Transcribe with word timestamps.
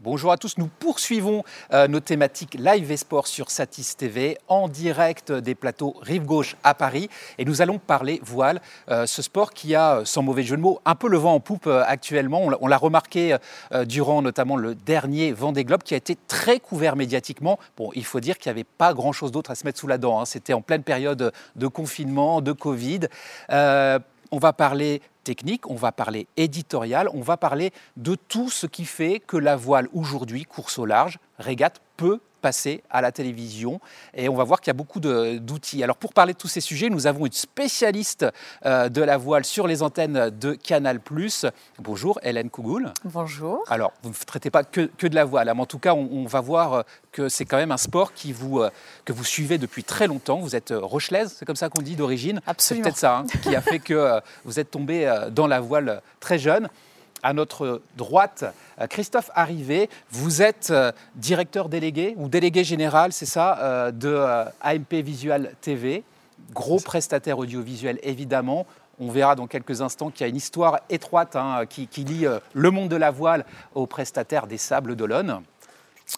Bonjour 0.00 0.30
à 0.30 0.36
tous, 0.36 0.58
nous 0.58 0.66
poursuivons 0.66 1.42
euh, 1.72 1.88
nos 1.88 2.00
thématiques 2.00 2.52
live 2.60 2.90
et 2.90 2.98
sport 2.98 3.26
sur 3.26 3.50
Satis 3.50 3.96
TV 3.96 4.36
en 4.46 4.68
direct 4.68 5.32
des 5.32 5.54
plateaux 5.54 5.96
Rive 6.02 6.26
Gauche 6.26 6.54
à 6.64 6.74
Paris 6.74 7.08
et 7.38 7.46
nous 7.46 7.62
allons 7.62 7.78
parler 7.78 8.20
voile, 8.22 8.60
euh, 8.90 9.06
ce 9.06 9.22
sport 9.22 9.54
qui 9.54 9.74
a, 9.74 10.02
sans 10.04 10.22
mauvais 10.22 10.42
jeu 10.42 10.58
de 10.58 10.60
mots, 10.60 10.82
un 10.84 10.96
peu 10.96 11.08
le 11.08 11.16
vent 11.16 11.32
en 11.32 11.40
poupe 11.40 11.66
euh, 11.66 11.82
actuellement. 11.86 12.42
On 12.60 12.66
l'a 12.66 12.76
remarqué 12.76 13.38
durant 13.86 14.20
notamment 14.20 14.58
le 14.58 14.74
dernier 14.74 15.32
Vendée 15.32 15.64
Globe 15.64 15.82
qui 15.82 15.94
a 15.94 15.96
été 15.96 16.14
très 16.28 16.60
couvert 16.60 16.94
médiatiquement. 16.94 17.58
Bon, 17.78 17.90
il 17.94 18.04
faut 18.04 18.20
dire 18.20 18.36
qu'il 18.36 18.50
n'y 18.50 18.56
avait 18.58 18.64
pas 18.64 18.92
grand-chose 18.92 19.32
d'autre 19.32 19.50
à 19.50 19.54
se 19.54 19.64
mettre 19.64 19.78
sous 19.78 19.86
la 19.86 19.96
dent. 19.96 20.20
Hein. 20.20 20.26
C'était 20.26 20.52
en 20.52 20.60
pleine 20.60 20.82
période 20.82 21.32
de 21.56 21.66
confinement, 21.68 22.42
de 22.42 22.52
Covid. 22.52 23.08
On 24.30 24.38
va 24.38 24.52
parler 24.52 25.02
technique, 25.24 25.68
on 25.68 25.74
va 25.74 25.92
parler 25.92 26.26
éditorial, 26.36 27.08
on 27.12 27.20
va 27.20 27.36
parler 27.36 27.72
de 27.96 28.14
tout 28.14 28.50
ce 28.50 28.66
qui 28.66 28.84
fait 28.84 29.20
que 29.20 29.36
la 29.36 29.56
voile 29.56 29.88
aujourd'hui, 29.92 30.44
course 30.44 30.78
au 30.78 30.86
large, 30.86 31.18
régate, 31.38 31.80
peut 31.96 32.20
passer 32.40 32.82
à 32.90 33.00
la 33.00 33.12
télévision. 33.12 33.80
Et 34.14 34.28
on 34.28 34.34
va 34.34 34.44
voir 34.44 34.60
qu'il 34.60 34.68
y 34.68 34.70
a 34.70 34.74
beaucoup 34.74 35.00
d'outils. 35.00 35.82
Alors 35.82 35.96
pour 35.96 36.12
parler 36.12 36.32
de 36.32 36.38
tous 36.38 36.48
ces 36.48 36.60
sujets, 36.60 36.88
nous 36.88 37.06
avons 37.06 37.26
une 37.26 37.32
spécialiste 37.32 38.26
euh, 38.64 38.88
de 38.88 39.02
la 39.02 39.16
voile 39.16 39.44
sur 39.44 39.66
les 39.66 39.82
antennes 39.82 40.30
de 40.30 40.54
Canal+. 40.54 41.00
Bonjour 41.78 42.18
Hélène 42.22 42.50
Kougoul. 42.50 42.92
Bonjour. 43.04 43.64
Alors 43.68 43.92
vous 44.02 44.10
ne 44.10 44.14
traitez 44.14 44.50
pas 44.50 44.64
que, 44.64 44.82
que 44.98 45.06
de 45.06 45.14
la 45.14 45.24
voile, 45.24 45.48
hein, 45.48 45.54
mais 45.54 45.62
en 45.62 45.66
tout 45.66 45.78
cas 45.78 45.94
on, 45.94 46.26
va 46.26 46.40
voir 46.40 46.72
euh, 46.72 46.82
que 47.12 47.28
c'est 47.28 47.44
quand 47.44 47.56
même 47.56 47.72
un 47.72 47.76
sport 47.76 48.12
qui 48.12 48.32
vous, 48.32 48.60
euh, 48.60 48.70
que 49.04 49.12
vous 49.12 49.24
suivez 49.24 49.58
depuis 49.58 49.84
très 49.84 50.06
longtemps. 50.06 50.38
Vous 50.38 50.56
êtes 50.56 50.72
rochelaise, 50.76 51.34
c'est 51.38 51.44
comme 51.44 51.56
ça 51.56 51.68
qu'on 51.68 51.82
dit 51.82 51.96
d'origine? 51.96 52.40
C'est 52.58 52.76
peut-être 52.76 52.96
ça 52.96 53.18
hein, 53.18 53.26
qui 53.42 53.54
a 53.54 53.60
fait 53.60 53.78
que 53.78 54.20
vous 54.44 54.58
êtes 54.58 54.70
tombée 54.70 55.12
dans 55.30 55.46
la 55.46 55.60
voile 55.60 56.02
très 56.20 56.38
jeune 56.38 56.68
à 57.22 57.32
notre 57.32 57.82
droite, 57.96 58.44
euh, 58.80 58.86
Christophe 58.86 59.30
Arrivé. 59.34 59.88
Vous 60.10 60.42
êtes 60.42 60.70
euh, 60.70 60.92
directeur 61.14 61.68
délégué 61.68 62.14
ou 62.16 62.28
délégué 62.28 62.64
général, 62.64 63.12
c'est 63.12 63.26
ça, 63.26 63.58
euh, 63.58 63.90
de 63.90 64.16
AMP 64.60 65.02
Visual 65.02 65.54
TV, 65.60 66.02
gros 66.52 66.78
prestataire 66.78 67.38
audiovisuel 67.38 67.98
évidemment. 68.02 68.66
On 68.98 69.10
verra 69.10 69.34
dans 69.34 69.46
quelques 69.46 69.82
instants 69.82 70.10
qu'il 70.10 70.22
y 70.22 70.24
a 70.24 70.28
une 70.28 70.36
histoire 70.36 70.80
étroite 70.88 71.36
hein, 71.36 71.66
qui, 71.68 71.86
lie 72.04 72.26
le 72.54 72.70
monde 72.70 72.88
de 72.88 72.96
la 72.96 73.10
voile 73.10 73.44
aux 73.74 73.86
prestataires 73.86 74.46
des 74.46 74.56
Sables 74.56 74.96
d'Olonne. 74.96 75.42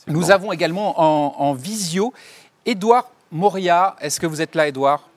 Nous 0.07 0.31
avons 0.31 0.53
également 0.53 1.41
en, 1.43 1.55
visio 1.55 2.13
Édouard 2.67 3.11
Moria. 3.33 3.97
Est-ce 4.01 4.21
que 4.21 4.29
vous 4.29 4.41
êtes 4.43 4.55
là, 4.55 4.69
Édouard? 4.69 5.09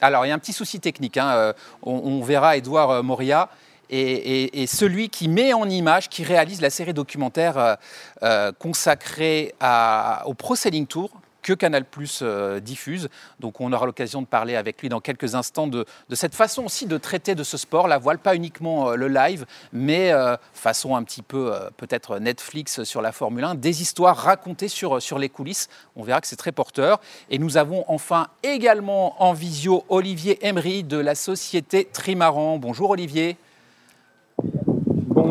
Alors, 0.00 0.24
il 0.24 0.30
y 0.30 0.32
a 0.32 0.34
un 0.34 0.38
petit 0.38 0.54
souci 0.54 0.80
technique. 0.80 1.18
Hein, 1.18 1.52
on, 1.82 1.92
on, 1.92 2.22
verra 2.22 2.56
Édouard 2.56 3.04
Moria 3.04 3.50
et, 3.90 4.66
celui 4.66 5.08
qui 5.08 5.28
met 5.28 5.52
en 5.52 5.68
image, 5.68 6.08
qui 6.08 6.22
réalise 6.24 6.60
la 6.60 6.70
série 6.70 6.94
documentaire 6.94 7.58
euh, 7.58 7.74
euh, 8.22 8.52
consacrée 8.58 9.54
au 10.24 10.34
Pro 10.34 10.54
Selling 10.54 10.86
Tour 10.86 11.10
que 11.42 11.54
Canal 11.54 11.86
Plus 11.86 12.20
euh, 12.22 12.60
diffuse. 12.60 13.08
Donc 13.40 13.62
on 13.62 13.72
aura 13.72 13.86
l'occasion 13.86 14.20
de 14.20 14.26
parler 14.26 14.56
avec 14.56 14.82
lui 14.82 14.90
dans 14.90 15.00
quelques 15.00 15.34
instants 15.34 15.66
de, 15.66 15.86
cette 16.12 16.34
façon 16.34 16.66
aussi 16.66 16.84
de 16.84 16.98
traiter 16.98 17.34
de 17.34 17.42
ce 17.42 17.56
sport, 17.56 17.88
la 17.88 17.96
voile, 17.96 18.18
pas 18.18 18.36
uniquement 18.36 18.90
le 18.90 19.08
live, 19.08 19.46
mais 19.72 20.12
façon 20.52 20.94
un 20.96 21.02
petit 21.02 21.22
peu 21.22 21.52
peut-être 21.78 22.18
Netflix 22.18 22.82
sur 22.84 23.00
la 23.00 23.10
Formule 23.10 23.44
1, 23.44 23.54
des 23.54 23.80
histoires 23.80 24.18
racontées 24.18 24.68
sur, 24.68 25.00
sur 25.00 25.18
les 25.18 25.30
coulisses. 25.30 25.70
On 25.96 26.02
verra 26.02 26.20
que 26.20 26.26
c'est 26.26 26.36
très 26.36 26.52
porteur. 26.52 27.00
Et 27.30 27.38
nous 27.38 27.56
avons 27.56 27.86
enfin 27.88 28.28
également 28.42 29.20
en 29.22 29.32
visio 29.32 29.84
Olivier 29.88 30.46
Emery 30.46 30.84
de 30.84 30.98
la 30.98 31.14
société 31.14 31.86
Trimaran. 31.86 32.58
Bonjour 32.58 32.90
Olivier. 32.90 33.38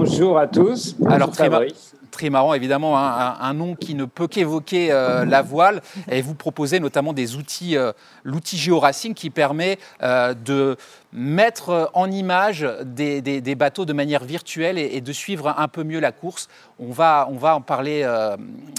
Bonjour 0.01 0.37
à 0.39 0.47
tous. 0.47 0.95
Alors, 1.09 1.29
très 2.19 2.29
marrant, 2.29 2.53
évidemment, 2.53 2.99
hein, 2.99 3.37
un, 3.39 3.53
nom 3.53 3.75
qui 3.75 3.95
ne 3.95 4.03
peut 4.03 4.27
qu'évoquer 4.27 4.91
euh, 4.91 5.23
la 5.23 5.41
voile. 5.41 5.81
Et 6.11 6.21
vous 6.21 6.35
proposez 6.35 6.81
notamment 6.81 7.13
des 7.13 7.37
outils, 7.37 7.77
euh, 7.77 7.93
l'outil 8.25 8.57
GeoRacing 8.57 9.13
qui 9.13 9.29
permet 9.29 9.79
euh, 10.03 10.33
de 10.33 10.75
mettre 11.13 11.89
en 11.93 12.11
image 12.11 12.67
des, 12.83 13.55
bateaux 13.55 13.85
de 13.85 13.93
manière 13.93 14.25
virtuelle 14.25 14.77
et, 14.77 14.99
de 14.99 15.13
suivre 15.13 15.55
un 15.57 15.67
peu 15.69 15.85
mieux 15.85 16.01
la 16.01 16.11
course. 16.11 16.49
On 16.77 16.91
va, 16.91 17.27
on 17.31 17.37
va 17.37 17.55
en 17.55 17.61
parler 17.61 18.07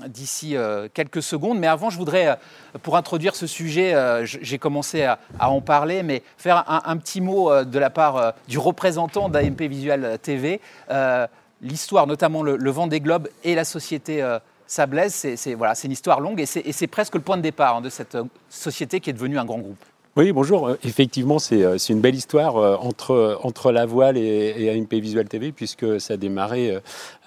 d'ici 0.07 0.55
quelques 0.95 1.25
secondes. 1.25 1.59
Mais 1.59 1.67
avant, 1.67 1.91
je 1.91 1.99
voudrais, 1.99 2.39
pour 2.85 2.97
introduire 2.97 3.35
ce 3.35 3.49
sujet, 3.49 3.97
j'ai 4.23 4.59
commencé 4.59 5.03
à, 5.03 5.19
en 5.41 5.61
parler, 5.61 6.05
mais 6.05 6.23
faire 6.39 6.65
un, 6.69 6.97
petit 6.99 7.21
mot 7.21 7.65
de 7.65 7.79
la 7.81 7.91
part 7.91 8.35
du 8.47 8.59
représentant 8.59 9.29
d'AMP 9.29 9.63
Visual 9.63 10.17
TV 10.23 10.61
l'histoire, 11.63 12.07
notamment 12.07 12.43
le, 12.43 12.71
vent 12.71 12.87
des 12.87 13.01
globes 13.01 13.29
et 13.45 13.55
la 13.55 13.65
société 13.65 14.23
euh, 14.23 14.39
Sablaise, 14.67 15.15
c'est 15.37 15.55
voilà, 15.55 15.75
une 15.83 15.93
histoire 15.93 16.21
longue 16.21 16.41
et 16.41 16.47
c'est 16.47 16.87
presque 16.87 17.15
le 17.15 17.21
point 17.21 17.37
de 17.37 17.43
départ 17.43 17.77
hein, 17.77 17.81
de 17.81 17.91
cette 17.91 18.15
euh, 18.15 18.25
société 18.49 19.01
qui 19.01 19.11
est 19.11 19.15
devenue 19.15 19.39
un 19.39 19.45
grand 19.45 19.59
groupe. 19.59 19.85
Oui, 20.17 20.33
bonjour. 20.33 20.69
Euh, 20.69 20.79
effectivement, 20.85 21.39
c'est 21.39 21.89
une 21.89 22.01
belle 22.01 22.17
histoire 22.17 22.57
entre, 22.85 23.39
entre 23.43 23.71
la 23.71 23.87
voile 23.87 24.17
et, 24.17 24.55
et 24.59 24.71
AMP 24.71 24.93
Visual 24.95 25.29
TV, 25.29 25.53
puisque 25.53 26.01
ça 26.01 26.15
a 26.15 26.17
démarré 26.17 26.77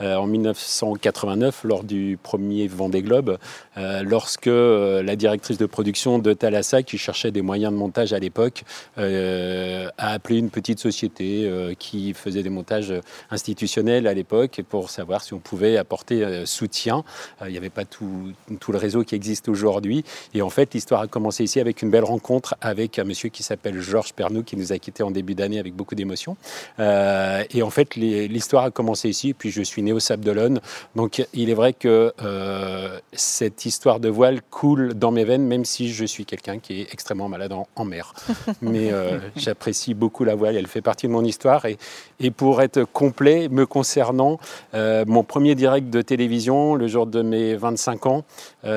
en 0.01 0.27
1989 0.27 1.63
lors 1.63 1.83
du 1.83 2.17
premier 2.21 2.67
Vendée 2.67 3.01
Globe, 3.01 3.37
lorsque 3.75 4.45
la 4.47 5.15
directrice 5.15 5.57
de 5.57 5.65
production 5.65 6.19
de 6.19 6.33
Thalassa, 6.33 6.83
qui 6.83 6.97
cherchait 6.97 7.31
des 7.31 7.41
moyens 7.41 7.71
de 7.71 7.77
montage 7.77 8.13
à 8.13 8.19
l'époque, 8.19 8.63
a 8.97 9.91
appelé 9.97 10.37
une 10.37 10.49
petite 10.49 10.79
société 10.79 11.49
qui 11.79 12.13
faisait 12.13 12.43
des 12.43 12.49
montages 12.49 12.93
institutionnels 13.31 14.07
à 14.07 14.13
l'époque 14.13 14.61
pour 14.69 14.89
savoir 14.89 15.23
si 15.23 15.33
on 15.33 15.39
pouvait 15.39 15.77
apporter 15.77 16.43
soutien. 16.45 17.03
Il 17.45 17.51
n'y 17.51 17.57
avait 17.57 17.69
pas 17.69 17.85
tout, 17.85 18.33
le 18.49 18.77
réseau 18.77 19.03
qui 19.03 19.15
existe 19.15 19.49
aujourd'hui. 19.49 20.03
Et 20.33 20.41
en 20.41 20.49
fait, 20.49 20.73
l'histoire 20.73 21.01
a 21.01 21.07
commencé 21.07 21.43
ici 21.43 21.59
avec 21.59 21.81
une 21.81 21.89
belle 21.89 22.03
rencontre 22.03 22.55
avec 22.61 22.99
un 22.99 23.03
monsieur 23.03 23.29
qui 23.29 23.43
s'appelle 23.43 23.79
Georges 23.79 24.13
Pernou, 24.13 24.43
qui 24.43 24.55
nous 24.55 24.71
a 24.71 24.79
quittés 24.79 25.03
en 25.03 25.11
début 25.11 25.35
d'année 25.35 25.59
avec 25.59 25.73
beaucoup 25.75 25.95
d'émotion. 25.95 26.37
Euh, 26.79 27.43
et 27.51 27.61
en 27.63 27.69
fait, 27.69 27.95
l'histoire 27.95 28.65
a 28.65 28.71
commencé 28.71 29.09
ici, 29.09 29.33
puis 29.33 29.51
je 29.51 29.61
suis 29.61 29.81
né 29.81 29.93
au 29.93 29.99
Sable 29.99 30.23
d'Olonne. 30.23 30.59
Donc 30.95 31.25
il 31.33 31.49
est 31.49 31.53
vrai 31.53 31.73
que 31.73 32.13
euh, 32.21 32.99
cette 33.13 33.62
histoire 33.65 33.99
de 33.99 34.09
voile 34.09 34.41
coule 34.41 34.93
dans 34.93 35.11
mes 35.11 35.23
veines, 35.23 35.45
même 35.45 35.65
si 35.65 35.91
je 35.91 36.05
suis 36.05 36.25
quelqu'un 36.25 36.59
qui 36.59 36.81
est 36.81 36.93
extrêmement 36.93 37.29
malade 37.29 37.53
en, 37.53 37.85
mer. 37.85 38.13
Mais 38.61 38.91
euh, 38.91 39.19
j'apprécie 39.35 39.93
beaucoup 39.93 40.23
la 40.23 40.35
voile, 40.35 40.55
elle 40.55 40.67
fait 40.67 40.81
partie 40.81 41.07
de 41.07 41.11
mon 41.11 41.23
histoire. 41.23 41.65
Et, 41.65 41.77
et 42.19 42.31
pour 42.31 42.61
être 42.61 42.83
complet, 42.83 43.49
me 43.49 43.65
concernant, 43.65 44.39
mon 44.73 45.23
premier 45.23 45.55
direct 45.55 45.89
de 45.89 46.01
télévision, 46.01 46.75
le 46.75 46.87
jour 46.87 47.05
de 47.05 47.21
mes 47.21 47.55
25 47.55 48.05
ans, 48.05 48.23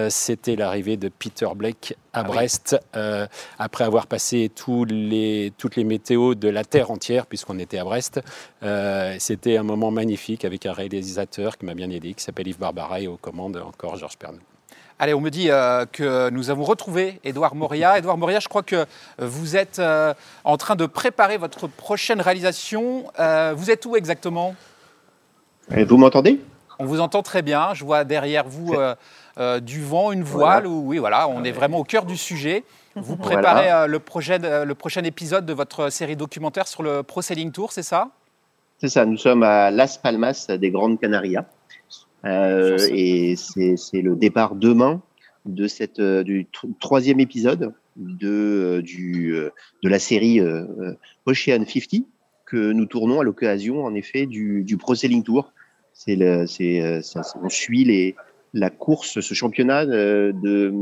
c'était 0.08 0.56
l'arrivée 0.56 0.96
de 0.96 1.08
Peter 1.08 1.48
Blake 1.54 1.96
à 2.12 2.20
ah 2.20 2.22
Brest, 2.24 2.76
après 3.58 3.84
avoir 3.84 4.06
passé 4.06 4.50
tous 4.54 4.84
les, 4.84 5.52
toutes 5.58 5.76
les 5.76 5.84
météos 5.84 6.34
de 6.34 6.48
la 6.48 6.64
Terre 6.64 6.90
entière, 6.90 7.26
puisqu'on 7.26 7.58
était 7.58 7.78
à 7.78 7.84
Brest. 7.84 8.20
Euh, 8.62 9.16
c'était 9.18 9.56
un 9.56 9.62
moment 9.62 9.90
magnifique 9.90 10.44
avec 10.44 10.66
un 10.66 10.72
réalisateur 10.72 11.56
qui 11.56 11.66
m'a 11.66 11.74
bien 11.74 11.90
aidé, 11.90 12.14
qui 12.14 12.22
s'appelle 12.22 12.48
Yves 12.48 12.58
Barbara, 12.58 13.00
et 13.00 13.06
aux 13.06 13.16
commandes 13.16 13.56
encore 13.56 13.96
Georges 13.96 14.18
Pernou. 14.18 14.40
Allez, 14.98 15.14
on 15.14 15.20
me 15.20 15.30
dit 15.30 15.50
euh, 15.50 15.84
que 15.90 16.30
nous 16.30 16.50
avons 16.50 16.64
retrouvé 16.64 17.20
Édouard 17.24 17.54
Moria. 17.54 17.98
Édouard 17.98 18.16
Moria, 18.16 18.40
je 18.40 18.48
crois 18.48 18.62
que 18.62 18.86
vous 19.18 19.56
êtes 19.56 19.78
euh, 19.78 20.14
en 20.44 20.56
train 20.56 20.76
de 20.76 20.86
préparer 20.86 21.36
votre 21.36 21.66
prochaine 21.66 22.20
réalisation. 22.20 23.04
vous 23.54 23.70
êtes 23.70 23.84
où 23.86 23.96
exactement? 23.96 24.54
Vous 25.68 25.96
m'entendez? 25.96 26.40
On 26.78 26.84
vous 26.84 27.00
entend 27.00 27.22
très 27.22 27.42
bien. 27.42 27.74
Je 27.74 27.84
vois 27.84 28.04
derrière 28.04 28.46
vous 28.46 28.74
du 29.60 29.82
vent, 29.82 30.12
une 30.12 30.22
voile. 30.22 30.66
oui, 30.66 30.98
voilà, 30.98 31.28
on 31.28 31.44
est 31.44 31.52
vraiment 31.52 31.78
au 31.78 31.84
cœur 31.84 32.04
du 32.04 32.16
sujet. 32.16 32.64
Vous 32.96 33.16
préparez 33.16 33.70
euh, 33.70 33.86
le, 33.86 33.98
projet, 33.98 34.38
le 34.38 34.74
prochain 34.74 35.04
épisode 35.04 35.44
de 35.44 35.52
votre 35.52 35.90
série 35.90 36.16
documentaire 36.16 36.66
sur 36.66 36.82
le 36.82 37.02
Pro 37.02 37.20
Sailing 37.20 37.52
Tour, 37.52 37.72
c'est 37.72 37.82
ça? 37.82 38.08
C'est 38.78 38.88
ça, 38.88 39.04
nous 39.04 39.18
sommes 39.18 39.42
à 39.42 39.70
Las 39.70 39.98
Palmas 39.98 40.46
des 40.48 40.70
Grandes 40.70 40.98
Canarias. 40.98 41.44
Euh, 42.26 42.76
et 42.92 43.36
c'est 43.36 44.02
le 44.02 44.16
départ 44.16 44.54
demain 44.54 45.02
de 45.44 45.66
cette, 45.68 46.00
euh, 46.00 46.22
du 46.24 46.46
troisième 46.80 47.20
épisode 47.20 47.72
de, 47.96 48.82
du, 48.84 49.34
de 49.82 49.88
la 49.88 49.98
série 49.98 50.40
Ocean 51.24 51.64
50 51.66 52.02
que 52.44 52.72
nous 52.72 52.86
tournons 52.86 53.20
à 53.20 53.24
l'occasion, 53.24 53.84
en 53.84 53.94
effet, 53.94 54.26
du, 54.26 54.64
du 54.64 54.76
Pro 54.76 54.94
Sailing 54.94 55.22
Tour. 55.22 55.52
C'est 55.94 56.18
on 57.42 57.48
suit 57.48 57.84
les, 57.84 58.14
la 58.56 58.70
course, 58.70 59.20
ce 59.20 59.34
championnat 59.34 59.82
euh, 59.82 60.32
de, 60.32 60.72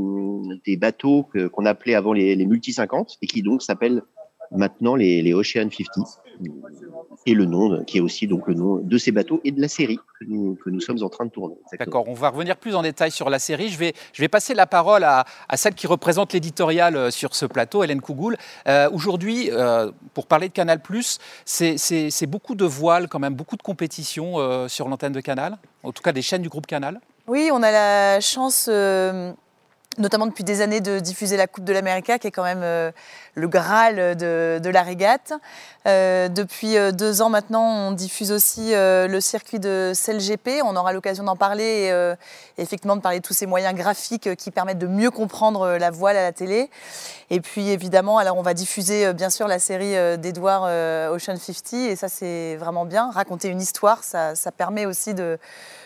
des 0.64 0.76
bateaux 0.76 1.28
qu'on 1.52 1.66
appelait 1.66 1.94
avant 1.94 2.12
les, 2.12 2.36
multi 2.46 2.72
50 2.72 3.18
et 3.20 3.26
qui 3.26 3.42
donc 3.42 3.62
s'appelle 3.62 4.02
maintenant 4.54 4.94
les, 4.94 5.22
les 5.22 5.34
Ocean 5.34 5.68
50 5.70 6.20
et 7.26 7.34
le 7.34 7.44
nom 7.44 7.82
qui 7.84 7.98
est 7.98 8.00
aussi 8.00 8.26
donc 8.26 8.46
le 8.48 8.54
nom 8.54 8.76
de 8.78 8.98
ces 8.98 9.12
bateaux 9.12 9.40
et 9.44 9.52
de 9.52 9.60
la 9.60 9.68
série 9.68 9.98
que 10.18 10.24
nous, 10.26 10.56
que 10.56 10.70
nous 10.70 10.80
sommes 10.80 11.02
en 11.02 11.08
train 11.08 11.26
de 11.26 11.30
tourner. 11.30 11.54
D'accord, 11.78 12.04
on 12.08 12.14
va 12.14 12.30
revenir 12.30 12.56
plus 12.56 12.74
en 12.74 12.82
détail 12.82 13.10
sur 13.10 13.30
la 13.30 13.38
série. 13.38 13.68
Je 13.68 13.78
vais, 13.78 13.94
je 14.12 14.20
vais 14.20 14.28
passer 14.28 14.54
la 14.54 14.66
parole 14.66 15.04
à, 15.04 15.24
à 15.48 15.56
celle 15.56 15.74
qui 15.74 15.86
représente 15.86 16.32
l'éditorial 16.32 16.96
euh, 16.96 17.10
sur 17.10 17.34
ce 17.34 17.46
plateau, 17.46 17.82
Hélène 17.84 18.00
Kougoul. 18.00 18.36
Euh, 18.66 18.90
Aujourd'hui, 18.92 19.48
euh, 19.50 19.90
pour 20.12 20.26
parler 20.26 20.48
de 20.48 20.52
Canal+, 20.52 20.80
c'est 21.44 22.26
beaucoup 22.26 22.54
de 22.54 22.64
voiles, 22.64 23.08
quand 23.08 23.18
même, 23.18 23.34
beaucoup 23.34 23.56
de 23.56 23.62
compétitions 23.62 24.38
euh, 24.38 24.68
sur 24.68 24.88
l'antenne 24.88 25.12
de 25.12 25.20
Canal, 25.20 25.58
en 25.82 25.92
tout 25.92 26.02
cas 26.02 26.12
des 26.12 26.22
chaînes 26.22 26.42
du 26.42 26.48
groupe 26.48 26.66
Canal. 26.66 27.00
Oui, 27.26 27.48
on 27.52 27.62
a 27.62 27.70
la 27.70 28.20
chance 28.20 28.66
euh, 28.70 29.32
notamment 29.98 30.26
depuis 30.26 30.44
des 30.44 30.60
années, 30.60 30.80
de 30.80 30.98
diffuser 30.98 31.36
la 31.36 31.46
Coupe 31.46 31.64
de 31.64 31.72
l'América, 31.72 32.18
qui 32.18 32.26
est 32.26 32.30
quand 32.30 32.42
même 32.42 32.62
euh, 32.62 32.90
le 33.34 33.48
Graal 33.48 34.16
de, 34.16 34.68
la 34.68 34.82
régate. 34.82 35.32
Euh, 35.86 36.28
depuis 36.28 36.76
euh, 36.76 36.92
deux 36.92 37.22
ans 37.22 37.28
maintenant, 37.28 37.88
on 37.88 37.92
diffuse 37.92 38.32
aussi 38.32 38.72
le 38.74 39.18
circuit 39.20 39.58
de 39.58 39.92
CLGP. 39.94 40.62
On 40.64 40.76
aura 40.76 40.92
l'occasion 40.92 41.24
d'en 41.24 41.36
parler 41.36 41.92
et, 42.58 42.62
effectivement 42.62 42.96
de 42.96 43.00
parler 43.00 43.20
de 43.20 43.24
tous 43.24 43.34
ces 43.34 43.46
moyens 43.46 43.74
graphiques 43.74 44.34
qui 44.36 44.50
permettent 44.50 44.78
de 44.78 44.86
mieux 44.86 45.10
comprendre 45.10 45.76
la 45.78 45.90
voile 45.90 46.16
à 46.16 46.22
la 46.22 46.32
télé. 46.32 46.70
Et 47.30 47.40
puis 47.40 47.70
évidemment, 47.70 48.18
alors 48.18 48.36
on 48.36 48.42
va 48.42 48.54
diffuser 48.54 49.12
bien 49.12 49.30
sûr 49.30 49.48
la 49.48 49.58
série 49.58 49.94
d'Edouard 50.18 50.64
Ocean 51.12 51.36
50 51.36 51.72
et 51.74 51.96
ça 51.96 52.08
c'est 52.08 52.56
vraiment 52.56 52.84
bien. 52.84 53.10
Raconter 53.10 53.48
une 53.48 53.60
histoire, 53.60 54.02
ça 54.04 54.34
permet 54.56 54.86
aussi 54.86 55.14
de, 55.14 55.38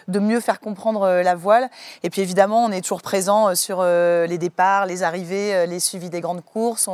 de 0.08 0.18
mieux 0.18 0.40
faire 0.40 0.60
comprendre 0.60 1.06
la 1.22 1.34
voile. 1.34 1.68
Et 2.02 2.10
puis 2.10 2.22
évidemment, 2.22 2.64
on 2.64 2.72
est 2.72 2.80
toujours 2.80 3.02
présent 3.02 3.54
sur 3.54 3.82
les 3.82 4.38
départs, 4.38 4.86
les 4.86 5.02
arrivées, 5.02 5.66
les 5.66 5.80
suivis 5.80 6.10
des 6.10 6.20
grandes 6.20 6.44
courses. 6.44 6.88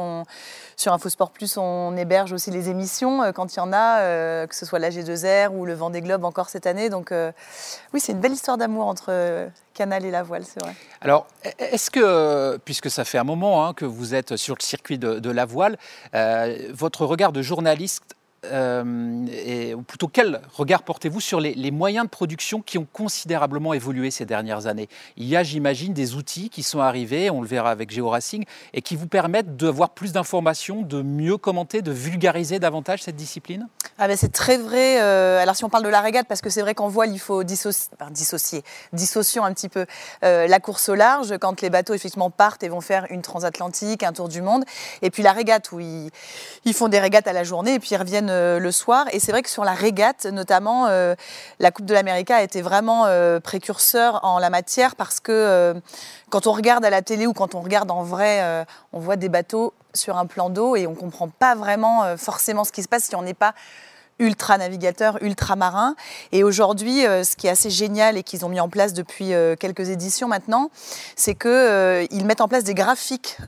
Sur 0.77 0.93
InfoSport 0.93 1.31
Plus, 1.31 1.57
on 1.57 1.97
héberge 1.97 2.33
aussi 2.33 2.51
les 2.51 2.69
émissions 2.69 3.23
euh, 3.23 3.33
quand 3.33 3.55
il 3.55 3.59
y 3.59 3.61
en 3.61 3.73
a, 3.73 4.01
euh, 4.01 4.47
que 4.47 4.55
ce 4.55 4.67
soit 4.67 4.79
la 4.79 4.91
G2R 4.91 5.51
ou 5.51 5.67
le 5.67 5.75
Vendée 5.75 6.01
Globe 6.01 6.25
encore 6.25 6.49
cette 6.49 6.67
année. 6.67 6.91
Donc 6.91 7.13
euh, 7.13 7.31
oui, 7.93 8.01
c'est 8.01 8.13
une 8.13 8.21
belle 8.21 8.33
histoire 8.33 8.59
d'amour 8.59 8.87
entre 8.87 9.51
Canal 9.75 10.05
et 10.05 10.11
la 10.11 10.23
voile, 10.23 10.45
c'est 10.45 10.63
vrai. 10.63 10.75
Alors, 11.01 11.27
est-ce 11.59 11.91
que, 11.91 12.57
puisque 12.65 12.91
ça 12.91 13.05
fait 13.05 13.19
un 13.19 13.25
moment 13.25 13.67
hein, 13.67 13.75
que 13.75 13.85
vous 13.85 14.15
êtes 14.15 14.37
sur 14.37 14.55
le 14.55 14.63
circuit 14.63 14.99
de, 14.99 15.31
la 15.31 15.45
voile, 15.45 15.77
euh, 16.15 16.57
votre 16.73 17.05
regard 17.05 17.33
de 17.33 17.43
journaliste 17.43 18.15
euh, 18.53 19.75
ou 19.75 19.83
plutôt 19.83 20.09
quel 20.09 20.41
regard 20.53 20.83
portez-vous 20.83 21.21
sur 21.21 21.41
les, 21.41 21.71
moyens 21.71 22.05
de 22.05 22.11
production 22.11 22.61
qui 22.61 22.79
ont 22.79 22.87
considérablement 22.93 23.75
évolué 23.75 24.11
ces 24.11 24.25
dernières 24.25 24.67
années? 24.67 24.89
Il 25.17 25.27
y 25.27 25.37
a, 25.37 25.43
j'imagine, 25.43 25.93
des 25.93 26.15
outils 26.15 26.51
qui 26.51 26.63
sont 26.63 26.81
arrivés, 26.81 27.31
on 27.31 27.41
le 27.41 27.49
verra 27.49 27.71
avec 27.71 27.91
GeoRacing, 27.91 28.45
et 28.73 28.83
qui 28.83 28.97
vous 28.97 29.07
permettent 29.07 29.57
d'avoir 29.57 29.91
plus 29.91 30.13
d'informations, 30.13 30.83
de 30.83 31.03
mieux 31.03 31.37
commenter, 31.37 31.83
de 31.83 31.93
vulgariser 31.93 32.59
davantage 32.59 33.03
cette 33.03 33.17
discipline? 33.17 33.69
Ah 33.99 34.09
ben 34.09 34.17
C'est 34.17 34.33
très 34.33 34.59
vrai. 34.59 35.01
Euh, 35.01 35.41
alors 35.41 35.57
si 35.57 35.65
on 35.65 35.69
parle 35.69 35.85
de 35.85 35.89
la 35.89 36.01
régate, 36.01 36.27
parce 36.27 36.41
que 36.41 36.51
c'est 36.51 36.63
vrai 36.63 36.75
qu'en 36.75 36.89
voile, 36.89 37.13
il 37.13 37.21
faut 37.21 37.45
dissocier, 37.45 37.91
enfin, 37.99 38.11
dissocier, 38.11 39.41
un 39.43 39.53
petit 39.53 39.69
peu 39.69 39.87
euh, 40.25 40.47
la 40.47 40.61
course 40.61 40.89
au 40.89 40.95
large, 40.95 41.37
quand 41.39 41.61
les 41.61 41.71
bateaux 41.71 41.95
effectivement 41.95 42.31
partent 42.31 42.63
et 42.63 42.69
vont 42.69 42.81
faire 42.81 43.07
une 43.11 43.23
transatlantique, 43.23 44.03
un 44.03 44.13
tour 44.13 44.29
du 44.29 44.43
monde, 44.43 44.65
et 45.03 45.11
puis 45.11 45.23
la 45.23 45.33
régate, 45.33 45.73
où 45.73 45.81
ils, 45.81 46.11
ils 46.65 46.75
font 46.75 46.89
des 46.89 46.99
régates 46.99 47.27
à 47.27 47.33
la 47.33 47.45
journée, 47.45 47.75
et 47.75 47.79
puis 47.79 47.91
ils 47.93 47.97
reviennent 47.97 48.31
le 48.59 48.71
soir. 48.73 49.07
Et 49.13 49.21
c'est 49.21 49.33
vrai 49.33 49.43
que 49.43 49.51
sur 49.51 49.65
la 49.65 49.73
régate, 49.73 50.27
notamment, 50.27 50.87
euh, 50.89 51.15
la 51.59 51.71
Coupe 51.71 51.87
de 51.87 51.95
l'Amérique 51.95 52.31
a 52.31 52.43
été 52.43 52.63
vraiment 52.63 53.07
euh, 53.07 53.41
précurseur 53.41 54.21
en 54.25 54.39
la 54.39 54.51
matière 54.51 54.97
parce 54.97 55.21
que 55.21 55.75
quand 56.31 56.47
on 56.47 56.53
regarde 56.53 56.85
à 56.85 56.91
la 56.91 57.03
télé 57.03 57.27
ou 57.27 57.33
quand 57.33 57.55
on 57.55 57.61
regarde 57.61 57.91
en 57.91 58.03
vrai, 58.03 58.67
on 58.93 59.01
voit 59.01 59.17
des 59.17 59.29
bateaux 59.29 59.73
sur 59.95 60.17
un 60.17 60.27
plan 60.27 60.51
d'eau 60.51 60.77
et 60.77 60.87
on 60.87 60.95
comprend 60.95 61.29
pas 61.29 61.55
vraiment 61.55 62.17
forcément 62.17 62.65
ce 62.65 62.73
qui 62.73 62.83
se 62.83 62.89
passe 62.89 63.05
si 63.05 63.17
on 63.17 63.23
n'est 63.23 63.35
pas 63.35 63.55
ultra 64.19 64.59
navigateurs, 64.59 65.19
ultramarins. 65.23 65.97
Et 66.33 66.45
aujourd'hui, 66.45 67.07
euh, 67.07 67.25
ce 67.25 67.37
qui 67.37 67.47
est 67.47 67.51
assez 67.51 67.71
génial 67.71 68.17
et 68.17 68.23
qu'ils 68.23 68.45
ont 68.45 68.49
mis 68.49 68.61
en 68.61 68.69
place 68.69 68.93
depuis 68.93 69.35
euh, 69.35 69.57
quelques 69.57 69.89
éditions 69.91 70.29
maintenant, 70.29 70.71
c'est 71.17 71.35
qu'ils 71.35 71.51
euh, 71.51 72.07
mettent 72.25 72.41
en 72.41 72.49
place 72.49 72.65
des 72.65 72.75
graphiques 72.75 73.39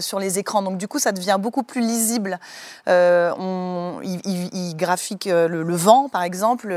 sur 0.00 0.18
les 0.18 0.38
écrans. 0.38 0.62
Donc 0.62 0.78
du 0.78 0.88
coup, 0.88 0.98
ça 0.98 1.12
devient 1.12 1.36
beaucoup 1.38 1.62
plus 1.62 1.80
lisible. 1.80 2.38
Ils, 2.86 4.74
graphiquent 4.76 5.26
le, 5.26 5.76
vent, 5.76 6.08
par 6.08 6.22
exemple, 6.22 6.74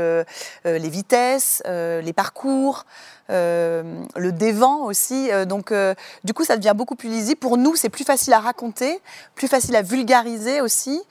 les 0.64 0.88
vitesses, 0.88 1.62
les 1.66 2.12
parcours. 2.12 2.84
Euh, 3.30 3.82
le 4.16 4.32
dévent 4.32 4.62
aussi. 4.62 5.30
Euh, 5.30 5.44
donc, 5.44 5.70
euh, 5.70 5.94
du 6.24 6.32
coup, 6.32 6.44
ça 6.44 6.56
devient 6.56 6.72
beaucoup 6.74 6.94
plus 6.94 7.10
lisible. 7.10 7.38
Pour 7.38 7.58
nous, 7.58 7.76
c'est 7.76 7.90
plus 7.90 8.04
facile 8.04 8.32
à 8.32 8.40
raconter, 8.40 9.00
plus 9.34 9.48
facile 9.48 9.76
à 9.76 9.82
vulgariser 9.82 10.60
aussi. 10.60 11.02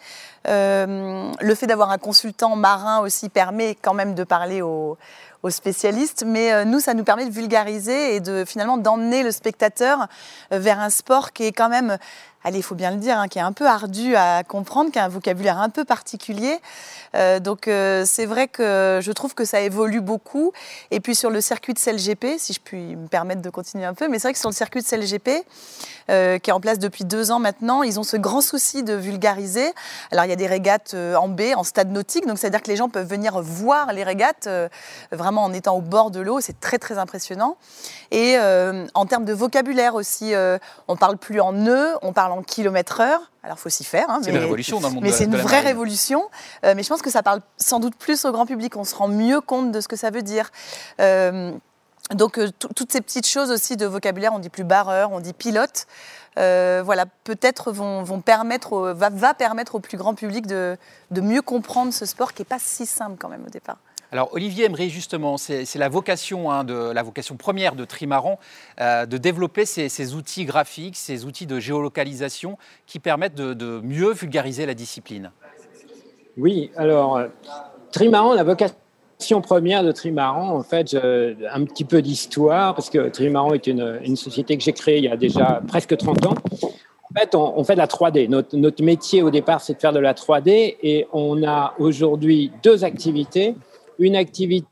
Euh, 0.47 1.31
le 1.39 1.55
fait 1.55 1.67
d'avoir 1.67 1.91
un 1.91 1.97
consultant 1.97 2.55
marin 2.55 2.99
aussi 2.99 3.29
permet 3.29 3.75
quand 3.75 3.93
même 3.93 4.15
de 4.15 4.23
parler 4.23 4.61
aux, 4.61 4.97
aux 5.43 5.49
spécialistes, 5.49 6.23
mais 6.25 6.53
euh, 6.53 6.63
nous, 6.65 6.79
ça 6.79 6.93
nous 6.93 7.03
permet 7.03 7.25
de 7.25 7.31
vulgariser 7.31 8.15
et 8.15 8.19
de 8.19 8.45
finalement 8.45 8.77
d'emmener 8.77 9.23
le 9.23 9.31
spectateur 9.31 10.07
vers 10.51 10.79
un 10.79 10.89
sport 10.89 11.33
qui 11.33 11.43
est 11.43 11.51
quand 11.51 11.69
même 11.69 11.97
allez, 12.47 12.59
il 12.59 12.63
faut 12.63 12.75
bien 12.75 12.91
le 12.91 12.97
dire, 12.97 13.19
hein, 13.19 13.27
qui 13.27 13.39
est 13.39 13.41
un 13.43 13.51
peu 13.51 13.67
ardu 13.67 14.15
à 14.15 14.43
comprendre, 14.43 14.91
qui 14.91 14.99
a 14.99 15.03
un 15.03 15.09
vocabulaire 15.09 15.59
un 15.59 15.69
peu 15.69 15.83
particulier. 15.83 16.59
Euh, 17.17 17.39
donc 17.39 17.67
euh, 17.67 18.03
c'est 18.05 18.25
vrai 18.25 18.47
que 18.47 18.99
je 19.01 19.11
trouve 19.11 19.33
que 19.33 19.45
ça 19.45 19.61
évolue 19.61 20.01
beaucoup. 20.01 20.51
Et 20.91 20.99
puis 20.99 21.15
sur 21.15 21.29
le 21.29 21.41
circuit 21.41 21.73
de 21.73 21.79
CLGP, 21.79 22.37
si 22.37 22.53
je 22.53 22.59
puis 22.59 22.95
me 22.95 23.07
permettre 23.07 23.41
de 23.41 23.49
continuer 23.49 23.85
un 23.85 23.93
peu, 23.93 24.07
mais 24.07 24.19
c'est 24.19 24.27
vrai 24.27 24.33
que 24.33 24.39
sur 24.39 24.49
le 24.49 24.55
circuit 24.55 24.81
de 24.81 24.87
CLGP, 24.87 25.45
euh, 26.09 26.39
qui 26.39 26.51
est 26.51 26.53
en 26.53 26.61
place 26.61 26.79
depuis 26.79 27.03
deux 27.03 27.31
ans 27.31 27.39
maintenant, 27.39 27.83
ils 27.83 27.99
ont 27.99 28.03
ce 28.03 28.15
grand 28.15 28.39
souci 28.39 28.81
de 28.83 28.93
vulgariser. 28.93 29.73
Alors 30.11 30.23
il 30.23 30.29
y 30.29 30.33
a 30.33 30.37
des 30.37 30.47
régates 30.47 30.93
euh, 30.93 31.15
en 31.15 31.27
baie, 31.27 31.53
en 31.53 31.63
stade 31.63 31.91
nautique, 31.91 32.25
donc 32.25 32.37
c'est-à-dire 32.37 32.61
que 32.61 32.69
les 32.69 32.77
gens 32.77 32.87
peuvent 32.87 33.07
venir 33.07 33.41
voir 33.41 33.91
les 33.91 34.03
régates 34.03 34.47
euh, 34.47 34.69
vraiment 35.11 35.43
en 35.43 35.51
étant 35.51 35.75
au 35.75 35.81
bord 35.81 36.09
de 36.09 36.21
l'eau. 36.21 36.39
C'est 36.39 36.61
très 36.61 36.77
très 36.77 36.97
impressionnant. 36.97 37.57
Et 38.11 38.37
en 38.93 39.05
termes 39.05 39.25
de 39.25 39.33
vocabulaire 39.33 39.95
aussi, 39.95 40.33
on 40.87 40.95
parle 40.95 41.17
plus 41.17 41.41
en 41.41 41.51
nœuds, 41.51 41.95
on 42.01 42.13
parle 42.13 42.31
en 42.31 42.41
kilomètres 42.41 43.01
heure. 43.01 43.31
Alors, 43.47 43.57
il 43.57 43.61
faut 43.61 43.69
s'y 43.69 43.85
faire. 43.85 44.09
Hein, 44.09 44.19
c'est 44.21 44.31
une 44.31 44.37
révolution 44.37 44.81
dans 44.81 44.89
le 44.89 44.95
monde 44.95 45.03
Mais 45.03 45.11
c'est 45.13 45.23
une 45.23 45.31
vraie 45.31 45.43
marine. 45.43 45.67
révolution. 45.67 46.29
Euh, 46.65 46.73
mais 46.75 46.83
je 46.83 46.89
pense 46.89 47.01
que 47.01 47.09
ça 47.09 47.23
parle 47.23 47.39
sans 47.55 47.79
doute 47.79 47.95
plus 47.95 48.25
au 48.25 48.33
grand 48.33 48.45
public. 48.45 48.75
On 48.75 48.83
se 48.83 48.93
rend 48.93 49.07
mieux 49.07 49.39
compte 49.39 49.71
de 49.71 49.79
ce 49.79 49.87
que 49.87 49.95
ça 49.95 50.09
veut 50.09 50.21
dire. 50.21 50.51
Euh, 50.99 51.53
donc, 52.13 52.39
euh, 52.39 52.49
toutes 52.75 52.91
ces 52.91 52.99
petites 52.99 53.25
choses 53.25 53.49
aussi 53.49 53.77
de 53.77 53.85
vocabulaire, 53.85 54.33
on 54.33 54.39
dit 54.39 54.49
plus 54.49 54.65
barreur, 54.65 55.13
on 55.13 55.21
dit 55.21 55.31
pilote. 55.31 55.87
Euh, 56.37 56.81
voilà, 56.83 57.05
peut-être 57.23 57.71
vont, 57.71 58.03
vont, 58.03 58.19
permettre, 58.19 58.73
au, 58.73 58.93
va, 58.93 59.09
va, 59.09 59.33
permettre 59.33 59.75
au 59.75 59.79
plus 59.79 59.97
grand 59.97 60.13
public 60.13 60.45
de, 60.45 60.75
de 61.11 61.21
mieux 61.21 61.41
comprendre 61.41 61.93
ce 61.93 62.05
sport 62.05 62.33
qui 62.33 62.41
n'est 62.41 62.47
pas 62.47 62.59
si 62.59 62.85
simple 62.85 63.15
quand 63.17 63.29
même 63.29 63.45
au 63.45 63.49
départ. 63.49 63.77
Alors 64.11 64.29
Olivier 64.31 64.65
Emery, 64.65 64.89
justement, 64.89 65.37
c'est 65.37 65.75
la 65.75 65.89
vocation, 65.89 66.49
hein, 66.49 66.63
de, 66.63 66.91
la 66.91 67.03
vocation 67.03 67.35
première 67.35 67.75
de 67.75 67.83
Trimaran, 67.83 68.39
euh, 68.79 69.05
de 69.05 69.17
développer 69.17 69.65
ces, 69.65 70.15
outils 70.15 70.45
graphiques, 70.45 70.95
ces 70.95 71.25
outils 71.25 71.45
de 71.45 71.59
géolocalisation 71.59 72.57
qui 72.85 72.99
permettent 72.99 73.35
de, 73.35 73.81
mieux 73.83 74.13
vulgariser 74.13 74.65
la 74.65 74.73
discipline. 74.73 75.31
Oui, 76.37 76.71
alors 76.77 77.21
Trimaran, 77.91 78.33
la 78.33 78.43
vocation 78.43 79.41
première 79.41 79.83
de 79.83 79.91
Trimaran, 79.91 80.55
en 80.55 80.63
fait, 80.63 80.95
un 80.95 81.65
petit 81.65 81.83
peu 81.83 82.01
d'histoire, 82.01 82.75
parce 82.75 82.89
que 82.89 83.09
Trimaran 83.09 83.53
est 83.53 83.67
une, 83.67 84.15
société 84.15 84.57
que 84.57 84.63
j'ai 84.63 84.73
créée 84.73 84.99
il 84.99 85.03
y 85.03 85.09
a 85.09 85.17
déjà 85.17 85.61
presque 85.67 85.97
30 85.97 86.27
ans. 86.27 86.35
En 87.09 87.19
fait, 87.19 87.35
on, 87.35 87.57
on 87.57 87.63
fait 87.63 87.73
de 87.73 87.79
la 87.79 87.87
3D. 87.87 88.29
Notre, 88.29 88.55
notre 88.55 88.83
métier 88.83 89.21
au 89.21 89.31
départ, 89.31 89.59
c'est 89.59 89.73
de 89.73 89.79
faire 89.79 89.93
de 89.93 89.99
la 89.99 90.13
3D 90.13 90.77
et 90.81 91.07
on 91.11 91.45
a 91.45 91.73
aujourd'hui 91.79 92.51
deux 92.63 92.83
activités 92.83 93.55
une 93.99 94.15
activité 94.15 94.67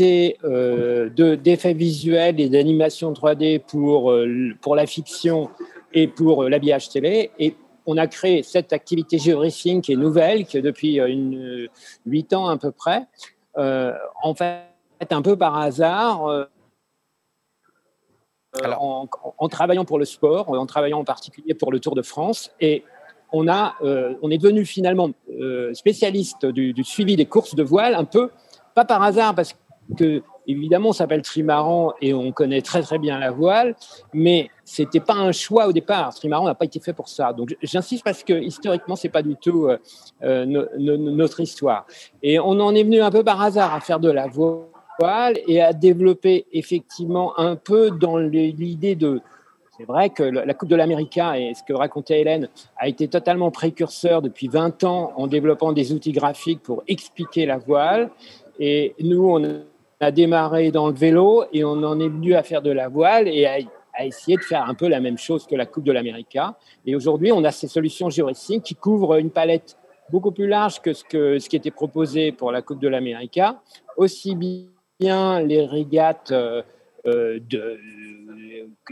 euh, 0.00 1.08
d'effets 1.08 1.74
visuels 1.74 2.40
et 2.40 2.48
d'animation 2.48 3.12
3D 3.12 3.60
pour, 3.60 4.10
euh, 4.10 4.52
pour 4.60 4.74
la 4.74 4.86
fiction 4.86 5.50
et 5.92 6.08
pour 6.08 6.42
euh, 6.42 6.48
l'habillage 6.48 6.88
télé. 6.88 7.30
Et 7.38 7.54
on 7.86 7.96
a 7.96 8.08
créé 8.08 8.42
cette 8.42 8.72
activité 8.72 9.18
géoracing 9.18 9.82
qui 9.82 9.92
est 9.92 9.96
nouvelle, 9.96 10.46
qui 10.46 10.56
est 10.56 10.62
depuis 10.62 10.98
une, 10.98 11.68
8 12.06 12.32
ans 12.32 12.48
à 12.48 12.56
peu 12.56 12.72
près. 12.72 13.06
en 13.56 14.34
fait, 14.34 14.64
un 15.10 15.22
peu 15.22 15.36
par 15.36 15.58
hasard, 15.58 16.48
Alors, 18.62 18.82
en, 18.82 19.08
en, 19.38 19.48
travaillant 19.48 19.84
pour 19.84 19.98
le 19.98 20.06
sport, 20.06 20.48
en 20.48 20.66
travaillant 20.66 21.00
en 21.00 21.04
particulier 21.04 21.54
pour 21.54 21.70
le 21.70 21.78
Tour 21.78 21.94
de 21.94 22.02
France. 22.02 22.50
Et 22.58 22.84
on, 23.32 23.48
a, 23.48 23.76
on 23.82 24.30
est 24.30 24.38
devenu 24.38 24.64
finalement 24.64 25.10
spécialiste 25.74 26.46
du, 26.46 26.72
du 26.72 26.84
suivi 26.84 27.16
des 27.16 27.26
courses 27.26 27.54
de 27.54 27.62
voile 27.62 27.94
un 27.94 28.04
peu 28.04 28.30
pas 28.74 28.84
par 28.84 29.02
hasard, 29.02 29.34
parce 29.34 29.54
que 29.96 30.22
évidemment, 30.46 30.90
on 30.90 30.92
s'appelle 30.92 31.22
trimaran 31.22 31.92
et 32.00 32.14
on 32.14 32.32
connaît 32.32 32.62
très 32.62 32.82
très 32.82 32.98
bien 32.98 33.18
la 33.18 33.30
voile, 33.30 33.74
mais 34.12 34.50
c'était 34.64 35.00
pas 35.00 35.14
un 35.14 35.32
choix 35.32 35.66
au 35.66 35.72
départ. 35.72 36.14
Trimaran 36.14 36.44
n'a 36.44 36.54
pas 36.54 36.64
été 36.64 36.80
fait 36.80 36.92
pour 36.92 37.08
ça. 37.08 37.32
Donc 37.32 37.56
j'insiste 37.62 38.04
parce 38.04 38.22
que 38.24 38.34
historiquement, 38.34 38.96
c'est 38.96 39.08
pas 39.08 39.22
du 39.22 39.36
tout 39.36 39.66
euh, 39.66 39.78
euh, 40.22 40.44
no, 40.44 40.64
no, 40.78 40.96
notre 40.96 41.40
histoire. 41.40 41.86
Et 42.22 42.38
on 42.38 42.60
en 42.60 42.74
est 42.74 42.84
venu 42.84 43.00
un 43.00 43.10
peu 43.10 43.24
par 43.24 43.40
hasard 43.40 43.74
à 43.74 43.80
faire 43.80 44.00
de 44.00 44.10
la 44.10 44.26
voile 44.26 45.38
et 45.46 45.60
à 45.60 45.72
développer 45.72 46.46
effectivement 46.52 47.38
un 47.38 47.56
peu 47.56 47.90
dans 47.90 48.16
l'idée 48.16 48.94
de 48.94 49.20
C'est 49.76 49.86
vrai 49.86 50.10
que 50.10 50.22
la 50.22 50.54
Coupe 50.54 50.68
de 50.68 50.76
l'América, 50.76 51.36
et 51.36 51.52
ce 51.54 51.64
que 51.64 51.72
racontait 51.72 52.20
Hélène, 52.20 52.48
a 52.76 52.86
été 52.86 53.08
totalement 53.08 53.50
précurseur 53.50 54.22
depuis 54.22 54.46
20 54.46 54.84
ans 54.84 55.12
en 55.16 55.26
développant 55.26 55.72
des 55.72 55.92
outils 55.92 56.12
graphiques 56.12 56.62
pour 56.62 56.84
expliquer 56.86 57.44
la 57.44 57.58
voile. 57.58 58.10
Et 58.58 58.94
nous, 59.00 59.28
on 59.28 59.62
a 60.00 60.10
démarré 60.10 60.70
dans 60.70 60.88
le 60.88 60.94
vélo 60.94 61.44
et 61.52 61.64
on 61.64 61.82
en 61.82 61.98
est 62.00 62.08
venu 62.08 62.34
à 62.34 62.42
faire 62.42 62.62
de 62.62 62.70
la 62.70 62.88
voile 62.88 63.28
et 63.28 63.46
à, 63.46 63.58
essayer 64.04 64.36
de 64.36 64.42
faire 64.42 64.68
un 64.68 64.74
peu 64.74 64.88
la 64.88 65.00
même 65.00 65.18
chose 65.18 65.46
que 65.46 65.54
la 65.54 65.66
Coupe 65.66 65.84
de 65.84 65.92
l'América. 65.92 66.56
Et 66.84 66.96
aujourd'hui, 66.96 67.30
on 67.30 67.44
a 67.44 67.52
ces 67.52 67.68
solutions 67.68 68.10
géoracing 68.10 68.60
qui 68.60 68.74
couvrent 68.74 69.16
une 69.16 69.30
palette 69.30 69.76
beaucoup 70.10 70.32
plus 70.32 70.48
large 70.48 70.80
que 70.80 70.92
ce, 70.92 71.48
qui 71.48 71.56
était 71.56 71.70
proposé 71.70 72.32
pour 72.32 72.50
la 72.50 72.60
Coupe 72.60 72.80
de 72.80 72.88
l'América, 72.88 73.60
aussi 73.96 74.34
bien 74.34 75.40
les 75.40 75.64
régates 75.64 76.32
euh, 76.32 76.62
euh, 77.06 77.38
de, 77.48 77.78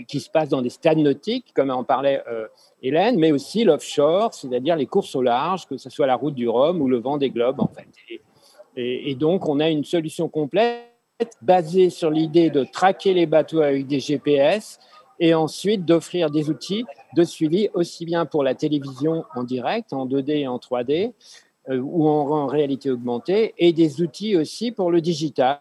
qui 0.07 0.21
se 0.21 0.31
passent 0.31 0.49
dans 0.49 0.63
des 0.63 0.71
stades 0.71 0.99
nautiques, 0.99 1.53
comme 1.55 1.71
en 1.71 1.85
parlait 1.85 2.23
euh, 2.29 2.47
Hélène, 2.83 3.19
mais 3.19 3.33
aussi 3.33 3.65
l'offshore, 3.65 4.35
c'est-à-dire 4.35 4.77
les 4.77 4.87
courses 4.87 5.15
au 5.15 5.23
large, 5.23 5.67
que 5.67 5.77
ce 5.77 5.91
soit 5.91 6.07
la 6.07 6.17
route 6.17 6.35
du 6.35 6.49
Rhum 6.49 6.81
ou 6.81 6.89
le 6.89 6.99
vent 6.99 7.19
des 7.19 7.31
globes, 7.31 7.61
en 7.61 7.69
fait. 7.69 7.89
Et, 8.77 9.15
donc, 9.15 9.49
on 9.49 9.61
a 9.61 9.69
une 9.69 9.85
solution 9.85 10.29
complète 10.29 10.89
basée 11.41 11.91
sur 11.91 12.11
l'idée 12.11 12.51
de 12.51 12.65
traquer 12.65 13.15
les 13.15 13.27
bateaux 13.27 13.61
avec 13.61 13.87
des 13.87 14.01
GPS 14.01 14.79
et 15.21 15.35
ensuite 15.35 15.85
d'offrir 15.85 16.31
des 16.31 16.51
outils 16.51 16.85
de 17.15 17.23
suivi 17.23 17.69
aussi 17.75 18.05
bien 18.05 18.27
pour 18.27 18.43
la 18.43 18.55
télévision 18.55 19.25
en 19.37 19.45
direct, 19.45 19.93
en 19.93 20.07
2D 20.07 20.31
et 20.31 20.49
en 20.49 20.57
3D, 20.57 21.13
euh, 21.69 21.79
ou 21.79 22.09
en, 22.09 22.47
réalité 22.47 22.91
augmentée, 22.91 23.55
et 23.59 23.73
des 23.73 24.01
outils 24.01 24.37
aussi 24.37 24.73
pour 24.73 24.91
le 24.91 25.01
digital. 25.01 25.61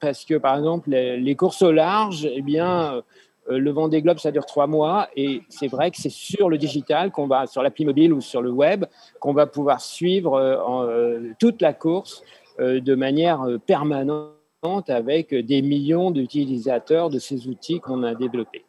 Parce 0.00 0.24
que, 0.24 0.34
par 0.34 0.56
exemple, 0.56 0.90
les, 0.90 1.36
courses 1.36 1.62
au 1.62 1.70
large, 1.70 2.28
eh 2.34 2.42
bien, 2.42 3.02
le 3.48 3.70
vent 3.70 3.88
des 3.88 4.02
globes, 4.02 4.18
ça 4.18 4.30
dure 4.30 4.46
trois 4.46 4.66
mois. 4.66 5.08
Et 5.16 5.42
c'est 5.48 5.68
vrai 5.68 5.90
que 5.90 5.96
c'est 5.96 6.10
sur 6.10 6.48
le 6.48 6.58
digital, 6.58 7.10
qu'on 7.10 7.26
va, 7.26 7.46
sur 7.46 7.62
l'appli 7.62 7.84
mobile 7.84 8.12
ou 8.12 8.20
sur 8.20 8.42
le 8.42 8.50
web, 8.50 8.84
qu'on 9.20 9.32
va 9.32 9.46
pouvoir 9.46 9.80
suivre 9.80 10.34
euh, 10.34 10.56
euh, 10.88 11.32
toute 11.38 11.60
la 11.62 11.72
course 11.72 12.22
de 12.58 12.94
manière 12.94 13.46
permanente 13.66 14.90
avec 14.90 15.34
des 15.34 15.62
millions 15.62 16.10
d'utilisateurs 16.10 17.08
de 17.08 17.18
ces 17.18 17.48
outils 17.48 17.80
qu'on 17.80 18.02
a 18.02 18.14
développés. 18.14 18.64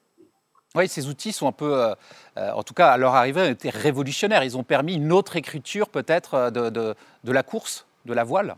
Oui, 0.74 0.88
ces 0.88 1.10
outils 1.10 1.34
sont 1.34 1.48
un 1.48 1.52
peu, 1.52 1.94
en 2.38 2.64
tout 2.64 2.74
cas 2.74 2.92
à 2.92 2.98
leur 2.98 3.14
arrivée, 3.14 3.50
été 3.50 3.70
révolutionnaires. 3.70 4.42
Ils 4.46 4.58
ont 4.58 4.64
permis 4.64 4.96
une 4.96 5.12
autre 5.12 5.36
écriture 5.36 5.90
peut-être 5.90 6.50
de, 6.50 6.70
de, 6.70 7.32
la 7.32 7.44
course, 7.44 7.86
de 8.06 8.14
la 8.14 8.24
voile. 8.24 8.56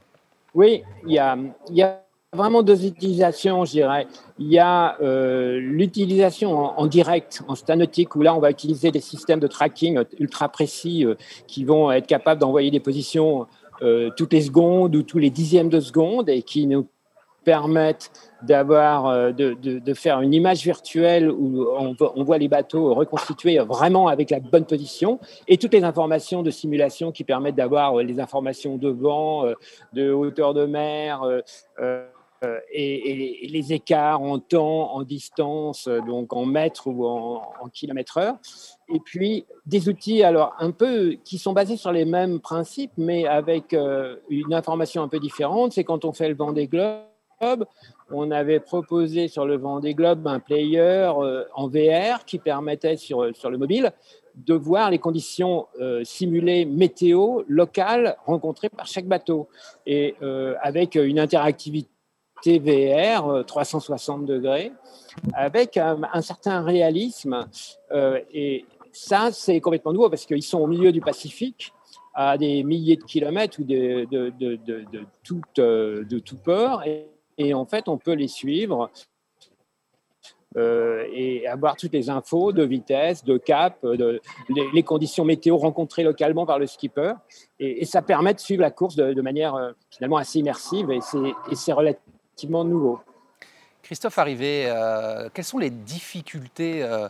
Oui, 0.54 0.84
il 1.08 1.14
y 1.14 1.20
a, 1.20 1.36
il 1.70 1.76
y 1.76 1.82
a 1.82 2.05
vraiment 2.36 2.62
deux 2.62 2.86
utilisations, 2.86 3.66
je 3.66 3.72
dirais. 3.72 4.08
Il 4.38 4.48
y 4.48 4.60
a 4.60 4.98
euh, 5.02 5.60
l'utilisation 5.60 6.80
en, 6.80 6.86
direct, 6.86 7.42
en 7.48 7.56
stanotique, 7.56 8.16
où 8.16 8.22
là, 8.22 8.36
on 8.36 8.40
va 8.40 8.52
utiliser 8.52 8.92
des 8.92 9.00
systèmes 9.00 9.40
de 9.40 9.48
tracking 9.48 10.00
ultra 10.20 10.50
précis 10.50 11.06
euh, 11.06 11.16
qui 11.48 11.64
vont 11.64 11.92
être 11.92 12.08
capables 12.08 12.40
d'envoyer 12.40 12.70
des 12.72 12.80
positions 12.80 13.48
euh, 13.82 14.10
toutes 14.16 14.34
les 14.34 14.42
secondes 14.42 14.96
ou 14.96 15.04
tous 15.04 15.18
les 15.18 15.30
dixièmes 15.30 15.70
de 15.70 15.80
seconde 15.80 16.30
et 16.30 16.44
qui 16.44 16.68
nous 16.68 16.88
permettent 17.44 18.12
d'avoir, 18.42 19.32
de, 19.32 19.94
faire 19.94 20.20
une 20.22 20.34
image 20.34 20.64
virtuelle 20.64 21.30
où 21.30 21.64
on, 21.78 22.24
voit 22.24 22.40
les 22.40 22.48
bateaux 22.48 22.96
reconstitués 22.96 23.60
vraiment 23.60 24.08
avec 24.08 24.32
la 24.32 24.40
bonne 24.40 24.66
position 24.66 25.20
et 25.48 25.58
toutes 25.58 25.74
les 25.74 25.84
informations 25.84 26.42
de 26.42 26.50
simulation 26.50 27.12
qui 27.12 27.24
permettent 27.24 27.54
d'avoir 27.54 27.98
les 27.98 28.20
informations 28.20 28.78
de 28.78 28.90
vent, 28.90 29.46
de 29.94 30.12
hauteur 30.12 30.56
de 30.56 30.66
mer, 30.66 31.22
et, 32.72 33.48
les 33.50 33.74
écarts 33.74 34.22
en 34.22 34.40
temps, 34.40 34.94
en 34.94 35.04
distance, 35.04 35.88
euh, 35.88 36.02
donc 36.02 36.34
en 36.34 36.46
mètres 36.46 36.88
ou 36.88 37.06
en, 37.06 37.42
kilomètres 37.74 38.18
heure. 38.18 38.36
Et 38.94 39.00
puis 39.00 39.46
des 39.66 39.90
outils, 39.90 40.24
alors 40.24 40.54
un 40.60 40.72
peu 40.72 41.18
qui 41.24 41.38
sont 41.38 41.54
basés 41.54 41.78
sur 41.78 41.92
les 41.92 42.06
mêmes 42.06 42.40
principes, 42.40 42.92
mais 42.98 43.26
avec 43.26 43.74
euh, 43.74 44.18
une 44.30 44.54
information 44.54 45.02
un 45.04 45.08
peu 45.08 45.20
différente. 45.20 45.74
C'est 45.74 45.84
quand 45.84 46.06
on 46.06 46.14
fait 46.14 46.30
le 46.30 46.36
Vendée 46.36 46.68
Globe, 46.68 47.66
on 48.12 48.32
avait 48.32 48.60
proposé 48.60 49.28
sur 49.28 49.46
le 49.46 49.58
Vendée 49.58 49.94
Globe 49.94 50.26
un 50.28 50.40
player 50.40 51.12
en 51.54 51.68
VR 51.68 52.24
qui 52.26 52.40
permettait 52.40 52.96
sur, 52.96 53.36
sur 53.36 53.50
le 53.50 53.58
mobile 53.58 53.92
de 54.36 54.54
voir 54.54 54.90
les 54.90 55.00
conditions 55.00 55.68
simulées 56.04 56.66
météo 56.66 57.42
locales 57.50 58.16
rencontrées 58.26 58.70
par 58.70 58.88
chaque 58.88 59.06
bateau 59.06 59.50
et 59.86 60.16
avec 60.62 60.96
une 60.96 61.20
interactivité 61.20 61.90
TVR 62.42 63.44
360 63.46 64.24
euh, 64.24 64.34
degrés 64.36 64.72
avec 65.34 65.78
un, 65.78 66.22
certain 66.22 66.62
réalisme. 66.62 67.48
Euh, 67.92 68.20
et 68.34 68.66
ça, 68.92 69.30
c'est 69.32 69.60
complètement 69.62 69.94
nouveau 69.94 70.10
parce 70.10 70.26
qu'ils 70.26 70.44
sont 70.44 70.60
au 70.60 70.68
milieu 70.68 70.92
du 70.92 71.02
Pacifique 71.02 71.74
à 72.14 72.38
des 72.38 72.64
milliers 72.64 72.96
de 72.96 73.04
kilomètres 73.04 73.60
ou 73.60 73.64
de, 73.64 74.06
de, 74.10 74.32
de, 74.40 74.56
de, 74.66 74.86
de 74.92 75.06
tout, 75.24 75.42
euh, 75.60 76.04
port. 76.44 76.84
Et, 77.38 77.54
en 77.54 77.66
fait, 77.66 77.90
on 77.90 77.98
peut 77.98 78.14
les 78.14 78.28
suivre 78.28 78.90
et 80.58 81.46
avoir 81.50 81.76
toutes 81.76 81.92
les 81.92 82.10
infos 82.10 82.54
de 82.54 82.64
vitesse, 82.64 83.26
de 83.26 83.38
cap, 83.38 83.86
de, 83.86 84.22
les, 84.74 84.84
conditions 84.84 85.26
météo 85.26 85.58
rencontrées 85.58 86.04
localement 86.04 86.46
par 86.46 86.60
le 86.60 86.66
skipper. 86.66 87.14
Et, 87.60 87.84
ça 87.84 88.02
permet 88.02 88.34
de 88.34 88.40
suivre 88.40 88.62
la 88.62 88.72
course 88.72 88.96
de, 88.96 89.22
manière 89.22 89.74
finalement 89.90 90.16
assez 90.16 90.40
immersive 90.40 90.92
et 90.92 91.00
c'est 91.02 91.74
relativement 91.74 92.15
Christophe 93.84 94.18
Arrivé, 94.18 94.66
euh, 94.68 95.30
quelles 95.34 95.46
sont 95.46 95.60
les 95.60 95.70
difficultés 95.70 96.82
euh, 96.82 97.08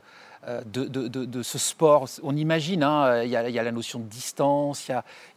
euh, 0.48 0.62
de, 0.66 1.42
ce 1.42 1.58
sport? 1.58 2.08
On 2.22 2.36
imagine, 2.36 2.84
hein, 2.84 3.24
il 3.24 3.30
y, 3.30 3.38
a 3.38 3.64
la 3.64 3.72
notion 3.72 4.00
de 4.00 4.04
distance, 4.04 4.90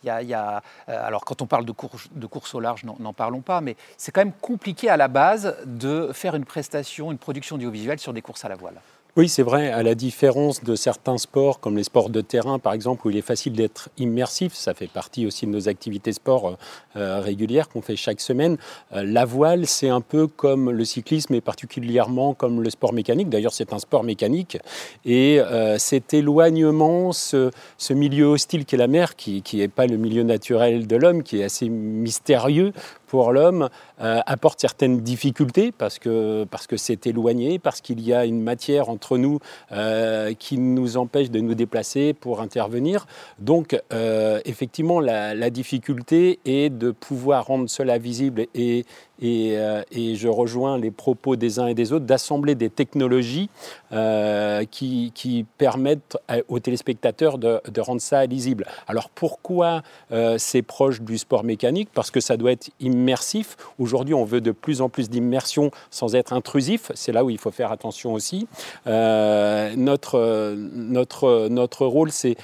il 0.02 0.08
y 0.08 0.34
a, 0.34 0.62
alors 0.88 1.24
quand 1.24 1.40
on 1.40 1.46
parle 1.46 1.64
de, 1.64 1.72
de 2.12 2.26
course 2.26 2.54
au 2.54 2.60
large, 2.60 2.82
n'en 2.84 3.12
parlons 3.12 3.40
pas, 3.40 3.60
mais 3.60 3.76
c'est 3.96 4.10
quand 4.10 4.20
même 4.20 4.32
compliqué 4.32 4.90
à 4.90 4.96
la 4.96 5.08
base 5.08 5.56
de 5.64 6.10
faire 6.12 6.34
une 6.34 6.44
prestation, 6.44 7.12
une 7.12 7.18
production 7.18 7.56
audiovisuelle 7.56 8.00
sur 8.00 8.12
des 8.12 8.20
courses 8.20 8.44
à 8.44 8.48
la 8.48 8.56
voile. 8.56 8.80
Oui, 9.18 9.28
c'est 9.28 9.42
vrai, 9.42 9.72
à 9.72 9.82
la 9.82 9.96
différence 9.96 10.62
de 10.62 10.76
certains 10.76 11.18
sports, 11.18 11.58
comme 11.58 11.76
les 11.76 11.82
sports 11.82 12.08
de 12.08 12.20
terrain 12.20 12.60
par 12.60 12.72
exemple, 12.72 13.04
où 13.04 13.10
il 13.10 13.16
est 13.16 13.20
facile 13.20 13.52
d'être 13.52 13.90
immersif, 13.98 14.54
ça 14.54 14.74
fait 14.74 14.86
partie 14.86 15.26
aussi 15.26 15.44
de 15.44 15.50
nos 15.50 15.68
activités 15.68 16.12
sport 16.12 16.56
euh, 16.94 17.18
régulières 17.18 17.68
qu'on 17.68 17.82
fait 17.82 17.96
chaque 17.96 18.20
semaine. 18.20 18.58
Euh, 18.92 19.02
la 19.02 19.24
voile, 19.24 19.66
c'est 19.66 19.88
un 19.88 20.02
peu 20.02 20.28
comme 20.28 20.70
le 20.70 20.84
cyclisme 20.84 21.34
et 21.34 21.40
particulièrement 21.40 22.32
comme 22.32 22.62
le 22.62 22.70
sport 22.70 22.92
mécanique. 22.92 23.28
D'ailleurs, 23.28 23.52
c'est 23.52 23.72
un 23.72 23.80
sport 23.80 24.04
mécanique. 24.04 24.56
Et 25.04 25.40
euh, 25.40 25.78
cet 25.78 26.14
éloignement, 26.14 27.10
ce, 27.12 27.50
milieu 27.90 28.26
hostile 28.26 28.64
qu'est 28.66 28.76
la 28.76 28.86
mer, 28.86 29.16
qui 29.16 29.42
n'est 29.52 29.66
pas 29.66 29.88
le 29.88 29.96
milieu 29.96 30.22
naturel 30.22 30.86
de 30.86 30.94
l'homme, 30.94 31.24
qui 31.24 31.40
est 31.40 31.44
assez 31.44 31.68
mystérieux, 31.68 32.72
pour 33.08 33.32
l'homme 33.32 33.68
euh, 34.00 34.20
apporte 34.26 34.60
certaines 34.60 35.00
difficultés 35.00 35.72
parce 35.72 35.98
que 35.98 36.44
parce 36.44 36.66
que 36.66 36.76
c'est 36.76 37.06
éloigné, 37.06 37.58
parce 37.58 37.80
qu'il 37.80 38.00
y 38.00 38.12
a 38.12 38.24
une 38.24 38.42
matière 38.42 38.88
entre 38.88 39.18
nous 39.18 39.40
euh, 39.72 40.34
qui 40.34 40.58
nous 40.58 40.96
empêche 40.96 41.30
de 41.30 41.40
nous 41.40 41.54
déplacer 41.54 42.14
pour 42.14 42.40
intervenir. 42.40 43.06
Donc 43.40 43.80
euh, 43.92 44.40
effectivement, 44.44 45.00
la, 45.00 45.34
la, 45.34 45.50
difficulté 45.50 46.38
est 46.44 46.68
de 46.68 46.90
pouvoir 46.90 47.46
rendre 47.46 47.68
cela 47.70 47.98
visible 47.98 48.46
et, 48.54 48.84
euh, 49.22 49.82
et, 49.90 50.14
je 50.14 50.28
rejoins 50.28 50.78
les 50.78 50.90
propos 50.90 51.36
des 51.36 51.58
uns 51.58 51.66
et 51.66 51.74
des 51.74 51.92
autres, 51.92 52.04
d'assembler 52.04 52.54
des 52.54 52.70
technologies 52.70 53.50
euh, 53.92 54.64
qui, 54.70 55.46
permettent 55.58 56.16
aux 56.48 56.58
téléspectateurs 56.58 57.38
de, 57.38 57.80
rendre 57.80 58.00
ça 58.00 58.26
lisible. 58.26 58.66
Alors 58.86 59.08
pourquoi 59.10 59.82
euh, 60.12 60.36
c'est 60.38 60.62
proche 60.62 61.00
du 61.00 61.18
sport 61.18 61.44
mécanique? 61.44 61.88
Parce 61.94 62.10
que 62.10 62.20
ça 62.20 62.36
doit 62.36 62.52
être 62.52 62.70
immersif. 62.80 63.56
Aujourd'hui, 63.78 64.14
on 64.14 64.24
veut 64.24 64.40
de 64.40 64.52
plus 64.52 64.80
en 64.80 64.88
plus 64.88 65.10
d'immersion 65.10 65.70
sans 65.90 66.14
être 66.14 66.32
intrusif. 66.32 66.90
C'est 66.94 67.12
là 67.12 67.24
où 67.24 67.30
il 67.30 67.38
faut 67.38 67.50
faire 67.50 67.72
attention 67.72 68.12
aussi. 68.12 68.46
notre, 68.86 70.54
notre, 70.74 71.48
notre 71.48 71.86
rôle, 71.86 72.10
c'est 72.10 72.36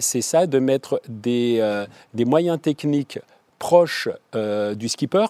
ça, 0.00 0.46
de 0.46 0.58
mettre 0.58 1.00
des, 1.08 1.84
des 2.14 2.24
moyens 2.24 2.60
techniques 2.60 3.18
proches 3.58 4.08
du 4.34 4.88
skipper 4.88 5.26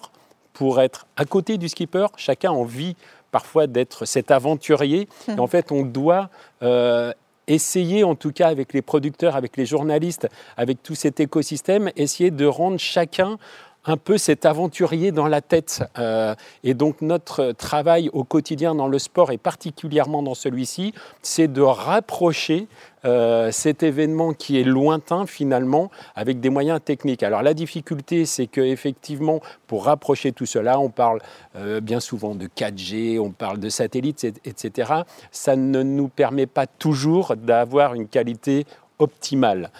pour 0.53 0.81
être 0.81 1.07
à 1.17 1.25
côté 1.25 1.57
du 1.57 1.69
skipper. 1.69 2.07
Chacun 2.17 2.51
a 2.51 2.53
envie 2.53 2.95
parfois 3.31 3.67
d'être 3.67 4.05
cet 4.05 4.31
aventurier. 4.31 5.09
Et 5.27 5.39
en 5.39 5.47
fait, 5.47 5.71
on 5.71 5.81
doit 5.81 6.29
euh, 6.61 7.11
essayer, 7.47 8.03
en 8.03 8.15
tout 8.15 8.31
cas 8.31 8.47
avec 8.47 8.73
les 8.73 8.81
producteurs, 8.81 9.35
avec 9.35 9.57
les 9.57 9.65
journalistes, 9.65 10.27
avec 10.55 10.81
tout 10.83 10.95
cet 10.95 11.19
écosystème, 11.19 11.91
essayer 11.95 12.31
de 12.31 12.45
rendre 12.45 12.77
chacun 12.77 13.37
un 13.85 13.97
peu 13.97 14.17
cet 14.17 14.45
aventurier 14.45 15.11
dans 15.11 15.27
la 15.27 15.41
tête. 15.41 15.83
Euh, 15.97 16.35
et 16.63 16.73
donc 16.73 17.01
notre 17.01 17.51
travail 17.51 18.09
au 18.13 18.23
quotidien 18.23 18.75
dans 18.75 18.87
le 18.87 18.99
sport 18.99 19.31
et 19.31 19.37
particulièrement 19.37 20.23
dans 20.23 20.35
celui-ci, 20.35 20.93
c'est 21.21 21.51
de 21.51 21.61
rapprocher 21.61 22.67
euh, 23.05 23.51
cet 23.51 23.83
événement 23.83 24.33
qui 24.33 24.59
est 24.59 24.63
lointain 24.63 25.25
finalement 25.25 25.91
avec 26.15 26.39
des 26.39 26.49
moyens 26.49 26.79
techniques. 26.83 27.23
Alors 27.23 27.41
la 27.41 27.53
difficulté, 27.53 28.25
c'est 28.25 28.47
que 28.47 28.61
effectivement, 28.61 29.41
pour 29.67 29.85
rapprocher 29.85 30.31
tout 30.31 30.45
cela, 30.45 30.79
on 30.79 30.89
parle 30.89 31.19
euh, 31.57 31.81
bien 31.81 31.99
souvent 31.99 32.35
de 32.35 32.47
4G, 32.47 33.19
on 33.19 33.31
parle 33.31 33.59
de 33.59 33.69
satellites, 33.69 34.23
etc. 34.45 34.93
Ça 35.31 35.55
ne 35.57 35.83
nous 35.83 36.07
permet 36.07 36.45
pas 36.45 36.67
toujours 36.67 37.35
d'avoir 37.35 37.93
une 37.95 38.07
qualité 38.07 38.65
optimale. 38.99 39.71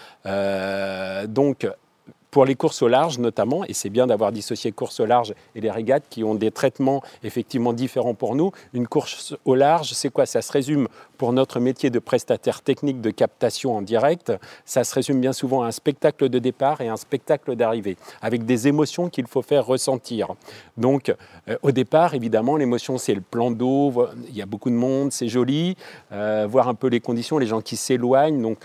donc 1.30 1.68
pour 2.34 2.46
les 2.46 2.56
courses 2.56 2.82
au 2.82 2.88
large 2.88 3.20
notamment, 3.20 3.64
et 3.64 3.74
c'est 3.74 3.92
bien 3.92 4.08
d'avoir 4.08 4.32
dissocié 4.32 4.72
course 4.72 5.00
au 5.00 5.06
large 5.06 5.36
et 5.54 5.62
les 5.62 5.70
régates 5.70 6.06
qui 6.10 6.24
ont 6.24 6.34
des 6.34 6.50
traitements 6.50 7.04
effectivement 7.24 7.74
différents 7.74 8.16
pour 8.16 8.36
nous. 8.36 8.52
Une 8.74 8.88
course 8.88 9.36
au 9.46 9.54
large, 9.54 9.94
c'est 9.94 10.10
quoi? 10.10 10.26
Ça 10.26 10.42
se 10.42 10.52
résume 10.52 10.88
pour 11.20 11.32
notre 11.32 11.60
métier 11.60 11.92
de 11.92 12.00
prestataire 12.00 12.64
technique 12.64 13.02
de 13.02 13.12
captation 13.12 13.78
en 13.78 13.84
direct, 13.84 14.34
ça 14.66 14.84
se 14.84 14.96
résume 14.96 15.22
bien 15.22 15.32
souvent 15.32 15.62
à 15.62 15.68
un 15.68 15.72
spectacle 15.72 16.28
de 16.28 16.40
départ 16.40 16.82
et 16.82 16.88
un 16.88 16.98
spectacle 16.98 17.56
d'arrivée, 17.56 17.98
avec 18.20 18.46
des 18.46 18.68
émotions 18.68 19.10
qu'il 19.10 19.28
faut 19.28 19.44
faire 19.44 19.68
ressentir. 19.68 20.30
Donc 20.76 21.14
euh, 21.48 21.56
au 21.62 21.72
départ, 21.72 22.16
évidemment, 22.16 22.58
l'émotion 22.58 22.98
c'est 22.98 23.14
le 23.14 23.22
plan 23.22 23.52
d'eau, 23.52 24.08
il 24.28 24.36
y 24.36 24.42
a 24.42 24.48
beaucoup 24.48 24.72
de 24.72 24.76
monde, 24.76 25.12
c'est 25.12 25.28
joli, 25.28 25.78
euh, 26.12 26.48
voir 26.50 26.68
un 26.68 26.74
peu 26.74 26.88
les 26.88 27.00
conditions, 27.00 27.38
les 27.38 27.46
gens 27.46 27.62
qui 27.62 27.78
s'éloignent. 27.78 28.42
Donc 28.42 28.58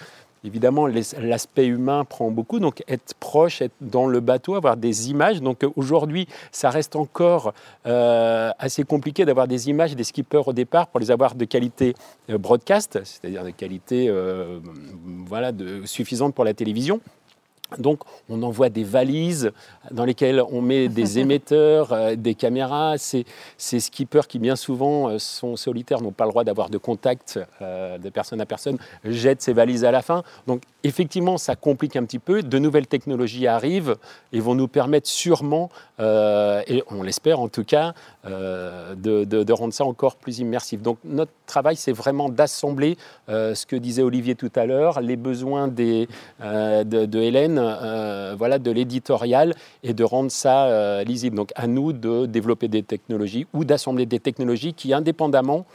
évidemment, 0.45 0.87
l'aspect 0.87 1.67
humain 1.67 2.05
prend 2.05 2.31
beaucoup. 2.31 2.59
Donc, 2.59 2.83
être 2.89 3.15
proche, 3.21 3.63
être 3.63 3.75
dans 3.81 4.07
le 4.07 4.21
bateau, 4.21 4.55
avoir 4.55 4.77
des 4.77 5.11
images. 5.11 5.41
Donc, 5.41 5.65
aujourd'hui, 5.77 6.27
ça 6.53 6.71
reste 6.71 6.97
encore 6.97 7.53
euh, 7.87 8.51
assez 8.59 8.85
compliqué 8.85 9.25
d'avoir 9.25 9.49
des 9.49 9.69
images 9.69 9.95
des 9.95 10.05
skippers 10.05 10.47
au 10.47 10.53
départ 10.53 10.89
pour 10.89 11.01
les 11.01 11.11
avoir 11.11 11.35
de 11.35 11.45
qualité 11.45 11.95
euh, 12.31 12.39
broadcast, 12.39 13.01
c'est-à-dire 13.05 13.45
de 13.45 13.51
qualité 13.51 14.09
euh, 14.09 14.61
voilà, 15.27 15.53
suffisante 15.85 16.35
pour 16.35 16.45
la 16.45 16.55
télévision. 16.55 17.01
Donc, 17.77 18.01
on 18.31 18.43
envoie 18.43 18.71
des 18.71 18.85
valises 18.85 19.53
dans 19.91 20.07
lesquelles 20.07 20.43
on 20.51 20.63
met 20.63 20.89
des 20.89 21.19
émetteurs, 21.19 21.93
euh, 21.93 22.17
des 22.17 22.35
caméras. 22.35 22.97
Ces, 22.97 23.27
ces, 23.59 23.79
skippers 23.81 24.27
qui, 24.27 24.39
bien 24.39 24.57
souvent, 24.57 25.09
euh, 25.11 25.19
sont 25.19 25.57
solitaires, 25.57 26.01
n'ont 26.01 26.13
pas 26.13 26.25
le 26.25 26.31
droit 26.31 26.45
d'avoir 26.45 26.71
de 26.71 26.79
contact 26.79 27.39
euh, 27.61 27.99
de 27.99 28.09
personne 28.09 28.41
à 28.41 28.47
personne, 28.47 28.79
jettent 29.05 29.43
ces 29.43 29.53
valises 29.53 29.85
à 29.85 29.91
la 29.91 30.01
fin. 30.01 30.23
Donc, 30.47 30.63
effectivement, 30.85 31.39
ça 31.39 31.57
complique 31.57 31.97
un 31.97 32.05
petit 32.05 32.19
peu. 32.19 32.43
De 32.43 32.59
nouvelles 32.59 32.87
technologies 32.87 33.47
arrivent 33.47 33.97
et 34.33 34.41
vont 34.41 34.55
nous 34.55 34.69
permettre 34.69 35.09
sûrement, 35.09 35.71
et 35.99 36.85
on 36.91 37.03
l'espère 37.03 37.41
en 37.41 37.49
tout 37.49 37.65
cas, 37.65 37.95
de, 38.25 39.25
de, 39.25 39.53
rendre 39.53 39.75
ça 39.75 39.85
encore 39.85 40.17
plus 40.17 40.39
immersif. 40.39 40.81
Donc, 40.81 40.99
notre 41.05 41.33
travail, 41.47 41.77
c'est 41.77 41.93
vraiment 41.93 42.29
d'assembler 42.29 42.97
ce 43.29 43.67
que 43.67 43.77
disait 43.77 44.03
Olivier 44.03 44.35
tout 44.35 44.53
à 44.55 44.67
l'heure, 44.67 45.01
les 45.01 45.17
besoins 45.17 45.69
de, 45.69 46.07
Hélène 47.19 47.59
euh, 47.59 48.35
voilà, 48.37 48.59
de 48.59 48.71
l'éditorial 48.71 49.55
et 49.83 49.95
de 49.95 50.05
rendre 50.05 50.31
ça 50.31 50.67
euh, 50.67 51.05
lisible. 51.05 51.37
Donc 51.37 51.53
à 51.55 51.67
nous 51.67 51.93
de 51.93 52.27
développer 52.27 52.69
des 52.69 52.83
technologies 52.83 53.47
ou 53.53 53.65
d'assembler 53.65 54.07
des 54.07 54.21
technologies 54.21 54.75
qui, 54.75 54.93
indépendamment, 54.93 55.67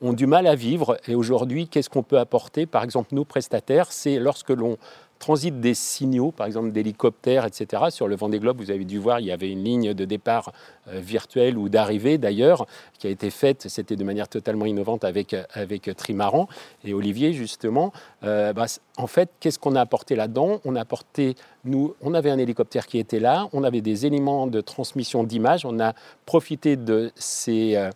ont 0.00 0.12
du 0.12 0.26
mal 0.26 0.46
à 0.46 0.54
vivre. 0.54 0.98
Et 1.06 1.14
aujourd'hui, 1.14 1.68
qu'est-ce 1.68 1.90
qu'on 1.90 2.02
peut 2.02 2.18
apporter? 2.18 2.66
Par 2.66 2.84
exemple, 2.84 3.10
nous, 3.12 3.24
prestataires, 3.24 3.92
c'est 3.92 4.18
lorsque 4.18 4.50
l'on 4.50 4.78
transit 5.18 5.60
des 5.60 5.74
signaux, 5.74 6.30
par 6.30 6.46
exemple 6.46 6.70
d'hélicoptères, 6.70 7.44
etc. 7.44 7.84
Sur 7.90 8.08
le 8.08 8.16
Vendée 8.16 8.38
Globe, 8.38 8.58
vous 8.58 8.70
avez 8.70 8.84
dû 8.84 8.98
voir, 8.98 9.20
il 9.20 9.26
y 9.26 9.32
avait 9.32 9.50
une 9.50 9.64
ligne 9.64 9.94
de 9.94 10.04
départ 10.04 10.52
euh, 10.88 11.00
virtuelle 11.00 11.58
ou 11.58 11.68
d'arrivée 11.68 12.18
d'ailleurs, 12.18 12.66
qui 12.98 13.06
a 13.06 13.10
été 13.10 13.30
faite, 13.30 13.66
c'était 13.68 13.96
de 13.96 14.04
manière 14.04 14.28
totalement 14.28 14.66
innovante 14.66 15.04
avec, 15.04 15.34
avec 15.52 15.90
Trimaran 15.96 16.48
et 16.84 16.94
Olivier 16.94 17.32
justement. 17.32 17.92
Euh, 18.22 18.52
bah, 18.52 18.66
en 18.96 19.06
fait, 19.06 19.30
qu'est-ce 19.40 19.58
qu'on 19.58 19.76
a 19.76 19.80
apporté 19.80 20.16
là-dedans? 20.16 20.60
On 20.64 20.76
a 20.76 20.80
apporté, 20.80 21.34
nous, 21.64 21.94
on 22.00 22.14
avait 22.14 22.30
un 22.30 22.38
hélicoptère 22.38 22.86
qui 22.86 22.98
était 22.98 23.20
là, 23.20 23.48
on 23.52 23.64
avait 23.64 23.80
des 23.80 24.06
éléments 24.06 24.46
de 24.46 24.60
transmission 24.60 25.24
d'images, 25.24 25.64
on 25.64 25.80
a 25.80 25.94
profité 26.26 26.76
de 26.76 27.10
ces... 27.16 27.76
Euh, 27.76 27.90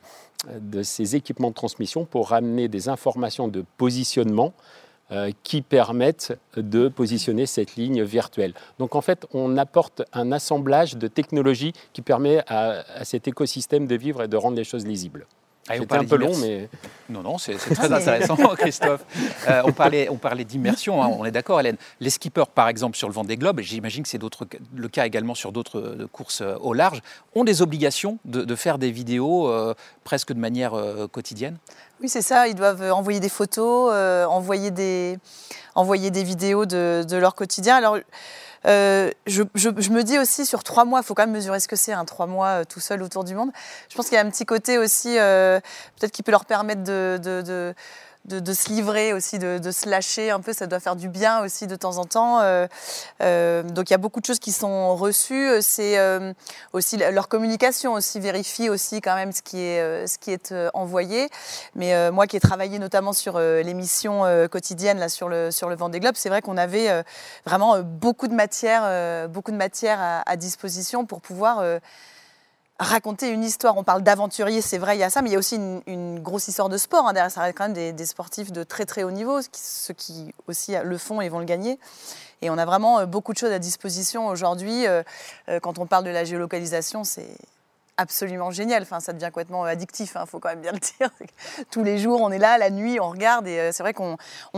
de 0.61 0.83
ces 0.83 1.15
équipements 1.15 1.51
de 1.51 1.55
transmission 1.55 2.05
pour 2.05 2.31
ramener 2.31 2.67
des 2.67 2.89
informations 2.89 3.47
de 3.47 3.65
positionnement 3.77 4.53
qui 5.43 5.63
permettent 5.63 6.39
de 6.57 6.89
positionner 6.89 7.47
cette 7.47 7.77
ligne 7.77 8.03
virtuelle. 8.03 8.55
Donc 8.79 8.95
en 8.95 9.01
fait, 9.01 9.27
on 9.33 9.57
apporte 9.57 10.03
un 10.13 10.33
assemblage 10.33 10.97
de 10.97 11.09
technologies 11.09 11.73
qui 11.93 12.03
permet 12.03 12.43
à, 12.49 13.05
cet 13.05 13.29
écosystème 13.29 13.87
de 13.87 13.95
vivre 13.95 14.23
et 14.23 14.29
de 14.29 14.37
rendre 14.37 14.57
les 14.57 14.65
choses 14.65 14.87
lisibles. 14.87 15.27
Ah, 15.69 15.75
C'était 15.79 15.95
un 15.95 16.05
peu 16.05 16.17
long, 16.17 16.37
mais... 16.39 16.69
Non, 17.09 17.23
non, 17.23 17.39
c'est 17.39 17.55
très 17.75 17.93
intéressant, 17.93 18.37
Christophe. 18.57 19.05
Euh, 19.49 19.63
on 19.65 19.73
parlait, 19.73 20.09
on 20.09 20.17
parlait 20.17 20.45
d'immersion, 20.45 21.03
hein, 21.03 21.09
on 21.17 21.25
est 21.25 21.31
d'accord, 21.31 21.61
Hélène. 21.61 21.77
Les 22.01 22.11
skippers, 22.11 22.49
par 22.53 22.69
exemple, 22.69 22.97
sur 22.97 23.07
le 23.07 23.15
Vendée 23.15 23.37
Globe, 23.37 23.61
et 23.61 23.63
j'imagine 23.63 24.03
que 24.03 24.09
c'est 24.09 24.21
le 24.75 24.89
cas 24.89 25.07
également 25.07 25.35
sur 25.35 25.53
d'autres 25.53 25.79
euh, 25.79 26.09
courses 26.11 26.43
au 26.61 26.75
large, 26.75 27.01
ont 27.35 27.45
des 27.45 27.63
obligations 27.63 28.19
de, 28.25 28.55
faire 28.57 28.79
des 28.79 28.91
vidéos 28.91 29.53
presque 30.05 30.33
de 30.33 30.39
manière 30.39 30.75
quotidienne? 31.11 31.57
Oui, 32.03 32.09
c'est 32.09 32.23
ça. 32.23 32.49
Ils 32.49 32.57
doivent 32.57 32.83
envoyer 32.91 33.21
des 33.21 33.29
photos, 33.29 33.93
euh, 33.95 34.25
envoyer, 34.25 34.73
des, 34.73 35.19
envoyer 35.77 36.11
des 36.11 36.25
vidéos 36.25 36.67
de, 36.67 37.17
leur 37.17 37.37
quotidien. 37.37 37.77
Alors, 37.77 37.97
euh, 38.67 39.11
je, 39.27 39.43
me 39.43 40.03
dis 40.03 40.19
aussi 40.19 40.47
sur 40.47 40.63
trois 40.63 40.85
mois, 40.85 41.01
il 41.01 41.05
faut 41.05 41.15
quand 41.15 41.25
même 41.25 41.35
mesurer 41.35 41.61
ce 41.61 41.69
que 41.69 41.77
c'est, 41.77 41.93
un 41.93 42.05
trois 42.05 42.27
mois 42.27 42.49
euh, 42.49 42.65
tout 42.65 42.81
seul 42.81 43.03
autour 43.03 43.25
du 43.25 43.35
monde. 43.35 43.51
Je 43.89 43.97
pense 43.97 44.07
qu'il 44.07 44.15
y 44.15 44.19
a 44.19 44.25
un 44.25 44.31
petit 44.31 44.47
côté 44.47 44.79
aussi, 44.79 45.15
peut-être 45.15 46.13
qui 46.13 46.23
peut 46.23 46.33
leur 46.33 46.45
permettre 46.45 46.83
de 46.83 47.19
de, 47.23 47.75
se 48.29 48.69
livrer 48.69 49.13
aussi, 49.13 49.39
de, 49.39 49.71
se 49.71 49.89
lâcher 49.89 50.31
un 50.31 50.41
peu, 50.41 50.53
ça 50.53 50.67
doit 50.67 50.81
faire 50.81 50.97
du 50.97 51.09
bien 51.09 51.43
aussi 51.43 51.67
de 51.67 51.77
temps 51.77 51.99
en 51.99 52.05
temps. 52.05 52.41
Euh, 52.41 52.67
euh, 53.21 53.63
donc 53.63 53.91
il 53.91 53.93
y 53.93 53.95
a 53.95 53.99
beaucoup 53.99 54.21
de 54.21 54.27
choses 54.27 54.39
qui 54.39 54.53
sont 54.53 54.97
reçues. 54.97 55.61
C'est 55.61 55.99
euh, 55.99 56.33
aussi 56.73 56.97
leur 56.97 57.29
communication 57.29 57.95
aussi 57.95 58.21
vérifie 58.21 58.69
aussi 58.69 59.01
quand 59.01 59.15
même 59.15 59.33
ce 59.33 59.43
qui 59.43 59.61
est, 59.61 60.07
ce 60.07 60.19
qui 60.19 60.31
est 60.31 60.55
envoyé. 60.75 61.29
Mais 61.75 62.11
moi 62.11 62.27
qui 62.27 62.37
ai 62.37 62.41
travaillé 62.41 62.79
notamment 62.79 63.13
sur 63.13 63.39
l'émission 63.39 64.25
quotidienne 64.51 64.99
là 64.99 65.09
sur 65.09 65.29
le 65.29 65.51
sur 65.51 65.69
le 65.69 65.77
Vendée 65.77 66.01
Globe, 66.01 66.15
c'est 66.17 66.29
vrai 66.29 66.43
qu'on 66.43 66.57
avait 66.57 67.05
vraiment 67.45 67.81
beaucoup 67.81 68.29
de 68.29 68.35
matière, 68.35 69.29
beaucoup 69.29 69.53
de 69.53 69.57
matière 69.57 69.99
à, 70.01 70.23
à 70.27 70.37
disposition 70.37 71.07
pour 71.07 71.21
pouvoir 71.21 71.63
raconter 72.83 73.31
une 73.31 73.45
histoire. 73.45 73.77
On 73.77 73.85
parle 73.85 74.03
d'aventurier, 74.03 74.61
c'est 74.61 74.79
vrai, 74.79 74.97
il 74.97 75.01
y 75.01 75.05
a 75.05 75.11
ça, 75.11 75.23
mais 75.23 75.31
il 75.31 75.33
y 75.33 75.37
a 75.37 75.39
aussi 75.39 75.57
une, 75.87 76.21
grosse 76.21 76.49
histoire 76.49 76.69
de 76.69 76.77
sport. 76.77 77.07
Hein. 77.09 77.13
Derrière, 77.13 77.31
ça 77.31 77.43
reste 77.43 77.57
quand 77.57 77.69
même 77.69 77.93
des, 77.95 78.07
sportifs 78.07 78.53
de 78.53 78.63
très 78.63 78.85
très 78.85 79.03
haut 79.03 79.11
niveau, 79.11 79.41
ceux 79.53 79.95
qui 79.95 80.35
aussi 80.47 80.75
le 80.83 80.99
font 80.99 81.21
et 81.21 81.29
vont 81.29 81.39
le 81.39 81.45
gagner. 81.45 81.79
Et 82.43 82.51
on 82.51 82.59
a 82.59 82.65
vraiment 82.65 83.01
euh, 83.01 83.07
beaucoup 83.07 83.33
de 83.33 83.39
choses 83.39 83.53
à 83.53 83.59
disposition 83.59 84.27
aujourd'hui. 84.27 84.87
Euh, 84.87 85.03
euh, 85.49 85.61
quand 85.61 85.79
on 85.79 85.87
parle 85.87 86.05
de 86.05 86.11
la 86.11 86.25
géolocalisation, 86.25 87.05
c'est 87.05 87.37
absolument 87.97 88.51
génial. 88.51 88.83
Enfin, 88.83 89.01
ça 89.01 89.13
devient 89.13 89.27
complètement 89.27 89.65
addictif, 89.65 90.13
il 90.15 90.19
hein, 90.19 90.27
faut 90.27 90.41
quand 90.41 90.49
même 90.49 90.61
bien 90.61 90.73
le 90.73 90.79
dire. 90.79 91.11
Tous 91.71 91.85
les 91.85 91.99
jours, 91.99 92.21
on 92.21 92.31
est 92.31 92.39
là, 92.39 92.59
la 92.59 92.71
nuit, 92.71 92.99
on 93.01 93.11
regarde. 93.11 93.47
Et 93.47 93.71
c'est 93.73 93.83
vrai 93.83 93.95
qu'on 93.95 94.17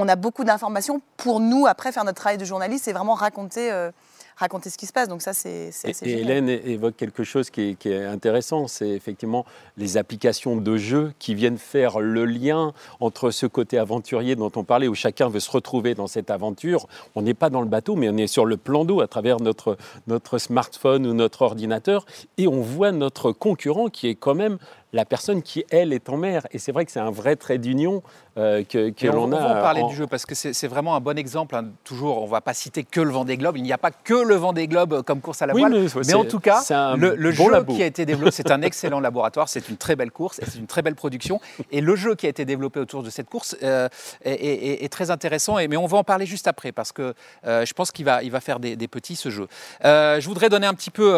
a 0.08 0.16
beaucoup 0.16 0.44
d'informations. 0.44 1.02
Pour 1.18 1.40
nous, 1.40 1.66
après, 1.66 1.92
faire 1.92 2.04
notre 2.04 2.20
travail 2.20 2.38
de 2.38 2.44
journaliste, 2.44 2.87
c'est 2.87 2.92
vraiment 2.92 3.14
raconter 3.14 3.90
raconter 4.36 4.70
ce 4.70 4.78
qui 4.78 4.86
se 4.86 4.92
passe. 4.92 5.08
Donc 5.08 5.22
ça, 5.22 5.32
c'est 5.32 5.70
Et, 6.02 6.20
Hélène 6.20 6.48
évoque 6.48 6.96
quelque 6.96 7.24
chose 7.24 7.50
qui 7.50 7.76
est, 7.84 8.04
intéressant, 8.04 8.68
c'est 8.68 8.88
effectivement 8.88 9.44
les 9.76 9.96
applications 9.96 10.56
de 10.56 10.76
jeu 10.76 11.12
qui 11.18 11.34
viennent 11.34 11.58
faire 11.58 12.00
le 12.00 12.24
lien 12.24 12.72
entre 13.00 13.30
ce 13.30 13.46
côté 13.46 13.78
aventurier 13.78 14.36
dont 14.36 14.52
on 14.56 14.64
parlait, 14.64 14.88
où 14.88 14.94
chacun 14.94 15.28
veut 15.28 15.40
se 15.40 15.50
retrouver 15.50 15.94
dans 15.94 16.06
cette 16.06 16.30
aventure. 16.30 16.86
On 17.14 17.22
n'est 17.22 17.34
pas 17.34 17.50
dans 17.50 17.60
le 17.60 17.68
bateau, 17.68 17.96
mais 17.96 18.08
on 18.08 18.16
est 18.16 18.26
sur 18.26 18.44
le 18.44 18.56
plan 18.56 18.84
d'eau 18.84 19.00
à 19.00 19.08
travers 19.08 19.40
notre, 19.40 19.76
notre 20.06 20.38
smartphone 20.38 21.06
ou 21.06 21.14
notre 21.14 21.42
ordinateur, 21.42 22.06
et 22.38 22.48
on 22.48 22.60
voit 22.60 22.92
notre 22.92 23.32
concurrent 23.32 23.88
qui 23.88 24.08
est 24.08 24.14
quand 24.14 24.34
même 24.34 24.58
la 24.94 25.04
personne 25.04 25.42
qui, 25.42 25.64
elle, 25.70 25.92
est 25.92 26.08
en 26.08 26.16
mer. 26.16 26.46
Et 26.52 26.58
c'est 26.58 26.70
vrai 26.70 26.84
que 26.84 26.92
c'est 26.92 27.00
un 27.00 27.10
vrai 27.10 27.34
trait 27.34 27.58
d'union 27.58 28.02
euh, 28.36 28.64
que, 28.64 29.06
l'on 29.06 29.30
a. 29.32 29.36
On 29.36 29.38
va 29.38 29.58
en 29.58 29.62
parler 29.62 29.82
du 29.84 29.94
jeu 29.94 30.06
parce 30.06 30.26
que 30.26 30.34
c'est 30.34 30.66
vraiment 30.66 30.96
un 30.96 31.00
bon 31.00 31.16
exemple. 31.16 31.54
Hein. 31.54 31.66
Toujours, 31.84 32.22
on 32.22 32.26
ne 32.26 32.30
va 32.30 32.40
pas 32.40 32.54
citer 32.54 32.82
que 32.82 33.00
le 33.00 33.10
Vendée 33.10 33.36
Globe. 33.36 33.56
Il 33.56 33.62
n'y 33.62 33.72
a 33.72 33.78
pas 33.78 33.92
que 33.92 34.14
le 34.14 34.34
Vendée 34.34 34.66
Globe 34.66 35.02
comme 35.02 35.20
course 35.20 35.42
à 35.42 35.46
la 35.46 35.54
voile. 35.54 35.86
mais, 36.06 36.14
en 36.14 36.24
tout 36.24 36.40
cas, 36.40 36.62
le, 36.96 37.30
jeu 37.30 37.64
qui 37.68 37.82
a 37.82 37.86
été 37.86 38.04
développé, 38.04 38.32
c'est 38.32 38.50
un 38.50 38.62
excellent 38.62 39.00
laboratoire. 39.00 39.48
C'est 39.48 39.68
une 39.68 39.76
très 39.76 39.94
belle 39.94 40.10
course 40.10 40.40
et 40.40 40.46
c'est 40.46 40.58
une 40.58 40.66
très 40.66 40.82
belle 40.82 40.96
production. 40.96 41.40
Et 41.70 41.80
le 41.80 41.94
jeu 41.94 42.14
qui 42.14 42.26
a 42.26 42.28
été 42.28 42.44
développé 42.44 42.80
autour 42.80 43.02
de 43.02 43.10
cette 43.10 43.28
course 43.28 43.56
euh, 43.62 43.88
est, 44.24 44.92
très 44.92 45.10
intéressant. 45.10 45.58
Et, 45.58 45.68
mais 45.68 45.76
on 45.76 45.86
va 45.86 45.98
en 45.98 46.04
parler 46.04 46.26
juste 46.26 46.48
après 46.48 46.72
parce 46.72 46.92
que 46.92 47.14
euh, 47.46 47.64
je 47.64 47.72
pense 47.72 47.92
qu'il 47.92 48.04
va, 48.04 48.22
il 48.22 48.30
va 48.30 48.40
faire 48.40 48.58
des, 48.58 48.76
petits 48.88 49.16
ce 49.16 49.30
jeu. 49.30 49.46
je 49.82 50.26
voudrais 50.26 50.48
donner 50.48 50.66
un 50.66 50.74
petit 50.74 50.90
peu 50.90 51.14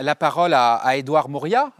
la 0.00 0.14
parole 0.14 0.54
à, 0.54 0.74
à 0.76 0.96
Edouard 0.96 1.28
Moria, 1.28 1.72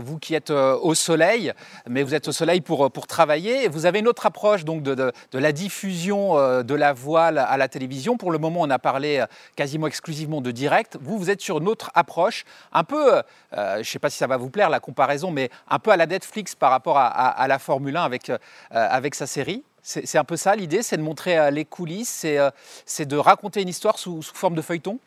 vous 0.00 0.18
qui 0.18 0.34
êtes 0.34 0.50
au 0.50 0.94
soleil, 0.94 1.52
mais 1.88 2.02
vous 2.02 2.14
êtes 2.14 2.26
au 2.28 2.32
soleil 2.32 2.60
pour, 2.60 2.90
pour 2.90 3.06
travailler. 3.06 3.68
Vous 3.68 3.86
avez 3.86 4.00
une 4.00 4.08
autre 4.08 4.15
approche 4.24 4.64
donc 4.64 4.82
de, 4.82 5.12
la 5.32 5.52
diffusion 5.52 6.36
de 6.62 6.74
la 6.74 6.92
voile 6.92 7.38
à 7.38 7.56
la 7.56 7.68
télévision. 7.68 8.16
Pour 8.16 8.30
le 8.30 8.38
moment, 8.38 8.60
on 8.62 8.70
a 8.70 8.78
parlé 8.78 9.24
quasiment 9.56 9.86
exclusivement 9.86 10.40
de 10.40 10.50
direct. 10.50 10.96
Vous, 11.00 11.18
vous 11.18 11.28
êtes 11.28 11.42
sur 11.42 11.58
une 11.58 11.68
autre 11.68 11.90
approche, 11.94 12.44
un 12.72 12.84
peu, 12.84 13.20
je 13.52 13.78
ne 13.78 13.82
sais 13.82 13.98
pas 13.98 14.08
si 14.08 14.16
ça 14.16 14.26
va 14.26 14.36
vous 14.36 14.50
plaire 14.50 14.70
la 14.70 14.80
comparaison, 14.80 15.30
mais 15.30 15.50
un 15.68 15.78
peu 15.78 15.90
à 15.90 15.96
la 15.96 16.06
Netflix 16.06 16.54
par 16.54 16.70
rapport 16.70 16.96
à, 16.98 17.46
la 17.48 17.58
Formule 17.58 17.96
1 17.96 18.02
avec, 18.02 18.32
avec 18.70 19.14
sa 19.14 19.26
série. 19.26 19.64
C'est 19.86 20.18
un 20.18 20.24
peu 20.24 20.36
ça 20.36 20.56
l'idée, 20.56 20.82
c'est 20.82 20.96
de 20.96 21.02
montrer 21.02 21.38
euh, 21.38 21.50
les 21.52 21.64
coulisses, 21.64 22.24
euh, 22.24 22.50
c'est 22.86 23.06
de 23.06 23.16
raconter 23.16 23.62
une 23.62 23.68
histoire 23.68 24.00
sous, 24.00 24.20
forme 24.20 24.56
de 24.56 24.60
feuilleton? 24.60 24.98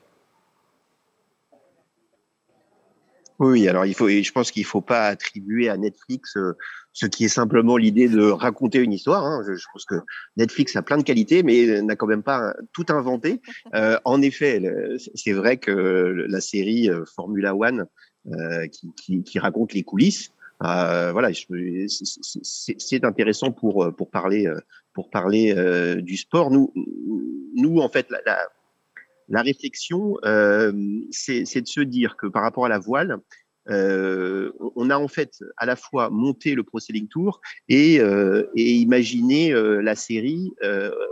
Oui, 3.40 3.68
alors 3.68 3.86
il 3.86 3.94
faut, 3.94 4.08
je 4.08 4.32
pense 4.32 4.52
qu'il 4.52 4.64
ne 4.64 4.68
faut 4.68 4.80
pas 4.80 5.08
attribuer 5.08 5.68
à 5.68 5.76
Netflix 5.76 6.38
euh, 6.38 6.58
ce 7.00 7.06
qui 7.06 7.24
est 7.26 7.30
simplement 7.30 7.78
l'idée 7.78 8.10
de 8.10 8.30
raconter 8.30 8.80
une 8.80 8.92
histoire. 8.92 9.26
Hein. 9.26 9.42
Je, 9.48 9.64
pense 9.72 9.86
que 9.86 9.96
Netflix 10.36 10.76
a 10.76 10.82
plein 10.82 10.98
de 10.98 11.04
qualités, 11.04 11.44
mais 11.44 11.82
n'a 11.82 11.96
quand 11.96 12.08
même 12.08 12.24
pas 12.24 12.54
tout 12.74 12.86
inventé. 12.90 13.42
en 14.04 14.22
effet, 14.22 14.62
c'est 15.16 15.32
vrai 15.32 15.58
que 15.58 15.72
la 15.72 16.42
série 16.42 16.90
Formula 17.16 17.56
One 17.56 17.86
qui, 19.02 19.40
raconte 19.40 19.74
les 19.74 19.84
coulisses, 19.84 20.32
euh, 20.64 21.14
voilà, 21.14 21.30
c'est 22.44 23.06
intéressant 23.06 23.52
pour 23.52 23.86
euh, 23.86 23.92
pour 23.92 24.10
parler 24.10 24.46
euh, 24.46 24.60
pour 24.94 25.10
parler 25.10 25.56
du 26.02 26.18
sport. 26.18 26.52
Nous, 26.52 26.74
nous 27.56 27.80
en 27.80 27.88
fait, 27.88 28.10
la, 28.10 28.20
la, 28.26 28.40
la 29.30 29.42
réflexion, 29.42 30.18
c'est 31.12 31.62
de 31.62 31.68
se 31.68 31.82
dire 31.82 32.18
que 32.18 32.28
par 32.28 32.42
rapport 32.42 32.66
à 32.66 32.70
la 32.70 32.80
voile, 32.80 33.20
euh, 33.70 34.52
on 34.76 34.90
a 34.90 34.98
en 34.98 35.08
fait 35.08 35.44
à 35.58 35.66
la 35.66 35.76
fois 35.76 36.10
monté 36.10 36.56
le 36.56 36.64
Pro 36.64 36.80
Sailing 36.80 37.08
Tour 37.08 37.42
et, 37.68 38.00
euh, 38.00 38.48
imaginé 38.56 39.54
euh, 39.54 39.82
la 39.82 39.96
série 39.96 40.52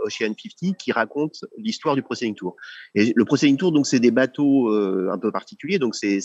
Ocean 0.04 0.34
50 0.34 0.76
qui 0.76 0.92
raconte 0.92 1.44
l'histoire 1.56 1.94
du 1.94 2.02
Pro 2.02 2.14
Sailing 2.14 2.34
Tour. 2.34 2.56
Et 2.94 3.12
le 3.14 3.24
Pro 3.24 3.36
Sailing 3.36 3.56
Tour, 3.56 3.72
donc, 3.72 3.86
c'est 3.86 4.00
des 4.00 4.10
bateaux 4.10 4.70
un 4.70 5.18
peu 5.18 5.30
particuliers. 5.30 5.78
Donc, 5.78 5.94
c'est 5.94 6.18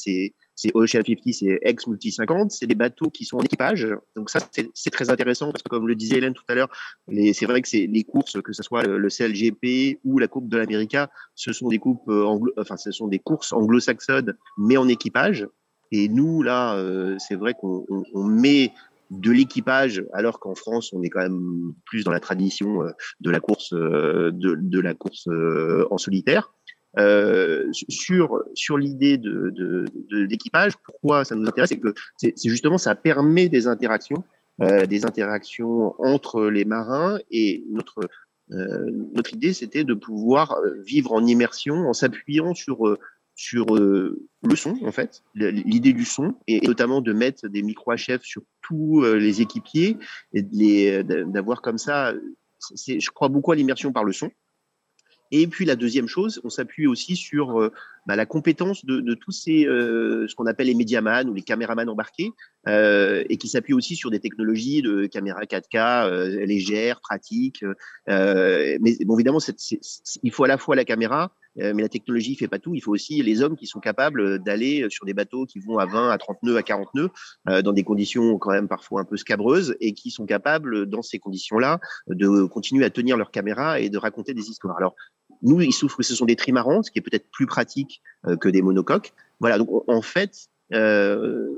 Ocean 0.73 1.01
50, 1.05 1.33
c'est 1.33 1.59
Ex 1.61 1.87
Multi 1.87 2.11
50, 2.11 2.51
c'est 2.51 2.67
des 2.67 2.75
bateaux 2.75 3.09
qui 3.09 3.25
sont 3.25 3.37
en 3.37 3.43
équipage. 3.43 3.87
Donc, 4.15 4.29
ça, 4.29 4.39
c'est 4.73 4.89
très 4.89 5.09
intéressant 5.09 5.51
parce 5.51 5.63
que, 5.63 5.69
comme 5.69 5.87
le 5.87 5.95
disait 5.95 6.17
Hélène 6.17 6.33
tout 6.33 6.43
à 6.47 6.55
l'heure, 6.55 6.69
c'est 7.33 7.45
vrai 7.45 7.61
que 7.61 7.67
c'est 7.67 7.87
les 7.87 8.03
courses, 8.03 8.41
que 8.41 8.53
ce 8.53 8.63
soit 8.63 8.83
le 8.83 9.09
CLGP 9.09 9.99
ou 10.03 10.19
la 10.19 10.27
Coupe 10.27 10.49
de 10.49 10.57
l'América, 10.57 11.11
ce 11.35 11.53
sont 11.53 11.69
des 11.69 11.79
ce 12.77 12.91
sont 12.91 13.07
des 13.07 13.19
courses 13.19 13.53
anglo-saxonnes, 13.53 14.35
mais 14.57 14.77
en 14.77 14.87
équipage. 14.87 15.47
Et 15.93 16.09
nous, 16.09 16.41
là, 16.41 16.75
euh, 16.75 17.15
c'est 17.19 17.35
vrai 17.35 17.53
qu'on 17.53 17.85
met 18.15 18.73
de 19.11 19.29
l'équipage, 19.29 20.03
alors 20.11 20.39
qu'en 20.39 20.55
France, 20.55 20.91
on 20.91 21.03
est 21.03 21.09
quand 21.09 21.21
même 21.21 21.73
plus 21.85 22.03
dans 22.03 22.11
la 22.11 22.19
tradition 22.19 22.81
euh, 22.81 22.89
de 23.21 23.29
la 23.29 23.39
course, 23.39 23.73
euh, 23.73 24.31
de, 24.33 24.79
la 24.79 24.95
course 24.95 25.29
en 25.91 25.97
solitaire. 25.99 26.51
sur 27.71 28.43
sur 28.55 28.77
l'idée 28.79 29.19
de, 29.19 29.85
l'équipage, 30.09 30.73
pourquoi 30.83 31.25
ça 31.25 31.35
nous 31.35 31.47
intéresse, 31.47 31.69
c'est 31.69 31.79
que 31.79 31.93
c'est 32.17 32.33
justement 32.43 32.79
ça 32.79 32.95
permet 32.95 33.47
des 33.47 33.67
interactions, 33.67 34.23
des 34.59 35.05
interactions 35.05 35.93
entre 35.99 36.45
les 36.45 36.65
marins 36.65 37.19
et 37.29 37.63
notre 37.69 38.09
notre 38.49 39.33
idée, 39.33 39.53
c'était 39.53 39.83
de 39.83 39.93
pouvoir 39.93 40.59
vivre 40.85 41.13
en 41.13 41.23
immersion 41.25 41.87
en 41.87 41.93
s'appuyant 41.93 42.55
sur 42.55 42.97
sur 43.35 43.75
euh, 43.75 44.27
le 44.43 44.55
son, 44.55 44.77
en 44.83 44.91
fait, 44.91 45.23
l'idée 45.33 45.93
du 45.93 46.05
son, 46.05 46.35
et 46.47 46.65
notamment 46.65 47.01
de 47.01 47.13
mettre 47.13 47.47
des 47.47 47.63
micro-HF 47.63 48.21
sur 48.21 48.43
tous 48.61 49.03
euh, 49.03 49.15
les 49.15 49.41
équipiers, 49.41 49.97
et 50.33 51.03
d'avoir 51.03 51.61
comme 51.61 51.77
ça, 51.77 52.13
je 52.75 53.09
crois 53.09 53.29
beaucoup 53.29 53.51
à 53.51 53.55
l'immersion 53.55 53.91
par 53.91 54.03
le 54.03 54.13
son. 54.13 54.31
Et 55.31 55.47
puis 55.47 55.65
la 55.65 55.75
deuxième 55.75 56.07
chose, 56.07 56.39
on 56.43 56.51
s'appuie 56.51 56.85
aussi 56.85 57.15
sur 57.15 57.59
euh, 57.59 57.71
bah, 58.05 58.15
la 58.15 58.27
compétence 58.27 58.85
de, 58.85 59.15
tous 59.15 59.31
ces, 59.31 59.63
ce 59.63 60.35
qu'on 60.35 60.45
appelle 60.45 60.67
les 60.67 60.75
médiamans 60.75 61.23
ou 61.23 61.33
les 61.33 61.41
caméramans 61.41 61.89
embarqués, 61.89 62.29
et 62.67 63.37
qui 63.37 63.47
s'appuie 63.47 63.73
aussi 63.73 63.95
sur 63.95 64.11
des 64.11 64.19
technologies 64.19 64.83
de 64.83 65.07
caméra 65.07 65.41
4K 65.41 66.07
euh, 66.07 66.45
légères, 66.45 67.01
pratiques. 67.01 67.65
Mais 68.07 68.77
évidemment, 68.79 69.39
il 70.21 70.31
faut 70.31 70.43
à 70.43 70.47
la 70.47 70.59
fois 70.59 70.75
la 70.75 70.85
caméra, 70.85 71.33
mais 71.55 71.81
la 71.81 71.89
technologie 71.89 72.35
fait 72.35 72.47
pas 72.47 72.59
tout. 72.59 72.75
Il 72.75 72.81
faut 72.81 72.91
aussi 72.91 73.21
les 73.21 73.41
hommes 73.41 73.55
qui 73.55 73.67
sont 73.67 73.79
capables 73.79 74.39
d'aller 74.39 74.87
sur 74.89 75.05
des 75.05 75.13
bateaux 75.13 75.45
qui 75.45 75.59
vont 75.59 75.77
à 75.77 75.85
20, 75.85 76.09
à 76.09 76.17
30 76.17 76.43
nœuds, 76.43 76.57
à 76.57 76.63
40 76.63 76.89
nœuds, 76.95 77.09
dans 77.61 77.73
des 77.73 77.83
conditions 77.83 78.37
quand 78.37 78.51
même 78.51 78.67
parfois 78.67 79.01
un 79.01 79.05
peu 79.05 79.17
scabreuses, 79.17 79.75
et 79.79 79.93
qui 79.93 80.09
sont 80.09 80.25
capables, 80.25 80.87
dans 80.87 81.01
ces 81.01 81.19
conditions-là, 81.19 81.79
de 82.07 82.45
continuer 82.45 82.85
à 82.85 82.89
tenir 82.89 83.17
leur 83.17 83.31
caméra 83.31 83.79
et 83.79 83.89
de 83.89 83.97
raconter 83.97 84.33
des 84.33 84.49
histoires. 84.49 84.77
Alors, 84.77 84.95
nous, 85.41 85.61
il 85.61 85.73
souffre 85.73 85.97
que 85.97 86.03
ce 86.03 86.15
sont 86.15 86.25
des 86.25 86.35
trimarans, 86.35 86.81
ce 86.81 86.91
qui 86.91 86.99
est 86.99 87.03
peut-être 87.03 87.29
plus 87.31 87.45
pratique 87.45 88.01
que 88.39 88.49
des 88.49 88.61
monocoques. 88.61 89.13
Voilà, 89.39 89.57
donc 89.57 89.69
en 89.87 90.01
fait, 90.01 90.47
euh, 90.73 91.49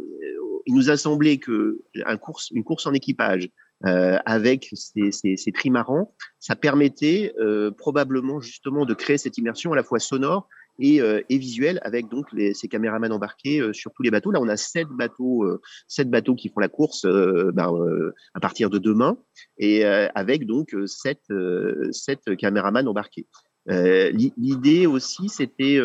il 0.65 0.73
nous 0.73 0.89
a 0.89 0.97
semblé 0.97 1.37
que 1.37 1.81
course 2.19 2.87
en 2.87 2.93
équipage 2.93 3.49
euh, 3.85 4.17
avec 4.25 4.69
ces, 4.73 5.11
ces, 5.11 5.35
ces, 5.35 5.51
trimarans, 5.51 6.15
ça 6.39 6.55
permettait 6.55 7.33
euh, 7.39 7.71
probablement 7.71 8.39
justement 8.39 8.85
de 8.85 8.93
créer 8.93 9.17
cette 9.17 9.37
immersion 9.37 9.73
à 9.73 9.75
la 9.75 9.83
fois 9.83 9.99
sonore 9.99 10.47
et, 10.79 11.01
euh, 11.01 11.21
visuelle 11.29 11.81
avec 11.83 12.07
donc 12.07 12.27
ces 12.53 12.67
caméramans 12.69 13.11
embarqués 13.11 13.61
sur 13.73 13.91
tous 13.91 14.01
les 14.01 14.11
bateaux. 14.11 14.31
Là, 14.31 14.39
on 14.41 14.47
a 14.47 14.55
sept 14.55 14.87
bateaux, 14.87 15.45
sept 15.87 16.09
bateaux 16.09 16.35
qui 16.35 16.49
font 16.49 16.61
la 16.61 16.69
course 16.69 17.05
ben, 17.05 17.69
à 18.33 18.39
partir 18.39 18.69
de 18.69 18.77
demain 18.77 19.17
et 19.57 19.83
avec 19.85 20.45
donc 20.45 20.75
sept, 20.85 21.21
sept 21.91 22.35
caméramans 22.37 22.87
embarqués. 22.87 23.27
L'idée 23.67 24.87
aussi, 24.87 25.29
c'était 25.29 25.79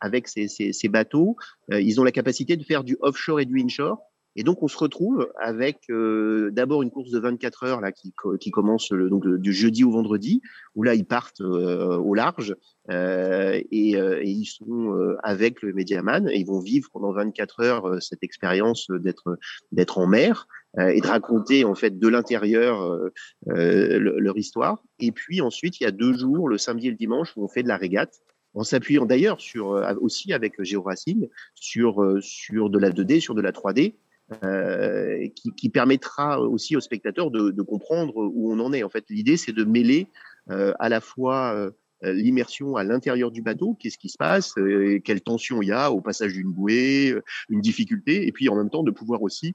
avec 0.00 0.28
ces, 0.28 0.48
ces 0.48 0.88
bateaux, 0.88 1.36
ils 1.70 2.00
ont 2.00 2.04
la 2.04 2.12
capacité 2.12 2.56
de 2.56 2.64
faire 2.64 2.82
du 2.82 2.96
offshore 3.00 3.40
et 3.40 3.44
du 3.44 3.60
inshore. 3.60 3.98
Et 4.36 4.44
donc, 4.44 4.62
on 4.62 4.68
se 4.68 4.76
retrouve 4.76 5.30
avec 5.40 5.80
euh, 5.90 6.50
d'abord 6.52 6.82
une 6.82 6.90
course 6.90 7.10
de 7.10 7.18
24 7.18 7.64
heures 7.64 7.80
là, 7.80 7.90
qui, 7.90 8.12
qui 8.38 8.50
commence 8.50 8.90
le, 8.90 9.08
donc, 9.08 9.26
du 9.26 9.52
jeudi 9.52 9.82
au 9.82 9.90
vendredi, 9.90 10.42
où 10.74 10.82
là, 10.82 10.94
ils 10.94 11.06
partent 11.06 11.40
euh, 11.40 11.96
au 11.96 12.14
large 12.14 12.54
euh, 12.90 13.60
et, 13.72 13.96
euh, 13.96 14.20
et, 14.22 14.30
ils 14.30 14.46
sont 14.46 14.94
euh, 14.94 15.16
avec 15.22 15.62
le 15.62 15.72
Mediaman 15.72 16.28
et 16.28 16.38
ils 16.38 16.46
vont 16.46 16.60
vivre 16.60 16.88
pendant 16.92 17.12
24 17.12 17.60
heures 17.60 18.02
cette 18.02 18.22
expérience 18.22 18.88
d'être 18.90 19.38
d'être 19.72 19.98
en 19.98 20.06
mer 20.06 20.46
et 20.78 21.00
de 21.00 21.06
raconter 21.06 21.64
en 21.64 21.74
fait 21.74 21.98
de 21.98 22.08
l'intérieur 22.08 23.00
leur 23.46 24.36
histoire. 24.36 24.82
Et 24.98 25.10
puis 25.10 25.40
ensuite, 25.40 25.80
il 25.80 25.84
y 25.84 25.86
a 25.86 25.90
deux 25.90 26.12
jours, 26.12 26.48
le 26.48 26.58
samedi 26.58 26.88
et 26.88 26.90
le 26.90 26.96
dimanche, 26.96 27.32
où 27.34 27.44
on 27.44 27.48
fait 27.48 27.62
de 27.62 27.68
la 27.68 27.78
régate 27.78 28.20
en 28.52 28.62
s'appuyant 28.62 29.06
d'ailleurs 29.06 29.40
sur 29.40 29.68
aussi 30.02 30.34
avec 30.34 30.62
GeoRacing 30.62 31.28
sur 31.54 32.18
sur 32.20 32.68
de 32.68 32.78
la 32.78 32.90
2D, 32.90 33.20
sur 33.20 33.34
de 33.34 33.40
la 33.40 33.52
3D 33.52 33.94
euh, 34.42 35.28
qui, 35.36 35.52
qui, 35.52 35.68
permettra 35.68 36.40
aussi 36.40 36.76
aux 36.76 36.80
spectateurs 36.80 37.30
de, 37.30 37.50
de, 37.50 37.62
comprendre 37.62 38.16
où 38.16 38.52
on 38.52 38.58
en 38.58 38.72
est. 38.72 38.82
En 38.82 38.90
fait, 38.90 39.04
l'idée, 39.08 39.36
c'est 39.36 39.52
de 39.52 39.64
mêler 39.64 40.08
euh, 40.50 40.72
à 40.78 40.88
la 40.88 41.00
fois 41.00 41.54
euh, 41.54 41.70
l'immersion 42.02 42.76
à 42.76 42.84
l'intérieur 42.84 43.30
du 43.30 43.40
bateau, 43.40 43.76
qu'est-ce 43.78 43.98
qui 43.98 44.08
se 44.08 44.18
passe, 44.18 44.52
euh, 44.58 45.00
quelle 45.04 45.20
tension 45.20 45.62
il 45.62 45.68
y 45.68 45.72
a 45.72 45.90
au 45.90 46.00
passage 46.00 46.32
d'une 46.32 46.50
bouée, 46.50 47.14
une 47.48 47.60
difficulté, 47.60 48.26
et 48.26 48.32
puis 48.32 48.48
en 48.48 48.56
même 48.56 48.68
temps 48.68 48.82
de 48.82 48.90
pouvoir 48.90 49.22
aussi 49.22 49.54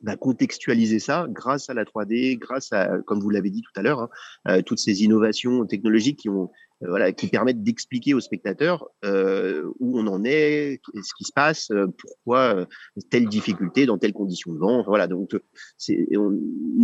bah, 0.00 0.16
contextualiser 0.16 1.00
ça 1.00 1.26
grâce 1.28 1.68
à 1.68 1.74
la 1.74 1.84
3D, 1.84 2.38
grâce 2.38 2.72
à, 2.72 2.98
comme 3.04 3.20
vous 3.20 3.30
l'avez 3.30 3.50
dit 3.50 3.62
tout 3.62 3.72
à 3.74 3.82
l'heure, 3.82 4.08
hein, 4.44 4.62
toutes 4.62 4.78
ces 4.78 5.02
innovations 5.02 5.66
technologiques 5.66 6.20
qui 6.20 6.28
ont 6.28 6.44
euh, 6.44 6.67
voilà, 6.80 7.12
qui 7.12 7.26
permettent 7.26 7.62
d'expliquer 7.62 8.14
aux 8.14 8.20
spectateurs 8.20 8.88
euh, 9.04 9.64
où 9.80 9.98
on 9.98 10.06
en 10.06 10.24
est, 10.24 10.80
ce 10.94 11.12
qui 11.16 11.24
se 11.24 11.32
passe, 11.32 11.70
euh, 11.72 11.86
pourquoi 11.98 12.54
euh, 12.54 12.66
telle 13.10 13.28
difficulté 13.28 13.84
dans 13.84 13.98
telle 13.98 14.12
condition 14.12 14.52
de 14.52 14.58
vent. 14.58 14.84
Voilà, 14.86 15.08
donc 15.08 15.36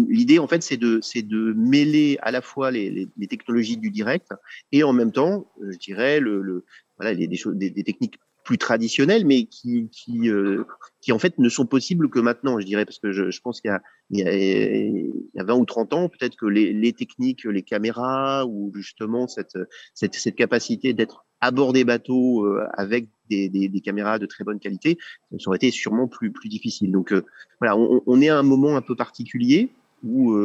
l'idée 0.09 0.39
en 0.39 0.49
fait 0.49 0.63
c'est 0.63 0.77
de 0.77 0.99
c'est 1.03 1.23
de 1.23 1.53
mêler 1.57 2.19
à 2.23 2.31
la 2.33 2.41
fois 2.41 2.71
les, 2.71 2.91
les, 2.91 3.09
les, 3.17 3.27
technologies 3.29 3.77
du 3.77 3.91
direct 3.91 4.29
et 4.73 4.83
en 4.83 4.93
même 4.93 5.13
temps, 5.13 5.51
je 5.63 5.77
dirais 5.79 6.19
le, 6.21 6.43
le 6.43 6.65
voilà 6.99 7.15
des, 7.15 7.37
choses, 7.37 7.57
des, 7.57 7.71
des 7.71 7.85
techniques 7.85 8.19
plus 8.45 8.59
traditionnels, 8.59 9.25
mais 9.27 9.47
qui, 9.47 9.89
qui, 9.91 10.29
euh, 10.29 10.65
qui 11.01 11.13
en 11.13 11.19
fait 11.19 11.39
ne 11.39 11.49
sont 11.49 11.65
possibles 11.65 12.11
que 12.11 12.21
maintenant, 12.21 12.61
je 12.61 12.67
dirais, 12.67 12.85
parce 12.85 12.99
que 12.99 13.11
je, 13.11 13.31
je 13.31 13.41
pense 13.41 13.61
qu'il 13.61 13.75
y, 14.11 14.21
y, 14.21 15.11
y, 15.35 15.41
a 15.41 15.45
20 15.45 15.55
ou 15.55 15.65
30 15.65 15.93
ans, 15.95 16.09
peut-être 16.09 16.37
que 16.37 16.47
les, 16.47 16.73
les, 16.73 16.93
techniques, 16.93 17.45
les 17.45 17.63
caméras, 17.63 18.45
ou 18.47 18.71
justement 18.75 19.27
cette, 19.27 19.59
cette, 19.95 20.15
cette 20.15 20.37
capacité 20.37 20.93
d'être 20.93 21.25
à 21.41 21.51
bord 21.51 21.73
des 21.73 21.85
bateaux 21.85 22.45
euh, 22.45 22.67
avec 22.75 23.09
des, 23.31 23.49
des, 23.49 23.69
des, 23.69 23.81
caméras 23.81 24.19
de 24.19 24.27
très 24.27 24.45
bonne 24.45 24.61
qualité, 24.61 24.99
ça 25.39 25.49
aurait 25.49 25.57
été 25.57 25.71
sûrement 25.71 26.07
plus, 26.07 26.31
plus 26.31 26.51
difficile. 26.51 26.93
Donc 26.93 27.13
euh, 27.13 27.25
voilà, 27.61 27.77
on, 27.79 28.03
on, 28.07 28.21
est 28.21 28.29
à 28.29 28.39
un 28.39 28.43
moment 28.43 28.77
un 28.77 28.83
peu 28.83 28.95
particulier 28.95 29.71
où 30.03 30.37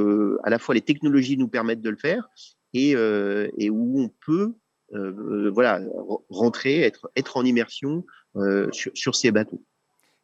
à 0.46 0.50
la 0.50 0.58
fois 0.58 0.74
les 0.74 0.80
technologies 0.80 1.36
nous 1.36 1.50
permettent 1.50 1.82
de 1.82 1.90
le 1.90 1.98
faire 1.98 2.30
et, 2.74 2.92
et 2.92 3.70
où 3.70 4.00
on 4.00 4.10
peut 4.26 4.54
euh, 4.54 4.69
voilà, 4.92 5.82
rentrer, 6.30 6.82
être, 6.82 7.10
être 7.16 7.38
en 7.38 7.46
immersion 7.46 8.04
euh, 8.36 8.70
sur, 8.72 8.92
sur, 8.94 9.16
ces 9.16 9.32
bateaux. 9.32 9.62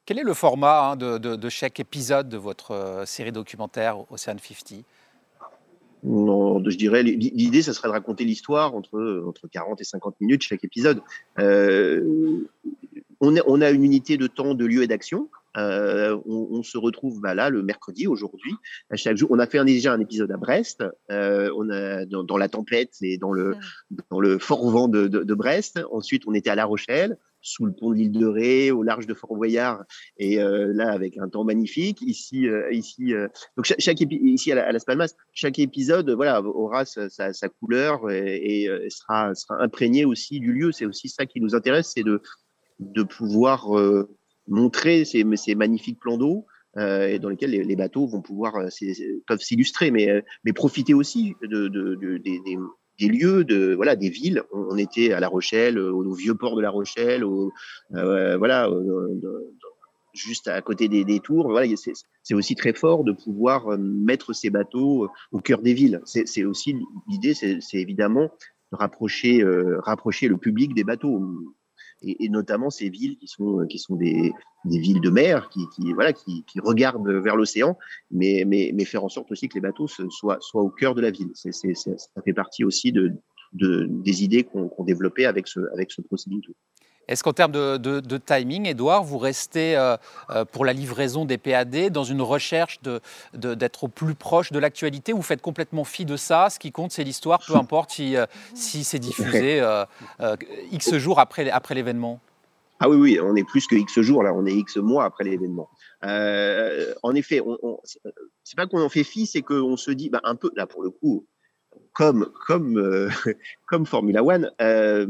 Quel 0.06 0.20
est 0.20 0.24
le 0.24 0.36
format 0.36 0.92
hein, 0.92 0.96
de, 0.96 1.50
chaque 1.50 1.80
épisode 1.80 2.30
de 2.30 2.38
votre 2.38 2.72
euh, 2.72 3.06
série 3.06 3.32
documentaire 3.32 4.00
Ocean 4.12 4.38
50 4.38 4.86
non, 6.08 6.64
je 6.64 6.78
dirais, 6.78 7.02
l'idée, 7.02 7.64
ça 7.64 7.74
serait 7.74 7.88
de 7.88 7.94
raconter 7.94 8.26
l'histoire 8.26 8.76
entre, 8.76 9.24
entre 9.26 9.48
40 9.48 9.82
et 9.82 9.84
50 9.84 10.22
minutes 10.22 10.44
chaque 10.44 10.64
épisode. 10.64 11.02
Euh, 11.40 12.46
on, 13.20 13.36
a, 13.36 13.40
on, 13.48 13.60
a, 13.60 13.72
une 13.72 13.84
unité 13.84 14.16
de 14.16 14.28
temps, 14.28 14.54
de 14.54 14.66
lieu 14.66 14.84
et 14.84 14.88
d'action. 14.88 15.30
Euh, 15.58 16.18
on, 16.26 16.64
se 16.64 16.78
retrouve 16.78 17.22
bah, 17.22 17.34
là 17.34 17.50
le 17.50 17.64
mercredi 17.64 18.08
aujourd'hui. 18.08 18.54
À 18.90 18.96
chaque 18.96 19.18
jour, 19.18 19.30
on 19.32 19.40
a 19.40 19.48
fait 19.48 19.64
déjà 19.66 19.94
un 19.94 20.00
épisode 20.00 20.32
à 20.32 20.38
Brest. 20.38 20.84
Euh, 21.12 21.50
on 21.56 21.70
a 21.70 22.06
dans, 22.06 22.38
la 22.38 22.50
tempête 22.50 22.94
et 23.02 23.18
dans 23.18 23.32
le 23.32 23.56
dans 24.10 24.20
le 24.20 24.38
fort 24.40 24.70
vent 24.70 24.88
de, 24.88 25.08
de, 25.08 25.34
Brest. 25.34 25.80
Ensuite, 25.92 26.24
on 26.28 26.34
était 26.34 26.50
à 26.50 26.56
La 26.56 26.66
Rochelle 26.66 27.18
sous 27.46 27.66
le 27.66 27.74
pont 27.74 27.92
de 27.92 27.96
l'île 27.96 28.12
de 28.12 28.26
Ré, 28.26 28.72
au 28.72 28.84
large 28.84 29.06
de 29.06 29.14
Fort-Boyard, 29.14 29.84
et 30.18 30.42
euh, 30.42 30.72
là 30.74 30.92
avec 30.92 31.18
un 31.18 31.30
temps 31.30 31.44
magnifique. 31.44 32.02
Ici, 32.02 32.48
euh, 32.48 32.72
ici, 32.72 33.14
euh, 33.14 33.28
donc 33.56 33.72
chaque, 33.78 34.02
ici 34.02 34.52
à, 34.52 34.72
Las 34.72 34.84
Palmas, 34.84 35.14
chaque 35.32 35.60
épisode, 35.60 36.10
voilà, 36.10 36.42
aura 36.42 36.86
sa, 36.86 37.10
sa, 37.10 37.50
couleur 37.50 38.10
et, 38.10 38.64
et, 38.64 38.90
sera, 38.90 39.36
sera 39.36 39.62
imprégné 39.62 40.06
aussi 40.06 40.40
du 40.40 40.52
lieu. 40.52 40.72
C'est 40.72 40.86
aussi 40.86 41.08
ça 41.08 41.26
qui 41.26 41.40
nous 41.40 41.56
intéresse, 41.56 41.92
c'est 41.94 42.04
de 42.04 42.22
de 42.80 43.04
pouvoir 43.04 43.70
montrer 44.48 45.06
ces, 45.06 45.24
magnifiques 45.56 46.00
plans 46.00 46.18
d'eau. 46.18 46.46
Euh, 46.78 47.08
et 47.08 47.20
dans 47.20 47.30
lesquels 47.30 47.52
les, 47.52 47.76
bateaux 47.78 48.06
vont 48.06 48.22
pouvoir 48.22 48.56
peuvent 49.28 49.40
s'illustrer, 49.40 49.92
mais 49.92 50.26
mais 50.44 50.52
profiter 50.52 50.94
aussi 50.94 51.34
de, 51.42 51.70
de, 51.70 51.96
de 51.96 52.18
des, 52.18 53.08
lieux, 53.08 53.46
de 53.46 53.74
voilà, 53.74 53.96
des 53.96 54.10
villes. 54.10 54.44
On, 54.52 54.76
était 54.76 55.14
à 55.14 55.22
La 55.22 55.30
Rochelle, 55.30 55.80
au, 55.80 56.14
vieux 56.14 56.36
port 56.36 56.58
de 56.58 56.62
La 56.62 56.70
Rochelle, 56.70 57.24
euh, 57.24 58.38
voilà, 58.38 58.70
juste 60.16 60.48
à 60.48 60.62
côté 60.62 60.88
des, 60.88 61.20
tours. 61.20 61.50
Voilà, 61.50 61.68
c'est 62.24 62.34
aussi 62.34 62.56
très 62.56 62.74
fort 62.74 63.04
de 63.04 63.12
pouvoir 63.12 63.68
euh, 63.68 63.78
mettre 63.78 64.34
ces 64.34 64.50
bateaux 64.50 65.10
au 65.32 65.40
cœur 65.40 65.62
des 65.62 65.74
villes. 65.74 66.02
C'est 66.06 66.46
aussi 66.46 66.76
l'idée, 67.08 67.34
c'est 67.34 67.60
évidemment 67.74 68.32
de 68.72 68.78
rapprocher, 68.78 69.44
euh, 69.44 69.80
rapprocher 69.82 70.28
le 70.28 70.38
public 70.38 70.74
des 70.74 70.84
bateaux 70.84 71.22
et, 72.06 72.30
notamment 72.30 72.70
ces 72.70 72.90
villes 72.90 73.18
qui 73.18 73.28
sont, 73.28 73.66
qui 73.68 73.80
sont 73.80 73.96
des, 73.96 74.32
villes 74.66 75.02
de 75.02 75.10
mer, 75.10 75.50
qui, 75.50 75.94
voilà, 75.94 76.14
qui, 76.14 76.44
regardent 76.64 77.10
vers 77.10 77.36
l'océan, 77.36 77.78
mais, 78.12 78.44
mais, 78.46 78.86
faire 78.86 79.04
en 79.04 79.10
sorte 79.10 79.32
aussi 79.32 79.48
que 79.48 79.56
les 79.56 79.62
bateaux 79.62 79.88
soient, 79.88 80.40
au 80.54 80.70
cœur 80.70 80.96
de 80.96 81.02
la 81.02 81.12
ville. 81.12 81.32
Ça 81.34 82.22
fait 82.24 82.34
partie 82.34 82.64
aussi 82.64 82.92
de, 82.92 83.12
de 83.54 83.88
des 83.90 84.24
idées 84.24 84.44
qu'on, 84.44 84.68
qu'on 84.68 84.84
développait 84.84 85.26
avec 85.26 85.48
ce, 85.48 85.60
avec 85.74 85.92
ce 85.92 86.02
procédé. 86.02 86.38
Est-ce 87.08 87.24
qu'en 87.24 87.34
termes 87.34 87.52
de, 87.52 88.18
timing, 88.18 88.68
Edouard, 88.68 89.04
vous 89.04 89.18
restez 89.18 89.78
euh, 89.78 89.96
euh, 90.30 90.46
pour 90.46 90.66
la 90.66 90.74
livraison 90.74 91.26
des 91.26 91.38
PAD 91.38 91.90
dans 91.90 92.04
une 92.04 92.22
recherche 92.22 92.80
d'être 93.34 93.84
au 93.84 93.88
plus 93.88 94.16
proche 94.16 94.52
de 94.52 94.60
l'actualité 94.60 95.14
Vous 95.14 95.22
faites 95.22 95.42
complètement 95.42 95.84
fi 95.84 96.06
de 96.06 96.18
ça? 96.18 96.50
Ce 96.50 96.60
qui 96.60 96.72
compte, 96.72 96.92
c'est 96.92 97.04
l'histoire, 97.04 97.40
peu 97.46 97.56
importe 97.56 97.92
si, 97.92 98.16
euh, 98.16 98.26
si 98.54 98.84
c'est 98.84 99.00
diffusé 99.00 99.62
X 100.72 100.96
jours 100.98 101.20
après, 101.20 101.50
après 101.50 101.76
l'événement. 101.76 102.20
Ah 102.80 102.90
oui, 102.90 102.98
oui, 102.98 103.20
on 103.22 103.36
est 103.36 103.46
plus 103.46 103.68
que 103.68 103.76
X 103.76 104.02
jours, 104.02 104.22
là, 104.24 104.34
on 104.34 104.46
est 104.46 104.54
X 104.54 104.78
mois 104.78 105.06
après 105.06 105.24
l'événement. 105.24 105.70
en 106.02 107.16
effet, 107.16 107.42
on, 107.42 107.80
c'est 108.44 108.56
pas 108.56 108.68
qu'on 108.68 108.84
en 108.84 108.90
fait 108.90 109.04
fi, 109.04 109.26
c'est 109.26 109.42
qu'on 109.42 109.78
se 109.78 109.92
dit, 109.92 110.10
bah, 110.10 110.22
un 110.24 110.36
peu, 110.36 110.52
là 110.56 110.68
pour 110.68 110.84
le 110.84 110.90
coup, 110.90 111.26
comme 111.96 112.30
comme 112.46 112.78
euh, 112.78 113.10
comme 113.66 113.88
Formula 113.88 114.24
One. 114.24 114.52
Euh, 114.62 115.08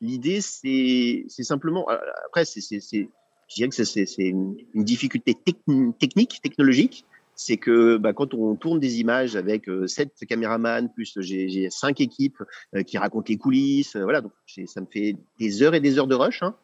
L'idée, 0.00 0.40
c'est 0.40 1.26
simplement 1.28 1.90
euh, 1.90 1.98
après 2.26 2.46
c'est 2.46 2.60
je 2.60 3.54
dirais 3.56 3.68
que 3.68 3.74
c'est 3.84 4.06
une, 4.16 4.56
une, 4.74 4.84
difficulté 4.84 5.36
technique 5.98 6.40
technologique. 6.40 7.04
C'est 7.34 7.56
que 7.56 7.96
bah, 7.96 8.12
quand 8.12 8.34
on 8.34 8.54
tourne 8.54 8.78
des 8.78 9.00
images 9.00 9.34
avec 9.34 9.68
euh, 9.68 9.86
sept 9.86 10.12
caméramans 10.28 10.88
plus 10.94 11.14
j'ai 11.20 11.68
cinq 11.70 12.00
équipes 12.00 12.42
qui 12.86 12.96
racontent 12.96 13.26
les 13.28 13.38
coulisses, 13.38 13.96
voilà 13.96 14.20
donc 14.20 14.32
ça 14.66 14.80
me 14.80 14.86
fait 14.86 15.16
des 15.38 15.62
heures 15.62 15.74
et 15.74 15.80
des 15.80 15.98
heures 15.98 16.06
de 16.06 16.14
rush. 16.14 16.42
Hein. 16.42 16.54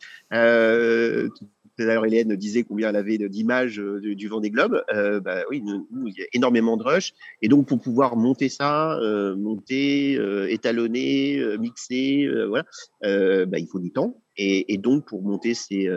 D'ailleurs, 1.84 2.06
Hélène 2.06 2.34
disait 2.36 2.62
combien 2.62 2.88
elle 2.88 2.96
avait 2.96 3.18
d'images 3.28 3.78
euh, 3.80 4.00
du 4.00 4.28
vent 4.28 4.40
des 4.40 4.50
globes. 4.50 4.82
Euh, 4.94 5.20
bah, 5.20 5.42
oui, 5.50 5.62
il 6.06 6.14
y 6.16 6.22
a 6.22 6.26
énormément 6.32 6.76
de 6.76 6.82
rush. 6.82 7.12
Et 7.42 7.48
donc, 7.48 7.66
pour 7.66 7.80
pouvoir 7.80 8.16
monter 8.16 8.48
ça, 8.48 8.98
euh, 8.98 9.36
monter, 9.36 10.12
étalonner, 10.50 11.56
mixer, 11.58 12.28
voilà, 12.48 12.64
bah, 13.02 13.58
il 13.58 13.66
faut 13.66 13.78
du 13.78 13.90
temps. 13.90 14.22
Et, 14.38 14.78
donc, 14.78 15.06
pour 15.06 15.22
monter 15.22 15.54
ces, 15.54 15.88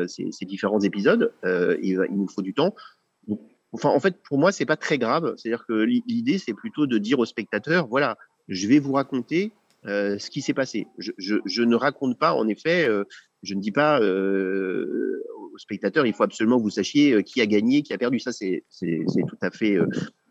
différents 0.41 0.79
épisodes, 0.81 1.31
il, 1.43 2.05
nous 2.11 2.27
faut 2.27 2.41
du 2.41 2.53
temps. 2.53 2.75
enfin, 3.71 3.89
en 3.89 3.99
fait, 3.99 4.17
pour 4.23 4.37
moi, 4.37 4.51
c'est 4.51 4.65
pas 4.65 4.77
très 4.77 4.97
grave. 4.97 5.33
C'est-à-dire 5.37 5.65
que 5.65 5.73
l'idée, 5.73 6.37
c'est 6.37 6.53
plutôt 6.53 6.87
de 6.87 6.97
dire 6.97 7.19
aux 7.19 7.25
spectateurs, 7.25 7.87
voilà, 7.87 8.17
je 8.47 8.67
vais 8.67 8.79
vous 8.79 8.93
raconter 8.93 9.51
ce 9.85 10.29
qui 10.29 10.41
s'est 10.41 10.53
passé. 10.53 10.87
Je, 10.97 11.63
ne 11.63 11.75
raconte 11.75 12.17
pas, 12.17 12.33
en 12.33 12.47
effet, 12.47 12.89
je 13.43 13.53
ne 13.53 13.61
dis 13.61 13.71
pas 13.71 13.99
spectateurs, 15.59 16.05
il 16.05 16.13
faut 16.13 16.23
absolument 16.23 16.57
que 16.57 16.63
vous 16.63 16.69
sachiez 16.69 17.13
euh, 17.13 17.21
qui 17.21 17.41
a 17.41 17.45
gagné, 17.45 17.81
qui 17.81 17.93
a 17.93 17.97
perdu. 17.97 18.19
Ça, 18.19 18.31
c'est 18.31 18.63
tout 18.71 19.37
à 19.41 19.51
fait 19.51 19.75
euh, 19.75 19.87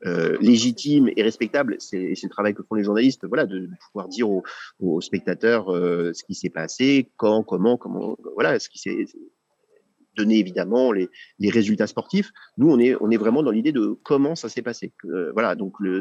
euh, 0.07 0.37
légitime 0.41 1.11
et 1.17 1.23
respectable. 1.23 1.77
C'est 1.79 2.15
le 2.23 2.29
travail 2.29 2.55
que 2.55 2.63
font 2.63 2.75
les 2.75 2.85
journalistes, 2.85 3.27
voilà, 3.27 3.47
de, 3.47 3.69
pouvoir 3.93 4.09
dire 4.09 4.31
aux, 4.31 4.43
aux 4.81 5.01
spectateurs 5.01 5.67
ce 5.69 6.25
qui 6.25 6.35
s'est 6.35 6.51
passé, 6.51 7.09
quand, 7.17 7.43
comment, 7.43 7.77
comment, 7.77 8.17
voilà, 8.35 8.59
ce 8.59 8.69
qui 8.69 8.79
s'est 8.79 9.05
donné 10.17 10.39
évidemment 10.39 10.93
les, 10.93 11.09
résultats 11.51 11.87
sportifs. 11.87 12.33
Nous, 12.57 12.71
on 12.71 12.79
est, 12.79 12.97
on 13.01 13.11
est 13.11 13.17
vraiment 13.17 13.43
dans 13.43 13.53
l'idée 13.53 13.73
de 13.73 13.97
comment 14.03 14.35
ça 14.35 14.49
s'est 14.49 14.63
passé. 14.63 14.93
voilà, 15.33 15.55
donc 15.55 15.75
le, 15.81 16.01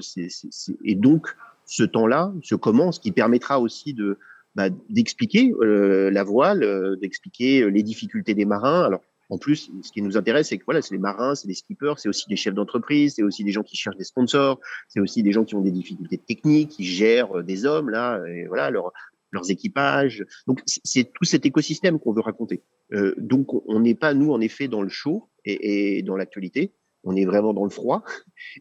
et 0.83 0.95
donc 0.95 1.27
ce 1.65 1.83
temps-là 1.83 2.33
se 2.41 2.55
commence, 2.55 2.99
qui 2.99 3.11
permettra 3.11 3.59
aussi 3.59 3.93
de 3.93 4.17
bah, 4.55 4.69
d'expliquer 4.89 5.53
la 5.61 6.23
voile, 6.23 6.97
d'expliquer 6.99 7.69
les 7.69 7.83
difficultés 7.83 8.33
des 8.33 8.45
marins. 8.45 8.83
Alors 8.85 9.01
en 9.29 9.37
plus, 9.37 9.69
ce 9.81 9.91
qui 9.91 10.01
nous 10.01 10.17
intéresse, 10.17 10.49
c'est 10.49 10.57
que 10.57 10.65
voilà, 10.65 10.81
c'est 10.81 10.93
les 10.93 10.99
marins, 10.99 11.35
c'est 11.35 11.47
les 11.47 11.53
skippers, 11.53 11.95
c'est 11.97 12.09
aussi 12.09 12.25
des 12.29 12.35
chefs 12.35 12.53
d'entreprise, 12.53 13.15
c'est 13.15 13.23
aussi 13.23 13.43
des 13.43 13.51
gens 13.51 13.63
qui 13.63 13.75
cherchent 13.75 13.97
des 13.97 14.05
sponsors, 14.05 14.59
c'est 14.87 14.99
aussi 14.99 15.21
des 15.23 15.31
gens 15.31 15.43
qui 15.43 15.55
ont 15.55 15.61
des 15.61 15.71
difficultés 15.71 16.17
techniques, 16.17 16.69
qui 16.69 16.85
gèrent 16.85 17.43
des 17.43 17.65
hommes 17.65 17.89
là, 17.89 18.21
et 18.27 18.47
voilà 18.47 18.69
leur, 18.69 18.93
leurs 19.31 19.51
équipages. 19.51 20.25
Donc 20.47 20.61
c'est 20.65 21.11
tout 21.13 21.25
cet 21.25 21.45
écosystème 21.45 21.99
qu'on 21.99 22.13
veut 22.13 22.21
raconter. 22.21 22.63
Euh, 22.93 23.13
donc 23.17 23.47
on 23.67 23.79
n'est 23.81 23.95
pas 23.95 24.13
nous 24.13 24.31
en 24.31 24.39
effet 24.39 24.67
dans 24.67 24.81
le 24.81 24.89
chaud 24.89 25.29
et, 25.43 25.97
et 25.97 26.03
dans 26.03 26.15
l'actualité, 26.15 26.73
on 27.03 27.15
est 27.15 27.25
vraiment 27.25 27.53
dans 27.53 27.63
le 27.63 27.69
froid. 27.69 28.03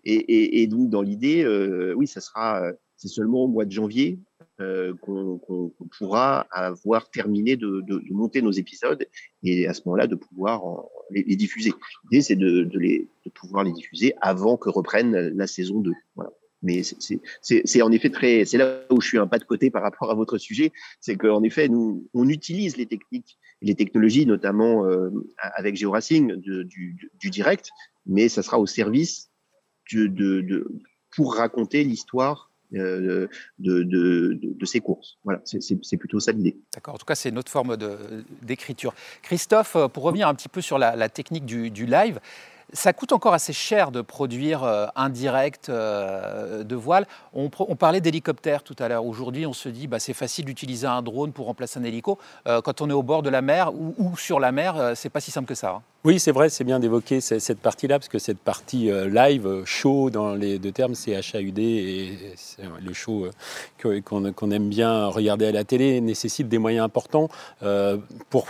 Et, 0.04 0.14
et, 0.14 0.62
et 0.62 0.66
donc 0.66 0.90
dans 0.90 1.02
l'idée, 1.02 1.44
euh, 1.44 1.94
oui, 1.96 2.06
ça 2.06 2.20
sera 2.20 2.72
c'est 3.06 3.14
seulement 3.14 3.44
au 3.44 3.48
mois 3.48 3.64
de 3.64 3.70
janvier 3.70 4.18
euh, 4.60 4.94
qu'on 5.02 5.72
pourra 5.98 6.40
avoir 6.50 7.10
terminé 7.10 7.56
de, 7.56 7.82
monter 8.10 8.42
nos 8.42 8.50
épisodes 8.50 9.06
et 9.42 9.66
à 9.66 9.74
ce 9.74 9.82
moment-là 9.86 10.06
de 10.06 10.16
pouvoir 10.16 10.62
les, 11.10 11.36
diffuser. 11.36 11.72
L'idée, 12.04 12.22
c'est 12.22 12.36
de, 12.36 12.64
de, 12.64 13.30
pouvoir 13.34 13.64
les 13.64 13.72
diffuser 13.72 14.14
avant 14.20 14.56
que 14.56 14.70
reprenne 14.70 15.14
la 15.14 15.46
saison 15.46 15.80
2. 15.80 15.92
Voilà. 16.14 16.32
Mais 16.62 16.82
c'est 16.82 17.82
en 17.82 17.92
effet 17.92 18.10
très, 18.10 18.44
c'est 18.44 18.56
là 18.56 18.80
où 18.90 19.00
je 19.00 19.06
suis 19.06 19.18
un 19.18 19.26
pas 19.26 19.38
de 19.38 19.44
côté 19.44 19.70
par 19.70 19.82
rapport 19.82 20.10
à 20.10 20.14
votre 20.14 20.38
sujet, 20.38 20.72
c'est 21.00 21.16
qu'en 21.16 21.42
effet, 21.42 21.68
nous, 21.68 22.08
on 22.14 22.28
utilise 22.28 22.76
les 22.76 22.86
techniques, 22.86 23.38
les 23.62 23.74
technologies, 23.74 24.26
notamment 24.26 24.86
euh, 24.86 25.10
avec 25.36 25.76
GeoRacing 25.76 26.34
du, 26.36 26.96
du, 27.20 27.30
direct, 27.30 27.68
mais 28.06 28.28
ça 28.28 28.42
sera 28.42 28.58
au 28.58 28.66
service 28.66 29.30
de 29.92 30.66
pour 31.14 31.34
raconter 31.34 31.82
l'histoire 31.84 32.50
euh, 32.74 33.28
de, 33.58 33.82
de, 33.82 34.38
de, 34.42 34.66
ces 34.66 34.80
courses. 34.80 35.18
Voilà, 35.24 35.40
c'est 35.44 35.96
plutôt 35.96 36.18
ça 36.18 36.32
l'idée. 36.32 36.56
D'accord, 36.74 36.94
en 36.94 36.98
tout 36.98 37.06
cas, 37.06 37.14
c'est 37.14 37.28
une 37.28 37.38
autre 37.38 37.50
forme 37.50 37.76
d'écriture. 38.42 38.94
Christophe, 39.22 39.76
euh, 39.76 39.88
pour 39.88 40.02
revenir 40.02 40.28
un 40.28 40.34
petit 40.34 40.48
peu 40.48 40.60
sur 40.60 40.78
la, 40.78 40.96
la 40.96 41.08
technique 41.08 41.46
du, 41.46 41.70
du 41.70 41.86
live, 41.86 42.18
ça 42.72 42.92
coûte 42.92 43.12
encore 43.12 43.34
assez 43.34 43.52
cher 43.52 43.90
de 43.90 44.00
produire 44.00 44.64
euh, 44.64 44.86
un 44.96 45.08
direct 45.08 45.68
euh, 45.68 46.64
de 46.64 46.74
voile. 46.74 47.06
On, 47.32 47.48
parlait 47.48 48.00
d'hélicoptère 48.00 48.62
tout 48.62 48.76
à 48.78 48.88
l'heure. 48.88 49.04
Aujourd'hui, 49.04 49.46
on 49.46 49.52
se 49.52 49.68
dit 49.68 49.86
bah, 49.86 49.98
c'est 49.98 50.14
facile 50.14 50.44
d'utiliser 50.44 50.86
un 50.86 51.02
drone 51.02 51.32
pour 51.32 51.46
remplacer 51.46 51.78
un 51.78 51.84
hélico. 51.84 52.18
Euh, 52.46 52.60
quand 52.60 52.80
on 52.80 52.90
est 52.90 52.94
au 52.94 53.02
bord 53.02 53.22
de 53.22 53.30
la 53.30 53.42
mer 53.42 53.72
ou, 53.74 54.16
sur 54.16 54.40
la 54.40 54.52
mer, 54.52 54.92
c'est 54.94 55.10
pas 55.10 55.20
si 55.20 55.30
simple 55.30 55.48
que 55.48 55.54
ça. 55.54 55.70
Hein. 55.70 55.82
Oui, 56.04 56.20
c'est 56.20 56.30
vrai, 56.30 56.48
c'est 56.50 56.62
bien 56.62 56.78
d'évoquer 56.78 57.20
cette 57.20 57.58
partie-là, 57.58 57.98
parce 57.98 58.08
que 58.08 58.20
cette 58.20 58.38
partie 58.38 58.92
live, 59.08 59.62
show 59.64 60.08
dans 60.08 60.34
les 60.34 60.60
deux 60.60 60.70
termes, 60.70 60.94
c'est 60.94 61.16
HAUD 61.16 61.58
et 61.58 62.16
le 62.80 62.92
show 62.92 63.26
qu'on 64.04 64.50
aime 64.52 64.68
bien 64.68 65.06
regarder 65.06 65.46
à 65.46 65.52
la 65.52 65.64
télé 65.64 66.00
nécessite 66.00 66.48
des 66.48 66.58
moyens 66.58 66.84
importants 66.84 67.28
pour 68.30 68.46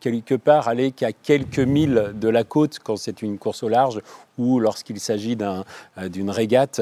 quelque 0.00 0.34
part 0.34 0.68
aller 0.68 0.92
qu'à 0.92 1.12
quelques 1.12 1.60
milles 1.60 2.12
de 2.14 2.28
la 2.28 2.44
côte 2.44 2.78
quand 2.78 2.96
c'est 2.96 3.22
une 3.22 3.38
course 3.38 3.57
au 3.62 3.68
large 3.68 4.00
lorsqu'il 4.38 5.00
s'agit 5.00 5.36
d'une 5.36 6.30
régate, 6.30 6.80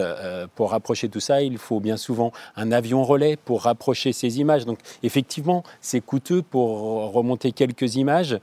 pour 0.55 0.71
rapprocher 0.71 1.09
tout 1.09 1.21
ça, 1.21 1.43
il 1.43 1.59
faut 1.59 1.81
bien 1.81 1.97
souvent 1.97 2.33
un 2.57 2.73
avion 2.73 3.05
relais 3.05 3.37
pour 3.37 3.63
rapprocher 3.63 4.13
ces 4.13 4.39
images. 4.39 4.67
Donc 4.67 4.79
effectivement, 5.03 5.63
c'est 5.81 6.01
coûteux 6.01 6.43
pour 6.43 7.13
remonter 7.13 7.53
quelques 7.53 7.97
images 7.97 8.39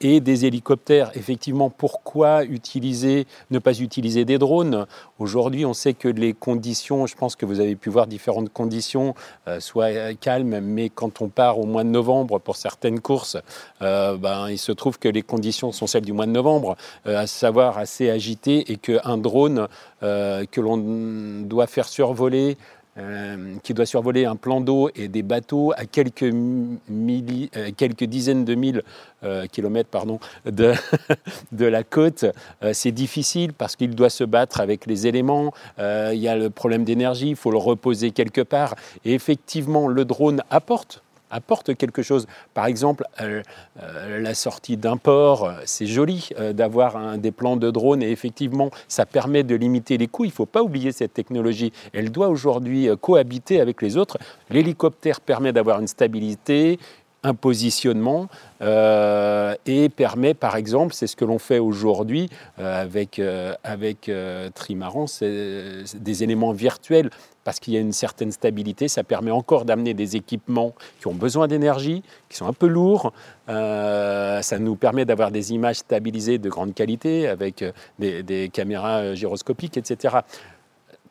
et 0.00 0.20
des 0.20 0.46
hélicoptères. 0.46 1.10
Effectivement, 1.14 1.70
pourquoi 1.70 2.44
utiliser, 2.44 3.26
ne 3.50 3.58
pas 3.58 3.78
utiliser 3.78 4.24
des 4.24 4.38
drones? 4.38 4.86
Aujourd'hui, 5.18 5.64
on 5.64 5.74
sait 5.74 5.94
que 5.94 6.08
les 6.08 6.32
conditions, 6.32 7.06
je 7.06 7.14
pense 7.14 7.36
que 7.36 7.46
vous 7.46 7.60
avez 7.60 7.76
pu 7.76 7.90
voir 7.90 8.06
différentes 8.06 8.52
conditions, 8.52 9.14
euh, 9.48 9.60
soit 9.60 10.14
calmes, 10.14 10.60
mais 10.60 10.88
quand 10.88 11.20
on 11.22 11.28
part 11.28 11.58
au 11.58 11.66
mois 11.66 11.84
de 11.84 11.88
novembre 11.88 12.38
pour 12.38 12.56
certaines 12.56 13.00
courses, 13.00 13.36
euh, 13.82 14.16
ben, 14.16 14.48
il 14.48 14.58
se 14.58 14.72
trouve 14.72 14.98
que 14.98 15.08
les 15.08 15.22
conditions 15.22 15.72
sont 15.72 15.86
celles 15.86 16.04
du 16.04 16.12
mois 16.12 16.26
de 16.26 16.32
novembre, 16.32 16.76
euh, 17.06 17.18
à 17.18 17.26
savoir 17.26 17.78
assez 17.78 18.10
agitées, 18.14 18.72
et 18.72 18.76
qu'un 18.76 19.18
drone 19.18 19.68
que 20.00 20.60
l'on 20.60 21.42
doit 21.46 21.66
faire 21.66 21.88
survoler 21.88 22.56
euh, 22.96 23.56
qui 23.64 23.74
doit 23.74 23.86
survoler 23.86 24.24
un 24.24 24.36
plan 24.36 24.60
d'eau 24.60 24.88
et 24.94 25.08
des 25.08 25.24
bateaux 25.24 25.72
à 25.76 25.84
quelques, 25.84 26.22
euh, 26.32 28.06
dizaines 28.06 28.44
de 28.44 28.54
mille 28.54 28.84
euh, 29.24 29.46
kilomètres 29.46 29.88
pardon, 29.90 30.20
de, 30.46 30.74
de 31.52 31.66
la 31.66 31.82
côte, 31.82 32.24
c'est 32.72 32.92
difficile 32.92 33.52
parce 33.52 33.74
qu'il 33.74 33.96
doit 33.96 34.10
se 34.10 34.22
battre 34.22 34.60
avec 34.60 34.86
les 34.86 35.08
éléments. 35.08 35.52
il 35.78 36.18
y 36.18 36.28
a 36.28 36.36
le 36.36 36.50
problème 36.50 36.84
d'énergie, 36.84 37.30
il 37.30 37.36
faut 37.36 37.50
le 37.50 37.58
reposer 37.58 38.12
quelque 38.12 38.42
part. 38.42 38.76
Et 39.04 39.14
effectivement, 39.14 39.88
le 39.88 40.04
drone 40.04 40.44
apporte 40.50 41.02
apporte 41.30 41.74
quelque 41.74 42.02
chose. 42.02 42.26
Par 42.54 42.66
exemple, 42.66 43.04
euh, 43.20 43.42
euh, 43.82 44.20
la 44.20 44.34
sortie 44.34 44.76
d'un 44.76 44.96
port, 44.96 45.52
c'est 45.64 45.86
joli 45.86 46.28
euh, 46.38 46.52
d'avoir 46.52 47.18
des 47.18 47.32
plans 47.32 47.56
de 47.56 47.70
drone 47.70 48.02
et 48.02 48.10
effectivement, 48.10 48.70
ça 48.88 49.06
permet 49.06 49.42
de 49.42 49.54
limiter 49.54 49.98
les 49.98 50.06
coûts. 50.06 50.24
Il 50.24 50.28
ne 50.28 50.32
faut 50.32 50.46
pas 50.46 50.62
oublier 50.62 50.92
cette 50.92 51.14
technologie. 51.14 51.72
Elle 51.92 52.10
doit 52.10 52.28
aujourd'hui 52.28 52.88
cohabiter 53.00 53.60
avec 53.60 53.82
les 53.82 53.96
autres. 53.96 54.18
L'hélicoptère 54.50 55.20
permet 55.20 55.52
d'avoir 55.52 55.80
une 55.80 55.88
stabilité, 55.88 56.78
un 57.24 57.34
positionnement 57.34 58.28
et 58.60 59.88
permet, 59.88 60.34
par 60.34 60.56
exemple, 60.56 60.94
c'est 60.94 61.06
ce 61.06 61.16
que 61.16 61.24
l'on 61.24 61.38
fait 61.38 61.58
aujourd'hui 61.58 62.30
avec, 62.56 63.20
avec 63.62 64.10
Trimaran, 64.54 65.06
c'est 65.06 65.84
des 65.98 66.22
éléments 66.22 66.52
virtuels 66.52 67.10
parce 67.44 67.60
qu'il 67.60 67.74
y 67.74 67.76
a 67.76 67.80
une 67.80 67.92
certaine 67.92 68.32
stabilité. 68.32 68.88
Ça 68.88 69.04
permet 69.04 69.30
encore 69.30 69.64
d'amener 69.64 69.94
des 69.94 70.16
équipements 70.16 70.74
qui 70.98 71.06
ont 71.06 71.14
besoin 71.14 71.46
d'énergie, 71.46 72.02
qui 72.28 72.36
sont 72.36 72.46
un 72.46 72.52
peu 72.52 72.66
lourds. 72.66 73.12
Euh, 73.48 74.40
ça 74.42 74.58
nous 74.58 74.74
permet 74.74 75.04
d'avoir 75.04 75.30
des 75.30 75.52
images 75.52 75.76
stabilisées 75.76 76.38
de 76.38 76.48
grande 76.48 76.74
qualité 76.74 77.28
avec 77.28 77.62
euh, 77.62 77.72
des, 77.98 78.50
caméras 78.52 79.00
euh, 79.00 79.14
gyroscopiques, 79.14 79.76
etc. 79.76 80.16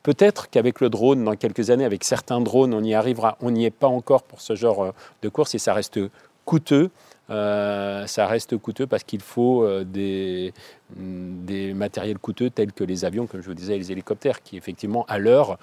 Peut-être 0.04 0.50
qu'avec 0.50 0.82
le 0.82 0.90
drone, 0.90 1.24
dans 1.24 1.36
quelques 1.36 1.70
années, 1.70 1.86
avec 1.86 2.04
certains 2.04 2.42
drones, 2.42 2.74
on 2.74 2.84
y 2.84 2.94
arrivera. 2.94 3.38
On 3.42 3.52
n'y 3.52 3.66
est 3.66 3.72
pas 3.72 3.88
encore 3.88 4.24
pour 4.24 4.42
ce 4.42 4.56
genre 4.56 4.94
de 5.22 5.30
course 5.30 5.56
et 5.56 5.60
ça 5.60 5.74
reste 5.74 6.00
coûteux. 6.46 6.92
ça 7.30 8.28
reste 8.28 8.58
coûteux 8.58 8.86
parce 8.86 9.04
qu'il 9.04 9.22
faut 9.22 9.66
des, 9.86 10.54
des 10.98 11.74
matériels 11.74 12.20
coûteux 12.20 12.50
tels 12.50 12.74
que 12.74 12.84
les 12.84 13.06
avions, 13.06 13.28
comme 13.28 13.42
je 13.42 13.48
vous 13.48 13.54
disais, 13.54 13.78
les 13.78 13.94
hélicoptères, 13.94 14.44
qui 14.44 14.58
effectivement, 14.58 15.06
à 15.08 15.18
l'heure, 15.20 15.58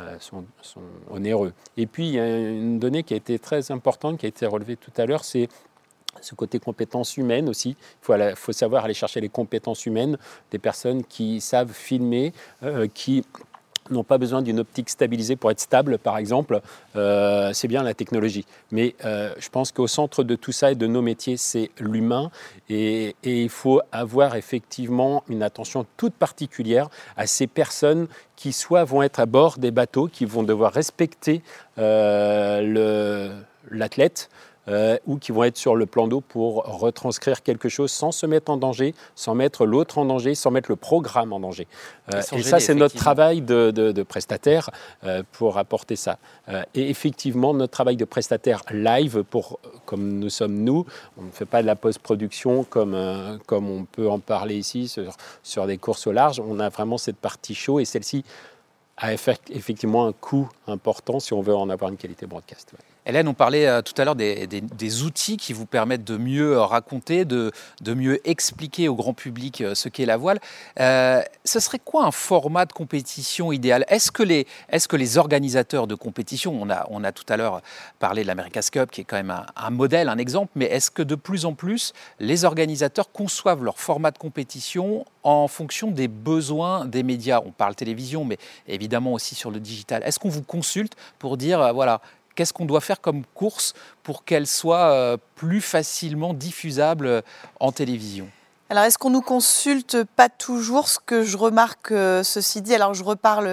euh, 0.00 0.16
sont, 0.18 0.44
onéreux. 1.08 1.52
Et 1.76 1.86
puis, 1.86 2.08
il 2.08 2.14
y 2.14 2.18
a 2.18 2.26
une 2.26 2.80
donnée 2.80 3.04
qui 3.04 3.14
a 3.14 3.16
été 3.16 3.38
très 3.38 3.70
importante, 3.70 4.18
qui 4.18 4.26
a 4.26 4.28
été 4.28 4.44
relevée 4.44 4.76
tout 4.76 4.90
à 4.96 5.06
l'heure, 5.06 5.24
c'est 5.24 5.48
ce 6.20 6.34
côté 6.34 6.58
compétences 6.58 7.16
humaines 7.16 7.48
aussi. 7.48 7.76
Il 8.02 8.34
faut, 8.34 8.52
savoir 8.52 8.84
aller 8.84 8.94
chercher 8.94 9.20
les 9.20 9.28
compétences 9.28 9.86
humaines 9.86 10.18
des 10.50 10.58
personnes 10.58 11.04
qui 11.04 11.40
savent 11.40 11.72
filmer, 11.72 12.32
euh, 12.64 12.88
qui 12.92 13.24
n'ont 13.90 14.04
pas 14.04 14.18
besoin 14.18 14.42
d'une 14.42 14.60
optique 14.60 14.90
stabilisée 14.90 15.36
pour 15.36 15.50
être 15.50 15.60
stable, 15.60 15.98
par 15.98 16.16
exemple, 16.16 16.60
euh, 16.96 17.52
c'est 17.52 17.68
bien 17.68 17.82
la 17.82 17.94
technologie. 17.94 18.46
Mais 18.70 18.94
euh, 19.04 19.32
je 19.38 19.48
pense 19.48 19.72
qu'au 19.72 19.86
centre 19.86 20.22
de 20.22 20.36
tout 20.36 20.52
ça 20.52 20.72
et 20.72 20.74
de 20.74 20.86
nos 20.86 21.02
métiers, 21.02 21.36
c'est 21.36 21.70
l'humain. 21.78 22.30
Et, 22.68 23.16
il 23.22 23.48
faut 23.48 23.80
avoir 23.92 24.36
effectivement 24.36 25.24
une 25.28 25.42
attention 25.42 25.86
toute 25.96 26.14
particulière 26.14 26.88
à 27.16 27.26
ces 27.26 27.46
personnes 27.46 28.06
qui 28.36 28.52
soit 28.52 28.84
vont 28.84 29.02
être 29.02 29.20
à 29.20 29.26
bord 29.26 29.58
des 29.58 29.70
bateaux, 29.70 30.08
qui 30.08 30.24
vont 30.24 30.42
devoir 30.42 30.72
respecter 30.72 31.42
euh, 31.78 33.34
l'athlète, 33.70 34.30
euh, 34.68 34.96
ou 35.06 35.18
qui 35.18 35.32
vont 35.32 35.44
être 35.44 35.56
sur 35.56 35.76
le 35.76 35.86
plan 35.86 36.08
d'eau 36.08 36.20
pour 36.20 36.64
retranscrire 36.64 37.42
quelque 37.42 37.68
chose 37.68 37.90
sans 37.90 38.12
se 38.12 38.24
mettre 38.24 38.50
en 38.50 38.56
danger, 38.56 38.94
sans 39.14 39.34
mettre 39.34 39.66
l'autre 39.66 39.98
en 39.98 40.06
danger, 40.06 40.34
sans 40.34 40.50
mettre 40.50 40.70
le 40.70 40.76
programme 40.76 41.32
en 41.32 41.40
danger. 41.40 41.66
Euh, 42.14 42.22
et 42.32 42.42
ça, 42.42 42.60
c'est 42.60 42.74
notre 42.74 42.94
travail 42.94 43.42
de, 43.42 43.70
de, 43.70 44.02
prestataire 44.02 44.70
euh, 45.04 45.22
pour 45.32 45.58
apporter 45.58 45.96
ça. 45.96 46.18
et 46.74 46.88
effectivement, 46.90 47.52
notre 47.54 47.72
travail 47.72 47.96
de 47.96 48.04
prestataire 48.04 48.62
live, 48.70 49.22
pour, 49.24 49.58
comme 49.84 50.18
nous 50.18 50.30
sommes 50.30 50.54
nous, 50.54 50.86
on 51.18 51.22
ne 51.22 51.30
fait 51.30 51.46
pas 51.46 51.62
de 51.62 51.66
la 51.66 51.76
post-production 51.76 52.64
comme, 52.64 52.96
comme 53.46 53.70
on 53.70 53.84
peut 53.84 54.08
en 54.08 54.18
parler 54.18 54.56
ici 54.56 54.88
sur, 54.88 55.16
sur 55.42 55.66
des 55.66 55.78
courses 55.78 56.06
au 56.06 56.12
large. 56.12 56.40
On 56.40 56.58
a 56.58 56.68
vraiment 56.68 56.98
cette 56.98 57.16
partie 57.16 57.54
show 57.54 57.80
et 57.80 57.84
celle-ci 57.84 58.24
a 58.96 59.12
effectivement 59.12 60.06
un 60.06 60.12
coût 60.12 60.48
important 60.66 61.20
si 61.20 61.32
on 61.32 61.42
veut 61.42 61.54
en 61.54 61.68
avoir 61.68 61.90
une 61.90 61.96
qualité 61.96 62.26
broadcast. 62.26 62.74
Hélène, 63.06 63.28
on 63.28 63.34
parlait 63.34 63.66
euh, 63.66 63.82
tout 63.82 63.92
à 64.00 64.04
l'heure 64.04 64.14
des, 64.14 65.02
outils 65.02 65.36
qui 65.36 65.52
vous 65.52 65.66
permettent 65.66 66.04
de 66.04 66.16
mieux 66.16 66.54
euh, 66.54 66.64
raconter, 66.64 67.26
de, 67.26 67.52
mieux 67.86 68.26
expliquer 68.26 68.88
au 68.88 68.94
grand 68.94 69.12
public 69.12 69.60
euh, 69.60 69.74
ce 69.74 69.90
qu'est 69.90 70.06
la 70.06 70.16
voile. 70.16 70.40
ce 70.78 71.60
serait 71.60 71.80
quoi 71.84 72.06
un 72.06 72.10
format 72.10 72.64
de 72.64 72.72
compétition 72.72 73.52
idéal? 73.52 73.84
Est-ce 73.88 74.10
que, 74.10 74.22
les, 74.22 74.46
est 74.70 74.86
que 74.86 74.96
les 74.96 75.18
organisateurs 75.18 75.86
de 75.86 75.94
compétition, 75.94 76.56
on 76.60 76.70
a, 76.70 76.86
on 76.88 77.04
a 77.04 77.12
tout 77.12 77.24
à 77.28 77.36
l'heure 77.36 77.60
parlé 77.98 78.22
de 78.22 78.26
l'America's 78.26 78.70
Cup 78.70 78.90
qui 78.90 79.02
est 79.02 79.04
quand 79.04 79.16
même 79.16 79.30
un, 79.30 79.44
un 79.54 79.70
modèle, 79.70 80.08
un 80.08 80.18
exemple, 80.18 80.52
mais 80.54 80.66
est-ce 80.66 80.90
que 80.90 81.02
de 81.02 81.14
plus 81.14 81.44
en 81.44 81.52
plus 81.52 81.92
les 82.20 82.44
organisateurs 82.44 83.12
conçoivent 83.12 83.64
leur 83.64 83.78
format 83.78 84.12
de 84.12 84.18
compétition 84.18 85.04
en 85.22 85.46
fonction 85.48 85.90
des 85.90 86.08
besoins 86.08 86.86
des 86.86 87.02
médias? 87.02 87.40
On 87.44 87.50
parle 87.50 87.74
télévision, 87.74 88.24
mais 88.24 88.38
évidemment 88.66 89.12
aussi 89.12 89.34
sur 89.34 89.50
le 89.50 89.60
digital. 89.60 90.02
Est-ce 90.04 90.18
qu'on 90.18 90.30
vous 90.30 90.42
consulte 90.42 90.94
pour 91.18 91.36
dire, 91.36 91.74
voilà, 91.74 92.00
Qu'est-ce 92.34 92.52
qu'on 92.52 92.64
doit 92.64 92.80
faire 92.80 93.00
comme 93.00 93.24
course 93.34 93.74
pour 94.02 94.24
qu'elle 94.24 94.46
soit 94.46 94.92
euh, 94.92 95.16
plus 95.36 95.60
facilement 95.60 96.34
diffusable 96.34 97.06
euh, 97.06 97.20
en 97.60 97.70
télévision? 97.70 98.28
Alors, 98.70 98.84
est-ce 98.84 98.98
qu'on 98.98 99.10
nous 99.10 99.20
consulte 99.20 100.02
pas 100.16 100.28
toujours? 100.28 100.88
Ce 100.88 100.98
que 100.98 101.22
je 101.22 101.36
remarque, 101.36 101.92
euh, 101.92 102.24
ceci 102.24 102.60
dit, 102.62 102.74
alors 102.74 102.94
je 102.94 103.04
reparle 103.04 103.48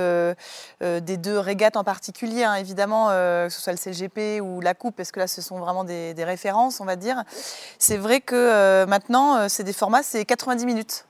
des 0.82 1.18
deux 1.18 1.38
régates 1.38 1.76
en 1.78 1.84
particulier, 1.84 2.44
hein, 2.44 2.56
évidemment, 2.56 3.10
que 3.10 3.50
ce 3.50 3.62
soit 3.62 3.74
le 3.74 3.78
CGP 3.78 4.42
ou 4.42 4.62
la 4.62 4.74
Coupe, 4.74 4.96
parce 4.96 5.12
que 5.12 5.20
là, 5.20 5.28
ce 5.28 5.42
sont 5.42 5.60
vraiment 5.60 5.84
des 5.84 6.16
références, 6.24 6.80
on 6.80 6.86
va 6.86 6.96
dire. 6.96 7.24
C'est 7.78 7.98
vrai 7.98 8.22
que 8.22 8.86
maintenant, 8.86 9.50
c'est 9.50 9.64
des 9.64 9.74
formats, 9.74 10.02
c'est 10.02 10.26
90 10.26 10.66
minutes. 10.66 11.06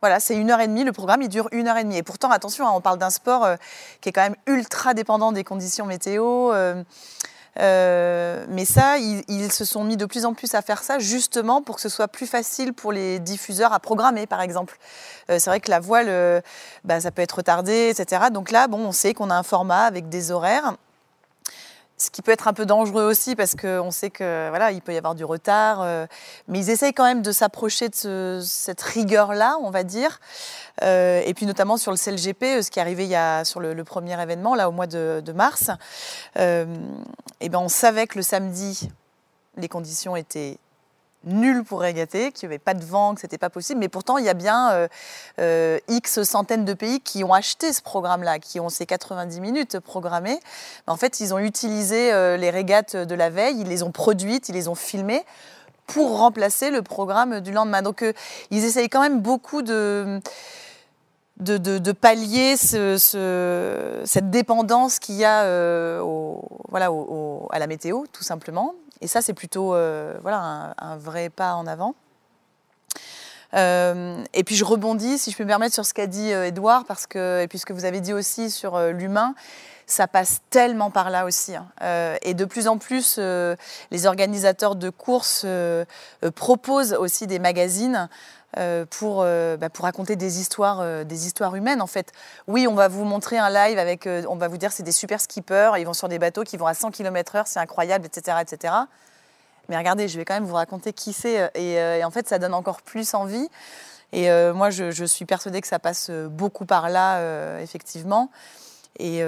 Voilà, 0.00 0.18
c'est 0.18 0.34
une 0.34 0.50
heure 0.50 0.60
et 0.60 0.66
demie. 0.66 0.84
Le 0.84 0.92
programme, 0.92 1.22
il 1.22 1.28
dure 1.28 1.48
une 1.52 1.68
heure 1.68 1.76
et 1.76 1.84
demie. 1.84 1.98
Et 1.98 2.02
pourtant, 2.02 2.30
attention, 2.30 2.66
hein, 2.66 2.72
on 2.74 2.80
parle 2.80 2.98
d'un 2.98 3.10
sport 3.10 3.44
euh, 3.44 3.56
qui 4.00 4.08
est 4.08 4.12
quand 4.12 4.22
même 4.22 4.36
ultra 4.46 4.94
dépendant 4.94 5.30
des 5.32 5.44
conditions 5.44 5.84
météo. 5.84 6.52
Euh, 6.52 6.82
euh, 7.58 8.46
mais 8.48 8.64
ça, 8.64 8.96
ils, 8.96 9.52
se 9.52 9.64
sont 9.64 9.84
mis 9.84 9.98
de 9.98 10.06
plus 10.06 10.24
en 10.24 10.32
plus 10.32 10.54
à 10.54 10.62
faire 10.62 10.82
ça 10.82 10.98
justement 10.98 11.60
pour 11.60 11.74
que 11.74 11.82
ce 11.82 11.88
soit 11.88 12.08
plus 12.08 12.26
facile 12.26 12.72
pour 12.72 12.92
les 12.92 13.18
diffuseurs 13.18 13.72
à 13.72 13.80
programmer, 13.80 14.26
par 14.26 14.40
exemple. 14.40 14.78
c'est 15.28 15.46
vrai 15.46 15.60
que 15.60 15.70
la 15.70 15.80
voile, 15.80 16.42
bah, 16.84 17.00
ça 17.00 17.10
peut 17.10 17.22
être 17.22 17.38
retardé, 17.38 17.88
etc. 17.90 18.26
Donc 18.32 18.52
là, 18.52 18.68
bon, 18.68 18.78
on 18.78 18.92
sait 18.92 19.14
qu'on 19.14 19.30
a 19.30 19.34
un 19.34 19.42
format 19.42 19.82
avec 19.82 20.08
des 20.08 20.30
horaires 20.30 20.76
ce 22.00 22.10
qui 22.10 22.22
peut 22.22 22.32
être 22.32 22.48
un 22.48 22.52
peu 22.54 22.64
dangereux 22.64 23.04
aussi 23.04 23.36
parce 23.36 23.54
qu'on 23.54 23.90
sait 23.90 24.10
que 24.10 24.48
voilà, 24.48 24.72
il 24.72 24.80
peut 24.80 24.94
y 24.94 24.96
avoir 24.96 25.14
du 25.14 25.24
retard, 25.24 25.82
euh, 25.82 26.06
mais 26.48 26.58
ils 26.58 26.70
essayent 26.70 26.94
quand 26.94 27.04
même 27.04 27.20
de 27.20 27.30
s'approcher 27.30 27.90
de 27.90 28.40
cette 28.42 28.80
rigueur-là, 28.80 29.58
on 29.62 29.70
va 29.70 29.84
dire. 29.84 30.18
Euh, 30.82 31.20
et 31.24 31.34
puis 31.34 31.44
notamment 31.44 31.76
sur 31.76 31.92
le 31.92 31.98
CLGP, 31.98 32.42
euh, 32.42 32.62
ce 32.62 32.70
qui 32.70 32.78
est 32.78 32.82
arrivé 32.82 33.10
sur 33.44 33.60
le, 33.60 33.84
premier 33.84 34.20
événement 34.22 34.54
là 34.54 34.68
au 34.68 34.72
mois 34.72 34.86
de, 34.86 35.32
mars, 35.32 35.70
et 36.36 37.48
ben 37.48 37.58
on 37.58 37.68
savait 37.68 38.06
que 38.06 38.18
le 38.18 38.22
samedi 38.22 38.90
les 39.56 39.68
conditions 39.68 40.16
étaient 40.16 40.58
nul 41.24 41.64
pour 41.64 41.80
régater, 41.80 42.32
qu'il 42.32 42.48
n'y 42.48 42.54
avait 42.54 42.58
pas 42.58 42.74
de 42.74 42.84
vent, 42.84 43.14
que 43.14 43.20
ce 43.20 43.26
n'était 43.26 43.38
pas 43.38 43.50
possible. 43.50 43.80
Mais 43.80 43.88
pourtant, 43.88 44.18
il 44.18 44.24
y 44.24 44.28
a 44.28 44.34
bien 44.34 44.70
euh, 44.72 44.88
euh, 45.38 45.78
X 45.88 46.22
centaines 46.22 46.64
de 46.64 46.72
pays 46.72 47.00
qui 47.00 47.24
ont 47.24 47.34
acheté 47.34 47.72
ce 47.72 47.82
programme-là, 47.82 48.38
qui 48.38 48.60
ont 48.60 48.68
ces 48.68 48.86
90 48.86 49.40
minutes 49.40 49.80
programmées. 49.80 50.40
En 50.86 50.96
fait, 50.96 51.20
ils 51.20 51.34
ont 51.34 51.38
utilisé 51.38 52.12
euh, 52.12 52.36
les 52.36 52.50
régates 52.50 52.96
de 52.96 53.14
la 53.14 53.30
veille, 53.30 53.60
ils 53.60 53.68
les 53.68 53.82
ont 53.82 53.90
produites, 53.90 54.48
ils 54.48 54.54
les 54.54 54.68
ont 54.68 54.74
filmées 54.74 55.24
pour 55.86 56.18
remplacer 56.18 56.70
le 56.70 56.82
programme 56.82 57.40
du 57.40 57.52
lendemain. 57.52 57.82
Donc, 57.82 58.04
ils 58.50 58.64
essayent 58.64 58.88
quand 58.88 59.02
même 59.02 59.20
beaucoup 59.20 59.62
de... 59.62 60.20
De, 61.38 61.92
pallier 61.92 62.58
ce, 62.58 64.02
cette 64.04 64.28
dépendance 64.28 64.98
qu'il 64.98 65.14
y 65.14 65.24
a 65.24 65.42
voilà, 66.68 66.90
à 67.50 67.58
la 67.58 67.66
météo, 67.66 68.04
tout 68.12 68.22
simplement. 68.22 68.74
Et 69.00 69.06
ça, 69.06 69.22
c'est 69.22 69.34
plutôt 69.34 69.74
euh, 69.74 70.18
voilà, 70.22 70.74
un, 70.78 70.96
vrai 70.96 71.30
pas 71.30 71.54
en 71.54 71.66
avant. 71.66 71.94
et 73.52 74.44
puis 74.44 74.54
je 74.54 74.64
rebondis, 74.64 75.18
si 75.18 75.30
je 75.30 75.36
peux 75.36 75.44
me 75.44 75.48
permettre, 75.48 75.74
sur 75.74 75.84
ce 75.84 75.94
qu'a 75.94 76.06
dit 76.06 76.30
Edouard, 76.30 76.84
parce 76.84 77.06
que, 77.06 77.42
et 77.42 77.48
puisque 77.48 77.72
vous 77.72 77.84
avez 77.84 78.00
dit 78.00 78.12
aussi 78.12 78.50
sur 78.50 78.78
l'humain, 78.90 79.34
ça 79.86 80.06
passe 80.06 80.40
tellement 80.50 80.90
par 80.90 81.10
là 81.10 81.24
aussi. 81.24 81.56
Hein. 81.56 81.66
et 82.22 82.34
de 82.34 82.44
plus 82.44 82.68
en 82.68 82.78
plus, 82.78 83.18
les 83.18 84.06
organisateurs 84.06 84.76
de 84.76 84.90
courses 84.90 85.44
proposent 86.36 86.92
aussi 86.92 87.26
des 87.26 87.40
magazines 87.40 88.08
euh, 88.08 88.08
pour, 88.90 89.22
euh, 89.22 89.56
bah, 89.56 89.70
pour 89.70 89.84
raconter 89.84 90.16
des 90.16 90.40
histoires, 90.40 90.80
euh, 90.80 91.04
des 91.04 91.26
histoires 91.26 91.54
humaines 91.54 91.80
en 91.80 91.86
fait. 91.86 92.12
Oui, 92.48 92.66
on 92.66 92.74
va 92.74 92.88
vous 92.88 93.04
montrer 93.04 93.38
un 93.38 93.48
live 93.48 93.78
avec, 93.78 94.06
on 94.06 94.36
va 94.36 94.48
vous 94.48 94.56
dire 94.56 94.72
c'est 94.72 94.82
des 94.82 94.92
super 94.92 95.20
skippers, 95.20 95.72
ils 95.78 95.86
vont 95.86 95.92
sur 95.92 96.08
des 96.08 96.18
bateaux 96.18 96.42
qui 96.42 96.56
vont 96.56 96.66
à 96.66 96.74
100 96.74 96.90
km/h, 96.90 97.42
c'est 97.46 97.60
incroyable, 97.60 98.06
etc., 98.06 98.38
etc. 98.40 98.74
Mais 99.68 99.76
regardez, 99.76 100.08
je 100.08 100.18
vais 100.18 100.24
quand 100.24 100.34
même 100.34 100.46
vous 100.46 100.54
raconter 100.54 100.92
qui 100.92 101.12
c'est 101.12 101.50
et, 101.54 102.04
en 102.04 102.10
fait 102.10 102.26
ça 102.28 102.38
donne 102.38 102.54
encore 102.54 102.82
plus 102.82 103.14
envie. 103.14 103.48
Et 104.12 104.28
moi 104.52 104.70
je, 104.70 105.04
suis 105.04 105.26
persuadée 105.26 105.60
que 105.60 105.68
ça 105.68 105.78
passe 105.78 106.10
beaucoup 106.10 106.64
par 106.64 106.88
là 106.88 107.60
effectivement 107.60 108.30
et, 108.98 109.18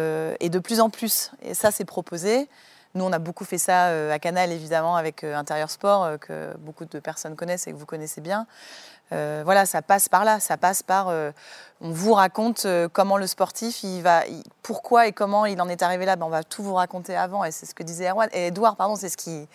et, 0.40 0.48
de 0.48 0.58
plus 0.58 0.80
en 0.80 0.90
plus. 0.90 1.30
Et 1.42 1.54
ça 1.54 1.70
c'est 1.70 1.84
proposé. 1.84 2.48
Nous, 2.94 3.04
on 3.04 3.12
a 3.12 3.18
beaucoup 3.18 3.46
fait 3.46 3.56
ça 3.56 3.86
à 4.12 4.18
Canal, 4.18 4.52
évidemment, 4.52 4.96
avec 4.96 5.24
Intérieur 5.24 5.70
Sport, 5.70 6.18
que 6.20 6.54
beaucoup 6.58 6.84
de 6.84 6.98
personnes 6.98 7.36
connaissent 7.36 7.66
et 7.66 7.72
que 7.72 7.76
vous 7.76 7.86
connaissez 7.86 8.20
bien. 8.20 8.46
Euh, 9.12 9.42
voilà, 9.44 9.66
ça 9.66 9.82
passe 9.82 10.08
par 10.08 10.24
là, 10.24 10.40
ça 10.40 10.56
passe 10.56 10.82
par. 10.82 11.08
Euh, 11.08 11.30
on 11.80 11.90
vous 11.90 12.14
raconte 12.14 12.64
euh, 12.64 12.88
comment 12.90 13.18
le 13.18 13.26
sportif, 13.26 13.82
il 13.82 14.02
va, 14.02 14.22
pourquoi 14.62 15.06
et 15.06 15.12
comment 15.12 15.46
il 15.46 15.60
en 15.60 15.68
est 15.68 15.82
arrivé 15.82 16.06
là. 16.06 16.16
Ben, 16.16 16.26
on 16.26 16.30
va 16.30 16.44
tout 16.44 16.62
vous 16.62 16.74
raconter 16.74 17.16
avant, 17.16 17.44
et 17.44 17.50
c'est 17.50 17.66
ce 17.66 17.74
que 17.74 17.82
disait 17.82 18.08
Erwan. 18.08 18.28
Et 18.32 18.46
Edouard, 18.46 18.76
pardon, 18.76 18.96
c'est 18.96 19.08
ce 19.08 19.16
qui, 19.16 19.46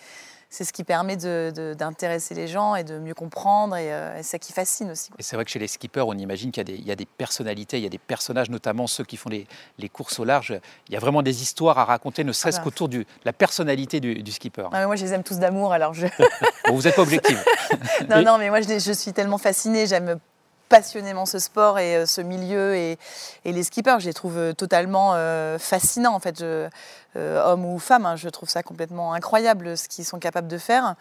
c'est 0.50 0.64
ce 0.64 0.72
qui 0.72 0.84
permet 0.84 1.18
d'intéresser 1.18 2.34
les 2.34 2.48
gens 2.48 2.76
et 2.76 2.84
de 2.84 3.00
mieux 3.00 3.14
comprendre, 3.14 3.76
et, 3.76 3.92
c'est 4.18 4.24
ça 4.24 4.40
qui 4.40 4.54
fascine 4.54 4.92
aussi. 4.92 5.10
Et 5.20 5.24
c'est 5.24 5.36
vrai 5.36 5.46
que 5.46 5.52
chez 5.52 5.60
les 5.60 5.68
skippers, 5.68 6.08
on 6.08 6.14
imagine 6.14 6.52
qu'il 6.52 6.86
y, 6.86 6.92
a 6.92 6.96
des 6.96 7.06
personnalités, 7.06 7.78
il 7.78 7.84
y 7.84 7.88
a 7.88 7.90
des 7.90 7.98
personnages, 7.98 8.50
notamment 8.50 8.88
ceux 8.88 9.04
qui 9.04 9.18
font 9.18 9.30
les, 9.30 9.90
courses 9.90 10.20
au 10.20 10.26
large. 10.26 10.60
Il 10.88 10.94
y 10.94 10.98
a 10.98 11.00
vraiment 11.00 11.22
des 11.22 11.42
histoires 11.42 11.78
à 11.80 11.86
raconter, 11.86 12.24
ne 12.24 12.32
serait-ce 12.32 12.58
ah 12.58 12.60
bah. 12.60 12.64
qu'autour 12.66 12.90
de 12.90 13.06
la 13.26 13.34
personnalité 13.34 14.00
du, 14.00 14.32
skipper. 14.32 14.68
Ah, 14.72 14.86
moi, 14.86 14.96
je 14.96 15.04
les 15.04 15.14
aime 15.14 15.24
tous 15.24 15.38
d'amour, 15.38 15.74
alors 15.74 15.94
je. 15.94 16.08
vous 16.70 16.82
n'êtes 16.82 16.96
pas 16.96 17.02
objective. 17.02 17.44
non, 18.10 18.22
non, 18.22 18.38
mais 18.38 18.50
moi, 18.50 18.62
je, 18.62 18.80
je 18.80 18.92
suis 18.94 19.14
tellement 19.14 19.38
fascinée, 19.38 19.88
j'aime 19.88 20.20
passionnément 20.70 21.26
ce 21.26 21.40
sport 21.40 21.80
et 21.80 21.96
euh, 21.96 22.06
ce 22.06 22.22
milieu 22.22 22.76
et, 22.76 22.98
les 23.46 23.64
skippers. 23.64 24.00
Je 24.00 24.06
les 24.06 24.14
trouve 24.14 24.38
euh, 24.38 24.54
totalement 24.54 25.12
euh, 25.16 25.58
fascinants, 25.58 26.14
en 26.14 26.20
fait, 26.20 26.44
hommes 27.16 27.66
ou 27.66 27.80
femmes. 27.80 28.06
Hein. 28.06 28.16
je 28.16 28.30
trouve 28.30 28.48
ça 28.48 28.62
complètement 28.62 29.14
incroyable 29.14 29.76
ce 29.76 29.88
qu'ils 29.88 30.06
sont 30.06 30.20
capables 30.20 30.48
de 30.48 30.58
faire. 30.58 30.96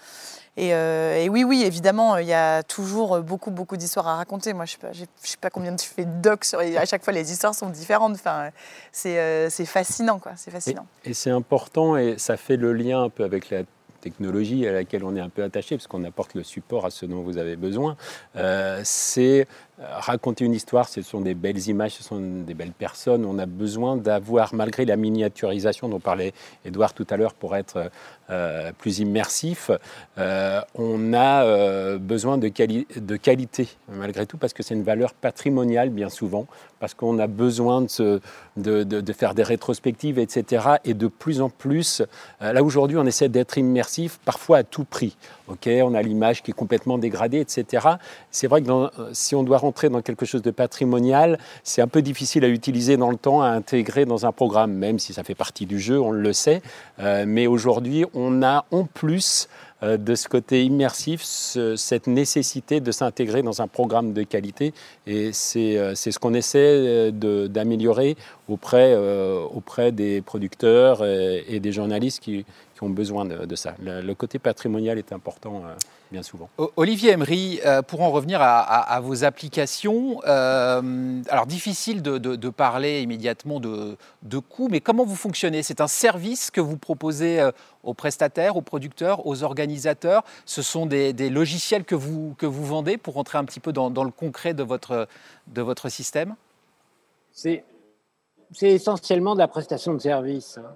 Et, 0.57 1.29
oui, 1.29 1.45
oui, 1.45 1.63
évidemment, 1.63 2.17
il 2.17 2.27
y 2.27 2.33
a 2.33 2.63
toujours 2.63 3.21
beaucoup, 3.21 3.51
beaucoup 3.51 3.77
d'histoires 3.77 4.09
à 4.09 4.17
raconter. 4.17 4.55
Moi, 4.55 4.65
je 4.65 4.77
ne 4.87 4.95
sais, 4.95 5.09
sais, 5.23 5.37
pas 5.39 5.51
combien 5.51 5.77
tu 5.77 5.87
fais 5.87 6.07
de 6.07 6.23
docs 6.23 6.47
sur. 6.47 6.61
À 6.61 6.87
chaque 6.87 7.05
fois, 7.05 7.13
les 7.13 7.31
histoires 7.31 7.55
sont 7.55 7.69
différentes. 7.69 8.15
Enfin, 8.15 8.49
c'est 8.93 9.51
fascinant, 9.67 10.19
quoi. 10.19 10.33
C'est 10.37 10.51
fascinant. 10.51 10.87
Et, 11.05 11.11
et 11.11 11.15
c'est 11.15 11.31
important 11.31 11.99
et 11.99 12.17
ça 12.17 12.39
fait 12.39 12.57
le 12.57 12.73
lien 12.73 13.03
un 13.03 13.11
peu 13.11 13.23
avec 13.23 13.51
la 13.51 13.65
technologie 14.07 14.69
à 14.69 14.73
laquelle 14.73 15.05
on 15.05 15.17
est 15.17 15.25
un 15.29 15.33
peu 15.37 15.43
attaché, 15.43 15.77
parce 15.77 15.89
qu'on 15.89 16.05
apporte 16.05 16.35
le 16.35 16.45
support 16.45 16.83
à 16.87 16.91
ce 16.91 17.05
dont 17.07 17.23
vous 17.23 17.39
avez 17.39 17.57
besoin, 17.57 17.97
euh, 18.37 18.81
c'est 18.85 19.49
raconter 19.79 20.45
une 20.45 20.55
histoire, 20.55 20.89
ce 20.89 21.03
sont 21.03 21.21
des 21.21 21.35
belles 21.35 21.69
images, 21.69 21.93
ce 21.93 22.03
sont 22.03 22.21
des 22.21 22.55
belles 22.55 22.73
personnes. 22.73 23.25
On 23.25 23.39
a 23.39 23.47
besoin 23.47 23.97
d'avoir, 23.97 24.55
malgré 24.55 24.85
la 24.85 24.97
miniaturisation 24.97 25.89
dont 25.89 26.01
parlait 26.01 26.33
Edouard 26.65 26.95
tout 26.95 27.07
à 27.11 27.17
l'heure, 27.17 27.35
pour 27.35 27.57
être 27.57 27.91
euh, 28.31 28.73
plus 28.79 29.01
immersif, 29.01 29.71
on 30.17 31.13
a 31.15 31.97
besoin 31.99 32.39
de, 32.39 32.49
de, 32.49 33.17
qualité, 33.17 33.69
malgré 33.89 34.27
tout, 34.27 34.39
parce 34.39 34.53
que 34.53 34.63
c'est 34.63 34.75
une 34.75 34.83
valeur 34.83 35.15
patrimoniale, 35.15 35.91
bien 35.91 36.09
souvent, 36.09 36.47
parce 36.81 36.95
qu'on 36.95 37.19
a 37.19 37.27
besoin 37.27 37.83
de, 37.83 39.13
faire 39.13 39.35
des 39.35 39.43
rétrospectives, 39.43 40.19
etc. 40.19 40.65
Et 40.85 40.95
de 40.95 41.07
plus 41.07 41.41
en 41.41 41.51
plus, 41.51 42.03
là 42.41 42.63
aujourd'hui, 42.63 42.97
on 42.97 43.07
essaie 43.07 43.29
d'être 43.29 43.59
immersif 43.59 44.19
parfois 44.25 44.59
à 44.59 44.63
tout 44.65 44.85
prix. 44.85 45.17
Ok, 45.49 45.69
on 45.69 45.95
a 45.95 46.03
l'image 46.03 46.43
qui 46.43 46.51
est 46.51 46.55
complètement 46.55 46.99
dégradée, 46.99 47.39
etc. 47.39 47.87
C'est 48.31 48.49
vrai 48.49 48.63
que 48.63 48.71
euh, 48.71 48.89
si 49.13 49.37
on 49.37 49.45
doit 49.45 49.59
rentrer 49.67 49.89
dans 49.89 50.01
quelque 50.01 50.25
chose 50.25 50.43
de 50.43 50.53
patrimonial, 50.53 51.39
c'est 51.65 51.83
un 51.83 51.89
peu 51.89 52.03
difficile 52.03 52.45
à 52.45 52.49
utiliser 52.49 52.97
dans 52.97 53.11
le 53.11 53.17
temps, 53.17 53.43
à 53.43 53.49
intégrer 53.49 54.05
dans 54.05 54.25
un 54.25 54.33
programme, 54.33 54.73
même 54.73 54.99
si 54.99 55.13
ça 55.13 55.25
fait 55.25 55.35
partie 55.35 55.67
du 55.67 55.81
jeu, 55.81 56.01
on 56.01 56.13
le 56.13 56.33
sait. 56.33 56.63
Euh, 57.01 57.25
mais 57.27 57.47
aujourd'hui, 57.49 58.05
on 58.15 58.43
a 58.43 58.65
en 58.71 58.85
plus 58.85 59.49
euh, 59.83 59.97
de 59.97 60.15
ce 60.15 60.29
côté 60.29 60.65
immersif, 60.65 61.23
cette 61.23 62.07
nécessité 62.07 62.81
de 62.81 62.93
s'intégrer 62.93 63.43
dans 63.43 63.61
un 63.61 63.67
programme 63.67 64.13
de 64.13 64.23
qualité. 64.23 64.73
Et 65.07 65.33
c'est 65.33 65.95
ce 65.97 66.19
qu'on 66.19 66.35
essaie 66.35 67.11
d'améliorer 67.13 68.17
auprès, 68.49 68.97
auprès 69.55 69.91
des 69.93 70.23
producteurs 70.23 71.05
et 71.05 71.61
des 71.61 71.73
journalistes 71.73 72.21
qui, 72.23 72.45
qui 72.77 72.83
ont 72.83 72.91
besoin 72.91 73.25
de, 73.25 73.57
ça. 73.57 73.75
Le, 73.81 74.13
côté 74.13 74.39
patrimonial 74.39 74.99
est 74.99 75.11
important 75.11 75.63
euh, 75.65 75.75
bien 76.13 76.23
souvent. 76.23 76.51
Olivier 76.77 77.13
Emery, 77.13 77.59
euh, 77.65 77.81
pour 77.81 78.03
en 78.03 78.11
revenir 78.11 78.41
à, 78.43 79.01
vos 79.01 79.25
applications, 79.25 80.21
euh, 80.27 81.23
alors 81.31 81.47
difficile 81.47 82.03
de, 82.03 82.49
parler 82.51 83.01
immédiatement 83.01 83.61
de, 83.61 83.97
de 84.23 84.39
coûts, 84.39 84.69
mais 84.71 84.81
comment 84.81 85.07
vous 85.07 85.17
fonctionnez? 85.17 85.63
C'est 85.63 85.81
un 85.81 85.87
service 85.87 86.51
que 86.51 86.61
vous 86.61 86.77
proposez 86.77 87.51
aux 87.83 87.95
prestataires, 87.95 88.57
aux 88.57 88.63
producteurs, 88.63 89.27
aux 89.27 89.43
organisateurs? 89.43 90.23
Ce 90.45 90.61
sont 90.61 90.85
des, 90.85 91.13
logiciels 91.31 91.85
que 91.85 91.95
vous, 91.95 92.35
que 92.37 92.47
vous 92.47 92.65
vendez 92.67 92.99
pour 92.99 93.15
rentrer 93.15 93.39
un 93.39 93.45
petit 93.45 93.61
peu 93.61 93.73
dans, 93.73 94.05
le 94.05 94.11
concret 94.11 94.53
de 94.53 94.63
votre, 94.63 95.09
de 95.47 95.63
votre 95.63 95.89
système? 95.89 96.35
C'est 97.33 97.65
essentiellement 98.61 99.33
de 99.33 99.41
la 99.41 99.49
prestation 99.49 99.95
de 99.95 99.99
service. 99.99 100.59
Hein. 100.59 100.71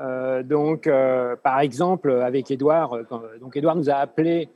Euh, 0.00 0.42
donc, 0.42 0.86
euh, 0.86 1.36
par 1.36 1.60
exemple, 1.60 2.10
avec 2.10 2.50
Edouard, 2.50 2.94
euh, 2.94 3.04
donc 3.40 3.56
Edouard 3.56 3.76
nous 3.76 3.90
a 3.90 3.94
appelé 3.94 4.48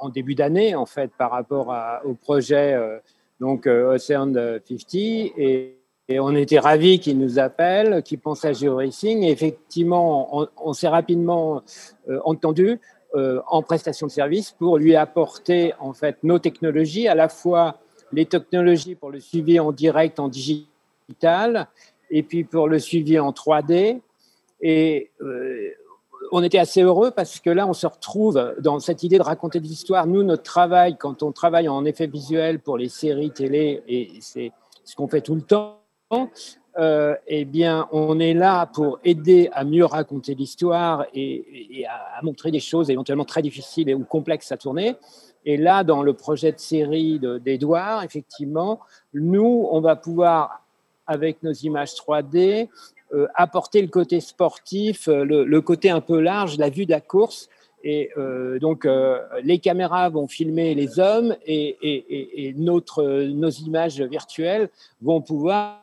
en 0.00 0.08
début 0.08 0.34
d'année, 0.34 0.74
en 0.74 0.86
fait, 0.86 1.10
par 1.18 1.30
rapport 1.30 1.74
au 2.06 2.14
projet 2.14 2.74
donc 3.40 3.66
Ocean 3.66 4.32
50, 4.32 4.94
et, 4.94 5.76
on 6.18 6.34
était 6.34 6.58
ravis 6.58 6.98
qu'il 6.98 7.18
nous 7.18 7.38
appelle, 7.38 8.02
qu'il 8.02 8.18
pense 8.20 8.46
à 8.46 8.54
GeoRacing. 8.54 9.22
Effectivement, 9.24 10.48
on, 10.56 10.72
s'est 10.72 10.88
rapidement 10.88 11.62
entendu 12.24 12.80
en 13.12 13.62
prestation 13.62 14.06
de 14.06 14.12
service 14.12 14.52
pour 14.52 14.78
lui 14.78 14.96
apporter 14.96 15.74
en 15.78 15.92
fait 15.92 16.16
nos 16.22 16.38
technologies, 16.38 17.06
à 17.06 17.14
la 17.14 17.28
fois 17.28 17.76
les 18.12 18.24
technologies 18.24 18.94
pour 18.94 19.10
le 19.10 19.20
suivi 19.20 19.60
en 19.60 19.72
direct, 19.72 20.18
en 20.18 20.28
digital, 20.28 21.68
et 22.10 22.22
puis 22.22 22.44
pour 22.44 22.68
le 22.68 22.78
suivi 22.78 23.18
en 23.18 23.32
3D. 23.32 24.00
Et 24.60 25.10
euh, 25.20 25.70
on 26.32 26.42
était 26.42 26.58
assez 26.58 26.82
heureux 26.82 27.10
parce 27.10 27.40
que 27.40 27.50
là, 27.50 27.66
on 27.66 27.72
se 27.72 27.86
retrouve 27.86 28.54
dans 28.60 28.78
cette 28.80 29.02
idée 29.02 29.18
de 29.18 29.22
raconter 29.22 29.60
des 29.60 29.70
histoires. 29.70 30.06
Nous, 30.06 30.22
notre 30.22 30.42
travail, 30.42 30.96
quand 30.98 31.22
on 31.22 31.32
travaille 31.32 31.68
en 31.68 31.84
effet 31.84 32.06
visuel 32.06 32.60
pour 32.60 32.78
les 32.78 32.88
séries 32.88 33.30
télé, 33.30 33.82
et 33.86 34.10
c'est 34.20 34.52
ce 34.84 34.96
qu'on 34.96 35.08
fait 35.08 35.20
tout 35.20 35.34
le 35.34 35.42
temps, 35.42 35.80
euh, 36.78 37.14
eh 37.26 37.44
bien, 37.44 37.88
on 37.90 38.20
est 38.20 38.34
là 38.34 38.66
pour 38.66 38.98
aider 39.02 39.48
à 39.52 39.64
mieux 39.64 39.84
raconter 39.84 40.34
l'histoire 40.34 41.06
et, 41.14 41.84
à, 41.88 42.22
montrer 42.22 42.50
des 42.50 42.60
choses 42.60 42.90
éventuellement 42.90 43.24
très 43.24 43.42
difficiles 43.42 43.94
ou 43.94 44.04
complexes 44.04 44.52
à 44.52 44.56
tourner. 44.56 44.96
Et 45.44 45.56
là, 45.56 45.84
dans 45.84 46.02
le 46.02 46.12
projet 46.12 46.52
de 46.52 46.58
série 46.58 47.18
d'Edouard, 47.18 48.02
effectivement, 48.02 48.80
nous, 49.14 49.68
on 49.70 49.80
va 49.80 49.96
pouvoir 49.96 50.65
avec 51.06 51.42
nos 51.42 51.52
images 51.52 51.94
3D, 51.94 52.68
euh, 53.14 53.28
apporter 53.36 53.80
le 53.82 53.86
côté 53.86 54.18
sportif, 54.18 55.06
euh, 55.06 55.24
le, 55.24 55.60
côté 55.60 55.90
un 55.90 56.00
peu 56.00 56.18
large, 56.18 56.58
la 56.58 56.70
vue 56.70 56.86
de 56.86 56.90
la 56.90 57.00
course. 57.00 57.48
Et 57.84 58.10
euh, 58.16 58.58
donc, 58.58 58.88
les 59.44 59.60
caméras 59.60 60.08
vont 60.08 60.26
filmer 60.26 60.74
les 60.74 60.98
hommes 60.98 61.36
et, 61.46 62.52
notre, 62.56 63.04
nos 63.04 63.50
images 63.50 64.00
virtuelles 64.00 64.70
vont 65.00 65.20
pouvoir 65.20 65.82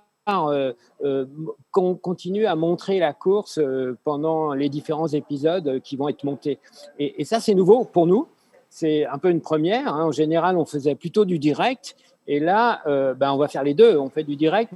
continuer 1.72 2.46
à 2.46 2.56
montrer 2.58 3.00
la 3.00 3.14
course 3.14 3.58
pendant 4.04 4.54
les 4.54 4.68
différents 4.68 5.08
épisodes 5.08 5.80
qui 5.82 5.96
vont 5.96 6.10
être 6.10 6.26
montés. 6.26 6.60
Et, 7.00 7.24
ça, 7.24 7.40
c'est 7.40 7.54
nouveau 7.54 7.86
pour 7.86 8.06
nous. 8.06 8.28
C'est 8.70 9.06
un 9.06 9.18
peu 9.18 9.30
une 9.30 9.42
première. 9.42 9.88
Hein. 9.88 10.08
En 10.08 10.12
général, 10.12 10.58
on 10.58 10.66
faisait 10.66 10.96
plutôt 10.96 11.24
du 11.24 11.40
direct. 11.40 11.96
Et 12.28 12.42
là, 12.42 12.82
ben, 13.14 13.32
on 13.32 13.38
va 13.38 13.48
faire 13.48 13.64
les 13.64 13.76
deux. 13.76 13.98
On 13.98 14.10
fait 14.10 14.24
du 14.24 14.36
direct, 14.36 14.74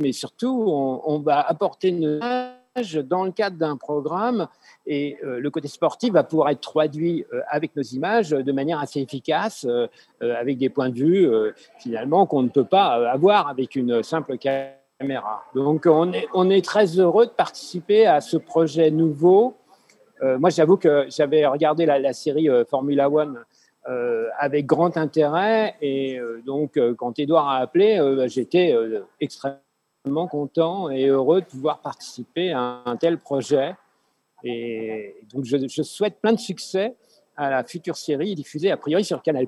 mais 0.00 0.12
surtout, 0.12 0.64
on, 0.66 1.18
va 1.20 1.40
apporter 1.40 1.88
une 1.88 2.20
dans 3.08 3.24
le 3.24 3.32
cadre 3.32 3.56
d'un 3.56 3.76
programme 3.76 4.46
et 4.86 5.18
euh, 5.24 5.40
le 5.40 5.50
côté 5.50 5.68
sportif 5.68 6.12
va 6.12 6.22
pouvoir 6.22 6.50
être 6.50 6.60
traduit 6.60 7.24
euh, 7.32 7.40
avec 7.48 7.74
nos 7.76 7.82
images 7.82 8.30
de 8.30 8.52
manière 8.52 8.78
assez 8.78 9.00
efficace, 9.00 9.66
euh, 9.68 9.88
avec 10.20 10.58
des 10.58 10.68
points 10.68 10.90
de 10.90 10.94
vue 10.94 11.28
finalement 11.78 12.26
qu'on 12.26 12.42
ne 12.42 12.48
peut 12.48 12.64
pas 12.64 13.10
avoir 13.10 13.48
avec 13.48 13.74
une 13.76 14.02
simple 14.02 14.36
caméra. 14.38 15.42
Donc 15.54 15.86
on 15.86 16.12
est, 16.12 16.28
on 16.32 16.48
est 16.50 16.64
très 16.64 16.98
heureux 16.98 17.26
de 17.26 17.32
participer 17.32 18.06
à 18.06 18.20
ce 18.20 18.36
projet 18.36 18.90
nouveau. 18.90 19.56
moi 20.22 20.50
j'avoue 20.50 20.76
que 20.76 21.06
j'avais 21.08 21.46
regardé 21.46 21.86
la, 21.86 22.12
série 22.12 22.48
Formula 22.68 23.10
One 23.10 23.38
avec 24.38 24.66
grand 24.66 24.96
intérêt. 24.96 25.74
Et 25.80 26.20
donc, 26.44 26.78
quand 26.98 27.18
Edouard 27.18 27.48
a 27.48 27.56
appelé, 27.58 27.98
bah, 28.16 28.26
j'étais 28.26 28.76
extrêmement 29.20 29.58
content 30.04 30.90
et 30.90 31.06
heureux 31.06 31.40
de 31.40 31.46
pouvoir 31.46 31.80
participer 31.80 32.52
à 32.52 32.82
un 32.86 32.96
tel 32.96 33.18
projet. 33.18 33.74
Et 34.44 35.16
donc, 35.32 35.44
je, 35.44 35.82
souhaite 35.82 36.20
plein 36.20 36.32
de 36.32 36.38
succès 36.38 36.96
à 37.36 37.50
la 37.50 37.64
future 37.64 37.96
série 37.96 38.34
diffusée 38.34 38.70
a 38.70 38.76
priori 38.76 39.04
sur 39.04 39.22
Canal+, 39.22 39.46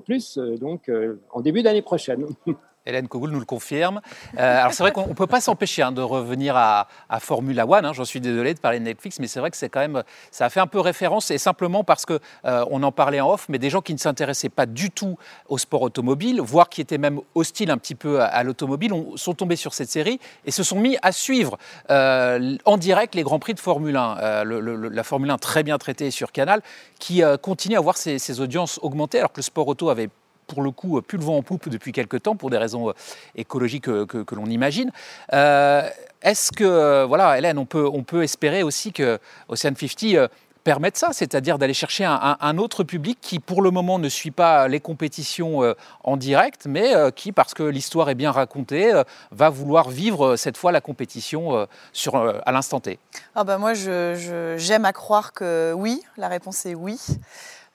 donc 0.59 0.91
en 1.31 1.41
début 1.41 1.63
d'année 1.63 1.81
prochaine. 1.81 2.27
Hélène 2.85 3.07
Kogoul 3.07 3.31
nous 3.31 3.39
le 3.39 3.45
confirme. 3.45 4.01
Euh, 4.37 4.59
alors 4.59 4.73
c'est 4.73 4.83
vrai 4.83 4.91
qu'on 4.91 5.07
ne 5.07 5.13
peut 5.13 5.27
pas 5.27 5.39
s'empêcher 5.39 5.83
hein, 5.83 5.91
de 5.93 6.01
revenir 6.01 6.57
à, 6.57 6.87
Formula 7.19 7.65
One. 7.65 7.85
Hein. 7.85 7.93
J'en 7.93 8.03
suis 8.03 8.19
désolé 8.19 8.53
de 8.53 8.59
parler 8.59 8.79
de 8.79 8.83
Netflix, 8.83 9.19
mais 9.19 9.27
c'est 9.27 9.39
vrai 9.39 9.51
que 9.51 9.57
c'est 9.57 9.69
quand 9.69 9.79
même, 9.79 10.03
ça 10.31 10.45
a 10.45 10.49
fait 10.49 10.59
un 10.59 10.67
peu 10.67 10.79
référence 10.79 11.31
et 11.31 11.37
simplement 11.37 11.83
parce 11.83 12.05
que 12.05 12.19
euh, 12.45 12.65
on 12.69 12.83
en 12.83 12.91
parlait 12.91 13.21
en 13.21 13.31
off, 13.31 13.45
mais 13.47 13.57
des 13.57 13.69
gens 13.69 13.81
qui 13.81 13.93
ne 13.93 13.99
s'intéressaient 13.99 14.49
pas 14.49 14.65
du 14.65 14.91
tout 14.91 15.17
au 15.47 15.57
sport 15.57 15.81
automobile, 15.81 16.41
voire 16.41 16.67
qui 16.67 16.81
étaient 16.81 16.97
même 16.97 17.21
hostiles 17.35 17.71
un 17.71 17.77
petit 17.77 17.95
peu 17.95 18.21
à, 18.21 18.43
l'automobile, 18.43 18.91
sont 19.15 19.33
tombés 19.33 19.55
sur 19.55 19.73
cette 19.73 19.89
série 19.89 20.19
et 20.45 20.51
se 20.51 20.63
sont 20.63 20.79
mis 20.79 20.97
à 21.01 21.11
suivre 21.11 21.57
euh, 21.89 22.57
en 22.65 22.77
direct 22.77 23.15
les 23.15 23.23
grands 23.23 23.39
prix 23.39 23.53
de 23.53 23.59
Formule 23.59 23.95
1. 23.95 24.43
la 24.43 25.03
Formule 25.03 25.29
1 25.29 25.37
très 25.37 25.63
bien 25.63 25.77
traitée 25.77 26.11
sur 26.11 26.31
Canal, 26.31 26.61
qui 26.99 27.21
continue 27.41 27.77
à 27.77 27.81
voir 27.81 27.95
ses, 27.95 28.19
ses 28.19 28.41
audiences 28.41 28.79
augmenter 28.81 29.19
alors 29.19 29.31
que 29.31 29.39
le 29.39 29.43
sport 29.43 29.67
auto 29.67 29.89
avait 29.89 30.09
pour 30.53 30.61
le 30.63 30.71
coup 30.71 31.01
plus 31.01 31.17
le 31.17 31.23
vent 31.23 31.37
en 31.37 31.41
poupe 31.41 31.67
depuis 31.69 31.91
quelques 31.91 32.21
temps 32.21 32.35
pour 32.35 32.49
des 32.51 32.57
raisons 32.57 32.89
euh, 32.89 32.93
écologiques 33.35 33.85
que, 33.85 34.35
l'on 34.35 34.45
imagine. 34.45 34.91
Euh, 35.33 35.89
est-ce 36.21 36.51
que, 36.51 36.63
euh, 36.63 37.05
voilà, 37.05 37.37
Hélène, 37.37 37.57
on 37.57 37.65
peut, 37.65 37.89
on 37.91 38.03
peut 38.03 38.23
espérer 38.23 38.63
aussi 38.63 38.93
que 38.93 39.19
Ocean 39.49 39.73
50 39.75 40.29
permette 40.63 40.95
ça, 40.95 41.09
c'est-à-dire 41.11 41.57
d'aller 41.57 41.73
chercher 41.73 42.05
un, 42.05 42.57
autre 42.57 42.85
public 42.85 43.17
qui, 43.21 43.39
pour 43.39 43.61
le 43.61 43.69
moment, 43.69 43.99
ne 43.99 44.07
suit 44.07 44.31
pas 44.31 44.69
les 44.69 44.79
compétitions 44.79 45.75
en 46.05 46.15
direct, 46.15 46.67
mais 46.67 46.93
qui, 47.17 47.33
parce 47.33 47.53
que 47.53 47.63
l'histoire 47.63 48.09
est 48.09 48.15
bien 48.15 48.31
racontée, 48.31 48.93
va 49.31 49.49
vouloir 49.49 49.89
vivre 49.89 50.37
cette 50.37 50.55
fois 50.55 50.71
la 50.71 50.79
compétition 50.79 51.67
à 52.05 52.51
l'instant 52.53 52.79
T? 52.79 52.97
Ah 53.35 53.43
bah 53.43 53.57
Moi, 53.57 53.73
j'aime 53.73 54.85
à 54.85 54.93
croire 54.93 55.33
que 55.33 55.73
oui, 55.75 56.01
la 56.15 56.29
réponse 56.29 56.65
est 56.65 56.75
oui. 56.75 56.97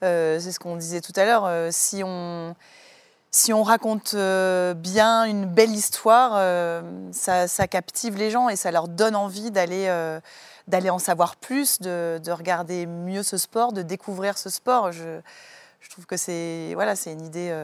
Euh, 0.03 0.39
c'est 0.41 0.53
ce 0.53 0.61
qu'on 0.61 0.77
disait 0.77 1.01
tout 1.01 1.13
à 1.17 1.25
l'heure. 1.25 1.45
Euh, 1.47 1.69
si 1.73 2.03
on 2.05 2.55
si 3.31 3.53
on 3.53 3.63
raconte 3.63 4.15
euh, 4.15 4.73
bien 4.73 5.25
une 5.25 5.45
belle 5.45 5.73
histoire, 5.73 6.33
ça, 7.13 7.69
captive 7.69 8.17
les 8.17 8.31
gens 8.31 8.49
et 8.49 8.57
ça 8.57 8.71
leur 8.71 8.89
donne 8.89 9.15
envie 9.15 9.51
d'aller 9.51 9.91
en 10.91 10.99
savoir 10.99 11.37
plus, 11.37 11.79
de, 11.81 12.31
regarder 12.31 12.87
mieux 12.87 13.23
ce 13.23 13.37
sport, 13.37 13.73
de 13.75 13.83
découvrir 13.83 14.39
ce 14.39 14.49
sport. 14.49 14.93
Je, 14.93 15.21
trouve 15.91 16.07
que 16.07 16.17
c'est 16.17 16.73
voilà, 16.75 16.95
une 17.07 17.23
idée. 17.23 17.55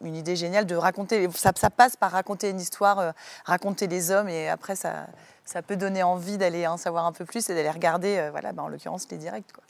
une 0.00 0.16
idée 0.16 0.36
géniale 0.36 0.64
de 0.64 0.74
raconter, 0.74 1.28
ça, 1.34 1.52
passe 1.52 1.96
par 1.96 2.12
raconter 2.12 2.48
une 2.48 2.60
histoire, 2.60 3.12
raconter 3.44 3.88
les 3.88 4.10
hommes, 4.10 4.30
et 4.30 4.48
après 4.48 4.74
ça, 4.74 5.06
ça 5.44 5.60
peut 5.60 5.76
donner 5.76 6.02
envie 6.02 6.38
d'aller 6.38 6.66
en 6.66 6.78
savoir 6.78 7.04
un 7.04 7.12
peu 7.12 7.26
plus 7.26 7.50
et 7.50 7.54
d'aller 7.54 7.70
regarder, 7.70 8.28
voilà, 8.30 8.52
ben, 8.52 8.62
en 8.62 8.68
l'occurrence 8.68 9.06
les 9.10 9.18
directs. 9.18 9.52
Quoi. 9.52 9.64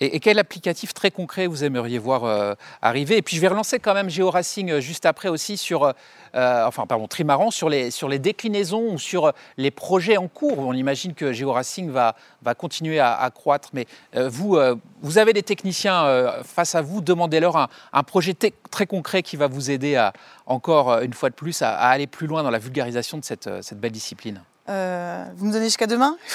Et, 0.00 0.20
quel 0.20 0.38
applicatif 0.38 0.94
très 0.94 1.10
concret 1.10 1.46
vous 1.46 1.64
aimeriez 1.64 1.98
voir 1.98 2.24
euh, 2.24 2.54
arriver? 2.82 3.16
Et 3.16 3.22
puis 3.22 3.36
je 3.36 3.40
vais 3.40 3.48
relancer 3.48 3.78
quand 3.78 3.94
même 3.94 4.10
GeoRacing 4.10 4.70
euh, 4.70 4.80
juste 4.80 5.06
après 5.06 5.28
aussi 5.28 5.56
sur, 5.56 5.84
euh, 5.84 5.92
enfin 6.34 6.86
pardon, 6.86 7.06
Trimaran, 7.06 7.50
sur 7.50 7.68
les, 7.68 7.90
sur 7.90 8.08
les 8.08 8.18
déclinaisons 8.18 8.92
ou 8.92 8.98
sur 8.98 9.32
les 9.56 9.70
projets 9.70 10.16
en 10.16 10.28
cours. 10.28 10.58
On 10.58 10.72
imagine 10.72 11.14
que 11.14 11.32
GeoRacing 11.32 11.90
va, 11.90 12.14
va 12.42 12.54
continuer 12.54 13.00
à, 13.00 13.30
croître, 13.34 13.70
mais 13.72 13.86
vous, 14.14 14.58
vous 15.02 15.18
avez 15.18 15.32
des 15.32 15.42
techniciens 15.42 16.32
face 16.44 16.74
à 16.74 16.82
vous, 16.82 17.00
demandez-leur 17.00 17.56
un, 17.56 17.68
un, 17.92 18.02
projet 18.02 18.34
très 18.34 18.86
concret 18.86 19.22
qui 19.22 19.36
va 19.36 19.46
vous 19.46 19.70
aider 19.70 19.96
à, 19.96 20.12
encore 20.46 21.00
une 21.00 21.12
fois 21.12 21.30
de 21.30 21.34
plus 21.34 21.62
à, 21.62 21.70
à 21.70 21.88
aller 21.88 22.06
plus 22.06 22.26
loin 22.26 22.42
dans 22.42 22.50
la 22.50 22.58
vulgarisation 22.58 23.18
de 23.18 23.24
cette, 23.24 23.50
cette 23.62 23.80
belle 23.80 23.92
discipline. 23.92 24.42
vous 24.66 24.72
me 24.72 25.52
donnez 25.52 25.64
jusqu'à 25.64 25.86
demain? 25.86 26.16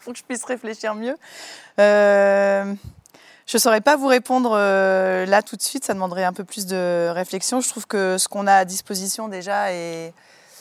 faut 0.04 0.12
que 0.12 0.18
je 0.18 0.24
puisse 0.24 0.44
réfléchir 0.44 0.94
mieux. 0.94 1.16
Euh, 1.78 2.74
je 3.46 3.56
ne 3.56 3.60
saurais 3.60 3.80
pas 3.80 3.96
vous 3.96 4.06
répondre 4.06 4.52
euh, 4.54 5.26
là 5.26 5.42
tout 5.42 5.56
de 5.56 5.62
suite, 5.62 5.84
ça 5.84 5.94
demanderait 5.94 6.24
un 6.24 6.32
peu 6.32 6.44
plus 6.44 6.66
de 6.66 7.08
réflexion. 7.08 7.60
Je 7.60 7.68
trouve 7.68 7.86
que 7.86 8.18
ce 8.18 8.28
qu'on 8.28 8.46
a 8.46 8.54
à 8.54 8.64
disposition 8.64 9.28
déjà 9.28 9.72
est, 9.72 10.12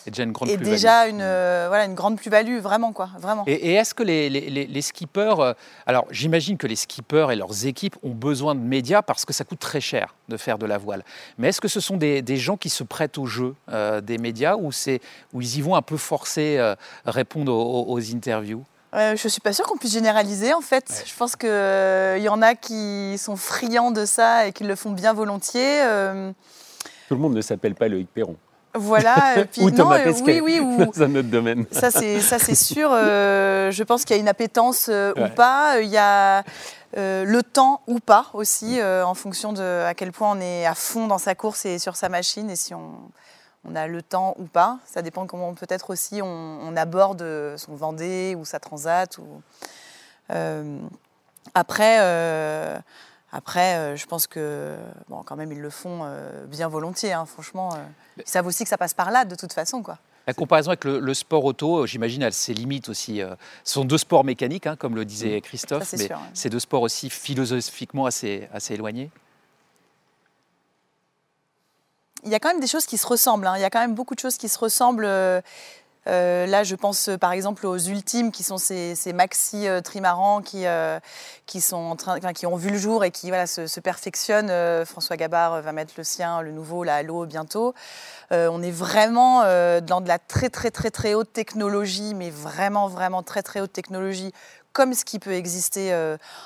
déjà 0.09 0.23
une 0.23 0.31
grande 0.31 0.49
et 0.49 0.57
déjà 0.57 1.07
une, 1.07 1.21
euh, 1.21 1.65
voilà, 1.67 1.85
une 1.85 1.95
grande 1.95 2.17
plus-value, 2.17 2.59
vraiment. 2.59 2.93
Quoi, 2.93 3.09
vraiment. 3.19 3.43
Et, 3.47 3.73
est-ce 3.73 3.93
que 3.93 4.03
les, 4.03 4.29
les, 4.29 4.65
les, 4.65 4.81
skippers, 4.81 5.35
euh, 5.39 5.53
alors 5.85 6.05
j'imagine 6.11 6.57
que 6.57 6.67
les 6.67 6.75
skippers 6.75 7.31
et 7.31 7.35
leurs 7.35 7.65
équipes 7.65 7.95
ont 8.03 8.13
besoin 8.13 8.55
de 8.55 8.61
médias 8.61 9.01
parce 9.01 9.25
que 9.25 9.33
ça 9.33 9.43
coûte 9.43 9.59
très 9.59 9.81
cher 9.81 10.15
de 10.27 10.37
faire 10.37 10.57
de 10.57 10.65
la 10.65 10.77
voile. 10.77 11.03
Mais 11.37 11.49
est-ce 11.49 11.61
que 11.61 11.67
ce 11.67 11.79
sont 11.79 11.97
des, 11.97 12.21
des, 12.21 12.37
gens 12.37 12.57
qui 12.57 12.69
se 12.69 12.83
prêtent 12.83 13.17
au 13.17 13.25
jeu 13.25 13.55
euh, 13.71 14.01
des 14.01 14.17
médias 14.17 14.55
ou, 14.55 14.71
où 15.33 15.41
ils 15.41 15.57
y 15.57 15.61
vont 15.61 15.75
un 15.75 15.81
peu 15.81 15.97
forcer, 15.97 16.73
répondre 17.05 17.53
aux, 17.53 17.99
interviews? 17.99 18.63
Je 18.93 19.11
ne 19.11 19.29
suis 19.29 19.41
pas 19.41 19.53
sûre 19.53 19.65
qu'on 19.65 19.77
puisse 19.77 19.93
généraliser 19.93 20.53
en 20.53 20.61
fait. 20.61 21.03
Je 21.05 21.15
pense 21.15 21.35
qu'il 21.35 22.23
y 22.23 22.29
en 22.29 22.41
a 22.41 22.55
qui 22.55 23.17
sont 23.17 23.35
friands 23.35 23.91
de 23.91 24.05
ça 24.05 24.47
et 24.47 24.51
qui 24.51 24.63
le 24.63 24.75
font 24.75 24.91
bien 24.91 25.13
volontiers. 25.13 25.81
Tout 27.07 27.15
le 27.15 27.21
monde 27.21 27.33
ne 27.33 27.41
s'appelle 27.41 27.75
pas 27.75 27.87
Loïc 27.87 28.07
Perron. 28.13 28.37
Voilà. 28.73 29.45
Puis, 29.51 29.63
ou 29.63 29.71
Thomas 29.71 29.99
euh, 29.99 30.13
oui, 30.23 30.39
oui, 30.41 30.59
dans 30.77 31.03
un 31.03 31.15
autre 31.15 31.29
domaine. 31.29 31.65
Ça, 31.71 31.91
c'est, 31.91 32.19
ça, 32.19 32.39
c'est 32.39 32.55
sûr. 32.55 32.89
Euh, 32.91 33.71
je 33.71 33.83
pense 33.83 34.05
qu'il 34.05 34.15
y 34.15 34.19
a 34.19 34.21
une 34.21 34.27
appétence 34.27 34.87
euh, 34.89 35.13
ou 35.17 35.27
pas. 35.35 35.79
Il 35.81 35.89
y 35.89 35.97
a 35.97 36.43
le 36.95 37.41
temps 37.41 37.81
ou 37.87 37.99
pas 37.99 38.27
aussi, 38.33 38.79
en 38.81 39.13
fonction 39.13 39.53
de 39.53 39.83
à 39.85 39.93
quel 39.93 40.11
point 40.11 40.31
on 40.35 40.41
est 40.41 40.65
à 40.65 40.75
fond 40.75 41.07
dans 41.07 41.17
sa 41.17 41.35
course 41.35 41.65
et 41.65 41.79
sur 41.79 41.95
sa 41.95 42.09
machine 42.09 42.49
et 42.49 42.55
si 42.55 42.73
on, 42.73 42.93
on 43.65 43.75
a 43.75 43.87
le 43.87 44.01
temps 44.01 44.35
ou 44.37 44.45
pas. 44.45 44.79
Ça 44.85 45.01
dépend 45.01 45.27
comment 45.27 45.53
peut-être 45.53 45.89
aussi 45.89 46.21
on, 46.21 46.27
on 46.61 46.75
aborde 46.75 47.55
son 47.57 47.75
Vendée 47.75 48.35
ou 48.37 48.45
sa 48.45 48.59
Transat. 48.59 49.17
Ou, 49.17 49.41
après 51.53 51.99
après, 53.31 53.75
euh, 53.75 53.95
je 53.95 54.05
pense 54.07 54.25
que, 54.27 54.75
bon, 55.07 55.21
quand 55.23 55.35
même, 55.35 55.51
ils 55.51 55.61
le 55.61 55.69
font 55.69 56.01
euh, 56.03 56.45
bien 56.47 56.67
volontiers, 56.67 57.13
hein, 57.13 57.25
franchement. 57.25 57.73
Euh. 57.75 57.77
ils 58.17 58.23
savent 58.25 58.47
aussi 58.47 58.63
que 58.63 58.69
ça 58.69 58.77
passe 58.77 58.93
par 58.93 59.11
là, 59.11 59.25
de 59.25 59.35
toute 59.35 59.53
façon, 59.53 59.83
quoi. 59.83 59.99
La 60.27 60.33
comparaison 60.33 60.69
avec 60.69 60.83
le, 60.83 61.13
sport 61.15 61.43
auto, 61.43 61.87
j'imagine, 61.87 62.21
elle 62.21 62.33
ses 62.33 62.53
limites 62.53 62.89
aussi. 62.89 63.19
Ce 63.63 63.73
sont 63.73 63.83
deux 63.83 63.97
sports 63.97 64.23
mécaniques, 64.23 64.67
hein, 64.67 64.75
comme 64.75 64.93
le 64.93 65.03
disait 65.03 65.37
mmh. 65.37 65.41
Christophe, 65.41 65.91
mais 65.97 66.07
c'est 66.35 66.51
deux 66.51 66.59
sports 66.59 66.83
aussi 66.83 67.09
philosophiquement 67.09 68.05
assez, 68.05 68.47
assez 68.53 68.75
éloignés. 68.75 69.09
Il 72.23 72.29
y 72.29 72.35
a 72.35 72.39
quand 72.39 72.49
même 72.49 72.59
des 72.59 72.67
choses 72.67 72.85
qui 72.85 72.97
se 72.97 73.07
ressemblent. 73.07 73.47
Hein. 73.47 73.53
Il 73.57 73.61
y 73.61 73.65
a 73.65 73.69
quand 73.69 73.79
même 73.79 73.95
beaucoup 73.95 74.15
de 74.15 74.19
choses 74.19 74.37
qui 74.37 74.49
se 74.49 74.59
ressemblent. 74.59 75.07
Euh, 76.09 76.45
là, 76.47 76.63
je 76.63 76.75
pense 76.75 77.09
euh, 77.09 77.17
par 77.17 77.33
exemple 77.33 77.67
aux 77.67 77.77
ultimes, 77.77 78.31
qui 78.31 78.43
sont 78.43 78.57
ces, 78.57 78.95
maxi 79.13 79.67
euh, 79.67 79.81
trimarans 79.81 80.41
qui, 80.41 80.65
qui, 81.45 81.61
sont 81.61 81.77
en 81.77 81.95
train, 81.95 82.19
qui 82.33 82.45
ont 82.45 82.55
vu 82.55 82.69
le 82.69 82.77
jour 82.77 83.03
et 83.03 83.11
qui 83.11 83.27
voilà, 83.29 83.47
se, 83.47 83.79
perfectionnent. 83.79 84.51
François 84.85 85.17
Gabard 85.17 85.61
va 85.61 85.71
mettre 85.71 85.93
le 85.97 86.03
sien, 86.03 86.41
le 86.41 86.51
nouveau, 86.51 86.83
là, 86.83 86.95
à 86.95 87.03
l'eau 87.03 87.25
bientôt. 87.25 87.73
on 88.31 88.61
est 88.61 88.71
vraiment 88.71 89.41
dans 89.81 90.01
de 90.01 90.07
la 90.07 90.19
très 90.19 90.49
très 90.49 90.71
très 90.71 90.91
très 90.91 91.13
haute 91.13 91.31
technologie, 91.33 92.13
mais 92.15 92.29
vraiment 92.29 92.87
vraiment 92.87 93.23
très 93.23 93.43
très 93.43 93.61
haute 93.61 93.73
technologie 93.73 94.31
comme 94.71 94.93
ce 94.93 95.03
qui 95.03 95.19
peut 95.19 95.33
exister 95.33 95.93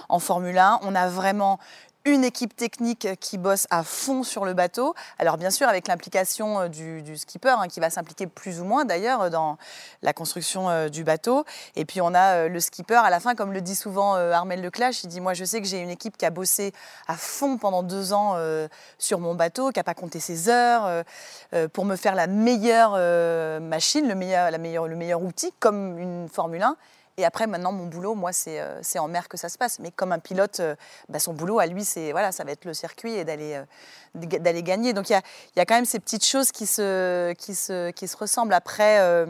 en 0.10 0.20
Formule 0.20 0.58
1. 0.58 0.80
On 0.84 0.96
a 0.96 1.08
vraiment 1.08 1.60
une 2.06 2.26
équipe 2.26 2.56
technique 2.56 3.08
qui 3.22 3.38
bosse 3.38 3.66
à 3.70 3.84
fond 3.84 4.24
sur 4.24 4.44
le 4.44 4.54
bateau. 4.54 4.94
Alors 5.20 5.38
bien 5.38 5.50
sûr 5.50 5.70
avec 5.70 5.88
l'implication 5.88 6.62
euh, 6.62 6.68
du, 6.68 7.18
skipper 7.18 7.56
hein, 7.58 7.68
qui 7.70 7.80
va 7.80 7.90
s'impliquer 7.90 8.28
plus 8.28 8.60
ou 8.60 8.66
moins 8.66 8.84
d'ailleurs 8.84 9.30
dans 9.30 9.58
la 10.02 10.12
construction 10.12 10.70
euh, 10.70 10.90
du 10.90 11.06
bateau. 11.06 11.46
Et 11.78 11.86
puis 11.86 12.02
on 12.02 12.14
a 12.14 12.36
euh, 12.36 12.50
le 12.50 12.60
skipper 12.60 12.96
à 12.96 13.10
la 13.10 13.22
fin, 13.22 13.36
comme 13.36 13.54
le 13.54 13.62
dit 13.62 13.76
souvent 13.76 14.16
Armel 14.16 14.62
Leclache, 14.62 15.04
il 15.06 15.08
dit 15.08 15.22
moi 15.22 15.34
je 15.34 15.46
sais 15.46 15.62
que 15.62 15.68
j'ai 15.68 15.80
une 15.80 15.90
équipe 15.90 16.18
qui 16.18 16.26
a 16.26 16.30
bossé 16.30 16.74
à 17.08 17.16
fond 17.16 17.58
pendant 17.58 17.84
deux 17.84 18.12
ans 18.12 18.38
sur 18.98 19.20
mon 19.20 19.36
bateau, 19.36 19.72
qui 19.72 19.80
n'a 19.80 19.84
pas 19.84 19.94
compté 19.94 20.20
ses 20.20 20.50
heures 20.50 21.04
pour 21.74 21.86
me 21.86 21.96
faire 21.96 22.16
la 22.16 22.28
meilleure 22.28 22.92
machine, 23.62 24.08
le 24.08 24.16
meilleur, 24.16 24.52
la 24.52 24.58
meilleure, 24.58 24.88
le 24.88 24.96
meilleur 24.96 25.22
outil 25.22 25.54
comme 25.60 25.98
une 25.98 26.28
Formule 26.30 26.64
1. 26.64 26.78
Et 27.18 27.26
après, 27.26 27.46
maintenant, 27.46 27.72
mon 27.72 27.86
boulot, 27.86 28.16
moi, 28.16 28.34
c'est 28.34 28.60
euh, 28.60 28.82
en 28.98 29.08
mer 29.08 29.30
que 29.30 29.38
ça 29.38 29.50
se 29.50 29.58
passe. 29.58 29.80
Mais 29.80 29.92
comme 29.92 30.12
un 30.12 30.20
pilote, 30.20 30.60
euh, 30.60 30.76
bah, 31.10 31.20
son 31.20 31.34
boulot, 31.34 31.60
à 31.60 31.68
lui, 31.68 31.86
c'est 31.86 32.12
voilà, 32.12 32.32
ça 32.32 32.44
va 32.44 32.52
être 32.52 32.66
le 32.66 32.74
circuit 32.74 33.14
et 33.14 33.24
d'aller 33.24 33.54
euh, 33.54 33.64
d'aller 34.16 34.64
gagner. 34.64 34.94
Donc 34.94 35.10
il 35.10 35.14
y 35.14 35.16
a, 35.16 35.22
y 35.56 35.60
a, 35.60 35.66
quand 35.66 35.76
même 35.76 35.86
ces 35.86 36.00
petites 36.00 36.26
choses 36.26 36.52
qui 36.52 36.66
se, 36.66 37.34
qui 37.34 37.54
se, 37.54 37.92
qui 37.92 38.08
se 38.08 38.18
ressemblent. 38.18 38.54
Après, 38.54 39.26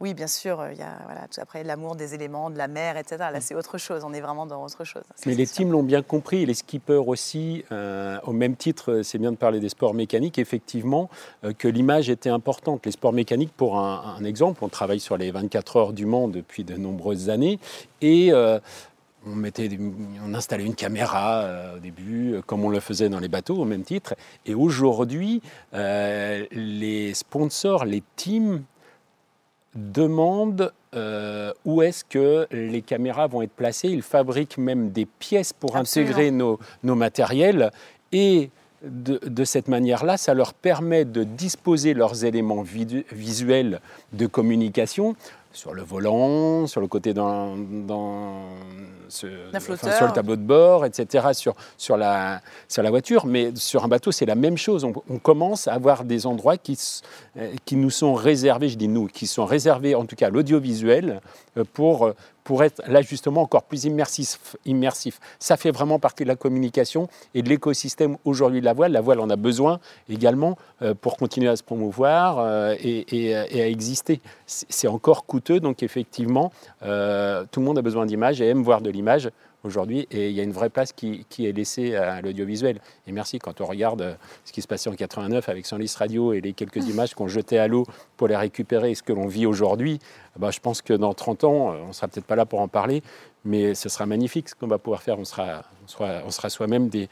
oui, 0.00 0.14
bien 0.14 0.26
sûr, 0.26 0.64
il 0.72 0.78
y 0.78 0.82
a 0.82 0.98
voilà, 1.04 1.26
après 1.38 1.62
l'amour 1.62 1.94
des 1.94 2.14
éléments, 2.14 2.48
de 2.48 2.56
la 2.56 2.68
mer, 2.68 2.96
etc. 2.96 3.18
Là, 3.18 3.40
c'est 3.42 3.54
autre 3.54 3.76
chose. 3.76 4.02
On 4.02 4.14
est 4.14 4.22
vraiment 4.22 4.46
dans 4.46 4.64
autre 4.64 4.84
chose. 4.84 5.02
Mais 5.26 5.34
les 5.34 5.46
teams 5.46 5.70
l'ont 5.70 5.82
bien 5.82 6.00
compris, 6.00 6.46
les 6.46 6.54
skippers 6.54 7.06
aussi. 7.06 7.64
Euh, 7.70 8.18
au 8.24 8.32
même 8.32 8.56
titre, 8.56 9.02
c'est 9.02 9.18
bien 9.18 9.30
de 9.30 9.36
parler 9.36 9.60
des 9.60 9.68
sports 9.68 9.92
mécaniques, 9.92 10.38
effectivement, 10.38 11.10
euh, 11.44 11.52
que 11.52 11.68
l'image 11.68 12.08
était 12.08 12.30
importante. 12.30 12.86
Les 12.86 12.92
sports 12.92 13.12
mécaniques, 13.12 13.52
pour 13.54 13.78
un, 13.78 14.24
exemple, 14.24 14.64
on 14.64 14.68
travaille 14.68 15.00
sur 15.00 15.18
les 15.18 15.30
24 15.30 15.76
heures 15.76 15.92
du 15.92 16.06
Mans 16.06 16.28
depuis 16.28 16.64
de 16.64 16.76
nombreuses 16.76 17.28
années, 17.28 17.58
et 18.00 18.32
euh, 18.32 18.58
on, 19.26 19.34
mettait, 19.34 19.68
on 20.26 20.32
installait 20.32 20.64
une 20.64 20.74
caméra 20.74 21.74
au 21.76 21.78
début, 21.78 22.40
comme 22.46 22.64
on 22.64 22.70
le 22.70 22.80
faisait 22.80 23.10
dans 23.10 23.18
les 23.18 23.28
bateaux, 23.28 23.56
au 23.56 23.66
même 23.66 23.82
titre. 23.82 24.14
Et 24.46 24.54
aujourd'hui, 24.54 25.42
les 25.72 27.12
sponsors, 27.12 27.84
les 27.84 28.02
teams 28.16 28.62
demandent 29.74 30.72
où 31.64 31.82
est-ce 31.82 32.04
que 32.04 32.46
les 32.50 32.82
caméras 32.82 33.28
vont 33.28 33.42
être 33.42 33.52
placées. 33.52 33.88
Ils 33.88 34.02
fabriquent 34.02 34.58
même 34.58 34.90
des 34.90 35.06
pièces 35.06 35.52
pour 35.52 35.76
intégrer 35.76 36.30
nos, 36.32 36.58
nos 36.82 36.96
matériels. 36.96 37.70
Et 38.12 38.50
de, 38.82 39.44
cette 39.44 39.68
manière-là, 39.68 40.16
ça 40.16 40.34
leur 40.34 40.54
permet 40.54 41.04
de 41.04 41.24
disposer 41.24 41.94
leurs 41.94 42.24
éléments 42.24 42.62
visuels 42.62 43.80
de 44.12 44.26
communication 44.26 45.16
sur 45.52 45.74
le 45.74 45.82
volant, 45.82 46.66
sur 46.66 46.80
le 46.80 46.86
côté 46.86 47.12
dans, 47.12 47.56
sur 49.08 49.28
le 49.28 50.12
tableau 50.12 50.36
de 50.36 50.42
bord, 50.42 50.84
etc., 50.84 51.28
sur, 51.32 51.54
sur, 51.76 51.96
la, 51.96 52.40
sur 52.68 52.82
la 52.82 52.90
voiture. 52.90 53.26
Mais 53.26 53.50
sur 53.56 53.84
un 53.84 53.88
bateau, 53.88 54.12
c'est 54.12 54.26
la 54.26 54.36
même 54.36 54.56
chose. 54.56 54.84
On, 54.84 55.18
commence 55.18 55.68
à 55.68 55.74
avoir 55.74 56.04
des 56.04 56.26
endroits 56.26 56.56
qui, 56.56 56.78
euh, 57.36 57.52
qui 57.64 57.76
nous 57.76 57.90
sont 57.90 58.14
réservés, 58.14 58.68
je 58.68 58.76
dis 58.76 58.88
nous, 58.88 59.06
qui 59.06 59.26
sont 59.26 59.44
réservés 59.44 59.94
en 59.94 60.06
tout 60.06 60.16
cas 60.16 60.28
à 60.28 60.30
l'audiovisuel 60.30 61.20
euh, 61.56 61.64
pour, 61.72 62.12
pour 62.44 62.64
être 62.64 62.82
là 62.86 63.02
justement 63.02 63.42
encore 63.42 63.64
plus 63.64 63.84
immersif. 63.84 65.20
Ça 65.38 65.56
fait 65.56 65.70
vraiment 65.70 65.98
partie 65.98 66.24
de 66.24 66.28
la 66.28 66.36
communication 66.36 67.08
et 67.34 67.42
de 67.42 67.48
l'écosystème 67.48 68.16
aujourd'hui 68.24 68.60
de 68.60 68.64
la 68.64 68.72
voile. 68.72 68.92
La 68.92 69.00
voile 69.00 69.20
en 69.20 69.30
a 69.30 69.36
besoin 69.36 69.80
également 70.08 70.56
euh, 70.82 70.94
pour 70.94 71.16
continuer 71.16 71.48
à 71.48 71.56
se 71.56 71.62
promouvoir 71.62 72.70
et, 72.82 73.34
à 73.34 73.68
exister. 73.68 74.20
C'est 74.46 74.88
encore 74.88 75.26
coûteux, 75.26 75.60
donc 75.60 75.82
effectivement, 75.82 76.52
tout 76.80 76.86
le 76.86 77.60
monde 77.60 77.78
a 77.78 77.82
besoin 77.82 78.06
d'images 78.06 78.40
et 78.40 78.48
aime 78.48 78.62
voir 78.62 78.80
de 78.80 78.90
l'image 78.90 79.30
aujourd'hui 79.64 80.06
et 80.10 80.30
il 80.30 80.36
y 80.36 80.40
a 80.40 80.42
une 80.42 80.52
vraie 80.52 80.70
place 80.70 80.92
qui, 80.92 81.26
est 81.38 81.52
laissée 81.52 81.96
à 81.96 82.20
l'audiovisuel. 82.20 82.80
Et 83.06 83.12
merci, 83.12 83.38
quand 83.38 83.60
on 83.60 83.66
regarde 83.66 84.02
euh, 84.02 84.14
ce 84.44 84.52
qui 84.52 84.62
se 84.62 84.68
passait 84.68 84.90
en 84.90 84.94
89 84.94 85.48
avec 85.48 85.66
Sanlis 85.66 85.92
Radio 85.96 86.32
et 86.32 86.40
les 86.40 86.52
quelques 86.52 86.88
images 86.88 87.14
qu'on 87.14 87.28
jetait 87.28 87.58
à 87.58 87.68
l'eau 87.68 87.84
pour 88.16 88.28
les 88.28 88.36
récupérer 88.36 88.92
et 88.92 88.94
ce 88.94 89.02
que 89.02 89.12
l'on 89.12 89.26
vit 89.26 89.46
aujourd'hui, 89.46 89.98
bah, 90.36 90.50
je 90.50 90.60
pense 90.60 90.82
que 90.82 90.92
dans 90.92 91.14
30 91.14 91.44
ans, 91.44 91.72
euh, 91.72 91.76
on 91.84 91.88
ne 91.88 91.92
sera 91.92 92.08
peut-être 92.08 92.26
pas 92.26 92.36
là 92.36 92.46
pour 92.46 92.60
en 92.60 92.68
parler, 92.68 93.02
mais 93.44 93.74
ce 93.74 93.88
sera 93.88 94.06
magnifique 94.06 94.48
ce 94.48 94.54
qu'on 94.54 94.66
va 94.66 94.78
pouvoir 94.78 95.02
faire. 95.02 95.18
On 95.18 95.24
sera, 95.24 95.62
on 95.98 96.30
sera 96.30 96.50
soi-même 96.50 96.88
des, 96.88 97.08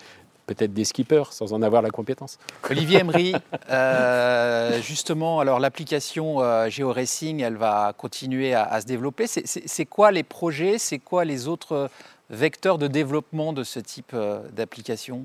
peut-être 0.49 0.72
des 0.72 0.84
skippers 0.84 1.32
sans 1.32 1.53
en 1.53 1.62
avoir 1.62 1.82
la 1.82 1.90
compétence. 1.90 2.38
Olivier 2.68 3.01
Emery, 3.01 3.34
euh, 3.70 4.80
justement, 4.80 5.38
alors 5.40 5.61
l'application 5.61 6.40
euh, 6.40 6.68
GeoRacing, 6.68 7.40
elle 7.40 7.57
va 7.57 7.92
continuer 7.96 8.55
à, 8.55 8.80
se 8.80 8.86
développer. 8.86 9.26
C'est 9.26 9.86
quoi 9.86 10.11
les 10.11 10.24
projets? 10.24 10.78
C'est 10.78 10.99
quoi 10.99 11.24
les 11.24 11.46
autres 11.46 11.90
vecteurs 12.31 12.79
de 12.79 12.87
développement 12.87 13.53
de 13.53 13.62
ce 13.62 13.81
type 13.81 14.12
euh, 14.14 14.41
d'application? 14.53 15.22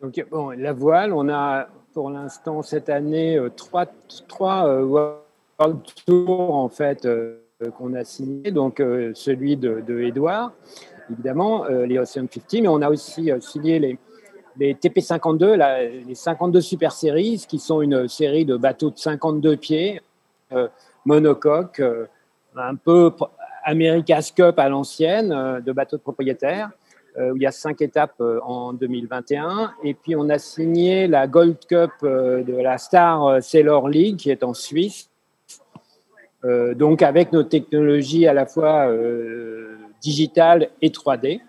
Donc, 0.00 0.24
la 0.56 0.72
voile, 0.72 1.12
on 1.12 1.28
a 1.28 1.68
pour 1.92 2.08
l'instant 2.08 2.62
cette 2.62 2.88
année 2.88 3.38
trois, 3.54 3.84
trois 4.28 4.64
World 4.82 5.80
Tours 6.06 6.54
en 6.54 6.70
fait 6.70 7.06
qu'on 7.76 7.92
a 7.92 8.04
signé. 8.04 8.50
Donc, 8.50 8.78
celui 8.78 9.58
de, 9.58 10.00
Edouard 10.00 10.52
évidemment, 11.10 11.64
les 11.66 11.98
Ocean 11.98 12.26
50, 12.32 12.62
mais 12.62 12.68
on 12.68 12.80
a 12.80 12.88
aussi 12.88 13.30
signé 13.40 13.78
les, 13.78 13.98
les 14.56 14.74
TP52, 14.74 16.06
les 16.06 16.14
52 16.14 16.60
Super 16.60 16.92
Series, 16.92 17.44
qui 17.48 17.58
sont 17.58 17.82
une 17.82 18.08
série 18.08 18.44
de 18.44 18.56
bateaux 18.56 18.90
de 18.90 18.98
52 18.98 19.56
pieds, 19.56 20.00
euh, 20.52 20.68
monocoque, 21.04 21.80
euh, 21.80 22.06
un 22.56 22.74
peu 22.74 23.10
America's 23.64 24.32
Cup 24.32 24.58
à 24.58 24.68
l'ancienne, 24.68 25.32
euh, 25.32 25.60
de 25.60 25.72
bateaux 25.72 25.96
de 25.96 26.02
propriétaires, 26.02 26.70
où 27.18 27.36
il 27.36 27.42
y 27.42 27.46
a 27.46 27.50
cinq 27.50 27.82
étapes 27.82 28.22
en 28.44 28.72
2021. 28.72 29.72
Et 29.82 29.94
puis 29.94 30.14
on 30.14 30.28
a 30.28 30.38
signé 30.38 31.08
la 31.08 31.26
Gold 31.26 31.56
Cup 31.68 31.90
de 32.02 32.62
la 32.62 32.78
Star 32.78 33.42
Sailor 33.42 33.88
League, 33.88 34.16
qui 34.16 34.30
est 34.30 34.44
en 34.44 34.54
Suisse. 34.54 35.10
donc 36.44 37.02
avec 37.02 37.32
nos 37.32 37.42
technologies 37.42 38.28
à 38.28 38.32
la 38.32 38.46
fois 38.46 38.86
digitales 40.00 40.68
et 40.80 40.90
3D. 40.90 41.40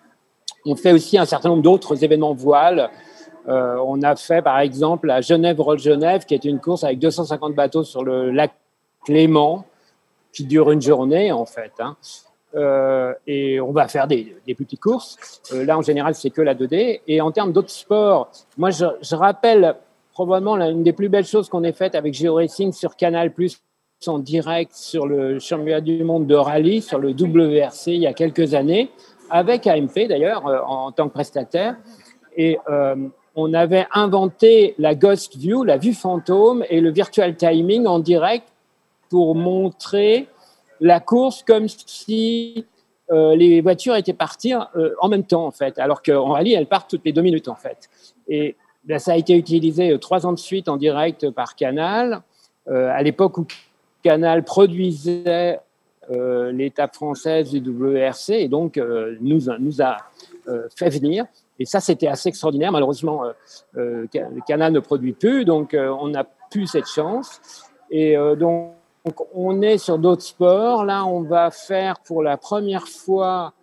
On 0.66 0.76
fait 0.76 0.92
aussi 0.92 1.18
un 1.18 1.26
certain 1.26 1.50
nombre 1.50 1.64
d'autres 1.64 2.04
événements 2.04 2.34
voiles. 2.34 2.90
Euh, 3.48 3.78
on 3.86 4.02
a 4.04 4.16
fait 4.16 4.42
par 4.42 4.60
exemple 4.60 5.08
la 5.08 5.22
Genève-Roll-Genève, 5.22 6.26
qui 6.26 6.36
est 6.36 6.46
une 6.46 6.60
course 6.60 6.84
avec 6.84 7.00
250 7.00 7.56
bateaux 7.56 7.84
sur 7.84 8.04
le 8.04 8.32
lac 8.32 8.52
Clément, 9.04 9.66
qui 10.34 10.46
dure 10.46 10.72
une 10.72 10.82
journée 10.82 11.32
en 11.32 11.46
fait. 11.46 11.74
Hein. 11.80 11.96
Euh, 12.56 13.14
et 13.28 13.62
on 13.62 13.72
va 13.72 13.88
faire 13.88 14.08
des, 14.08 14.36
petites 14.58 14.80
courses. 14.80 15.42
Euh, 15.54 15.66
là, 15.66 15.78
en 15.78 15.82
général, 15.82 16.16
c'est 16.16 16.30
que 16.30 16.42
la 16.42 16.56
2D. 16.56 17.02
Et 17.08 17.22
en 17.22 17.32
termes 17.32 17.54
d'autres 17.54 17.70
sports, 17.70 18.30
moi, 18.58 18.70
je, 18.72 19.16
rappelle 19.16 19.76
probablement 20.12 20.58
l'une 20.58 20.84
des 20.84 20.94
plus 20.94 21.10
belles 21.10 21.26
choses 21.26 21.48
qu'on 21.50 21.64
ait 21.64 21.72
faites 21.72 21.96
avec 21.96 22.14
GeoRacing 22.14 22.74
sur 22.74 22.96
Canal+, 22.96 23.32
en 24.08 24.20
direct 24.20 24.74
sur 24.74 25.06
le 25.06 25.40
championnat 25.40 25.80
du 25.80 26.04
monde 26.04 26.26
de 26.26 26.36
rallye, 26.36 26.82
sur 26.82 27.00
le 27.00 27.12
WRC, 27.12 27.88
il 27.88 28.02
y 28.02 28.08
a 28.08 28.14
quelques 28.14 28.56
années 28.56 28.90
avec 29.30 29.68
AMP 29.68 30.08
d'ailleurs 30.10 30.48
euh, 30.48 30.60
en 30.66 30.92
tant 30.92 31.08
que 31.08 31.14
prestataire. 31.14 31.76
Et 32.36 32.58
on 33.36 33.54
avait 33.54 33.88
inventé 33.94 34.74
la 34.78 34.96
Ghost 34.96 35.36
View, 35.36 35.66
la 35.66 35.78
vue 35.78 35.94
fantôme 35.94 36.64
et 36.70 36.80
le 36.80 36.90
virtual 36.90 37.36
timing 37.36 37.86
en 37.86 38.00
direct 38.00 38.48
pour 39.12 39.36
montrer 39.36 40.28
la 40.80 41.00
course 41.00 41.44
comme 41.44 41.68
si 41.68 42.66
euh, 43.12 43.36
les 43.36 43.62
voitures 43.62 43.96
étaient 43.96 44.14
parties 44.14 44.54
en 44.56 45.08
même 45.08 45.26
temps 45.26 45.46
en 45.46 45.52
fait, 45.52 45.78
alors 45.78 46.02
qu'en 46.02 46.30
rallye 46.30 46.54
elles 46.54 46.66
partent 46.66 46.90
toutes 46.90 47.06
les 47.06 47.14
deux 47.14 47.22
minutes 47.22 47.48
en 47.48 47.56
fait. 47.56 47.90
Et 48.28 48.56
ben, 48.86 48.98
ça 48.98 49.12
a 49.12 49.16
été 49.16 49.38
utilisé 49.38 49.96
trois 50.00 50.26
ans 50.26 50.34
de 50.34 50.40
suite 50.40 50.68
en 50.68 50.78
direct 50.78 51.30
par 51.30 51.56
Canal, 51.56 52.24
à 52.68 53.04
l'époque 53.04 53.38
où 53.38 53.46
Canal 54.02 54.44
produisait 54.44 55.60
euh, 56.10 56.52
l'étape 56.52 56.96
française 56.96 57.52
du 57.52 57.60
WRC 57.60 58.32
et 58.32 58.48
donc 58.48 58.78
euh, 58.78 59.16
nous, 59.22 59.42
nous 59.60 59.82
a 59.82 59.98
euh, 60.48 60.68
fait 60.76 60.90
venir. 60.90 61.26
Et 61.60 61.66
ça, 61.66 61.80
c'était 61.80 62.08
assez 62.08 62.30
extraordinaire. 62.30 62.72
Malheureusement, 62.72 63.22
canal 64.48 64.74
ne 64.74 64.80
produit 64.80 65.14
plus, 65.14 65.46
donc 65.46 65.78
on 65.78 66.08
n'a 66.08 66.24
plus 66.50 66.66
cette 66.66 66.88
chance. 66.88 67.40
Et 67.92 68.16
donc, 68.40 68.72
on 69.34 69.62
est 69.62 69.78
sur 69.78 69.98
d'autres 69.98 70.22
sports. 70.22 70.86
Là, 70.86 71.06
on 71.06 71.22
va 71.22 71.52
faire 71.52 72.00
pour 72.00 72.24
la 72.24 72.38
première 72.38 72.88
fois 72.88 73.54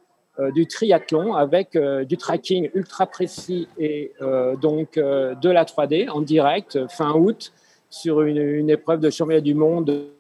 du 0.55 0.67
triathlon 0.67 1.35
avec 1.35 1.77
du 1.77 2.17
tracking 2.17 2.71
ultra 2.75 3.07
précis 3.07 3.69
et 3.77 4.13
donc 4.61 4.95
de 4.95 5.49
la 5.49 5.65
3D 5.65 6.09
en 6.11 6.21
direct 6.21 6.87
fin 6.89 7.13
août 7.15 7.53
sur 7.91 8.23
une, 8.23 8.71
épreuve 8.71 9.01
de 9.01 9.11
championnat 9.11 9.41
du 9.41 9.55
monde 9.55 10.11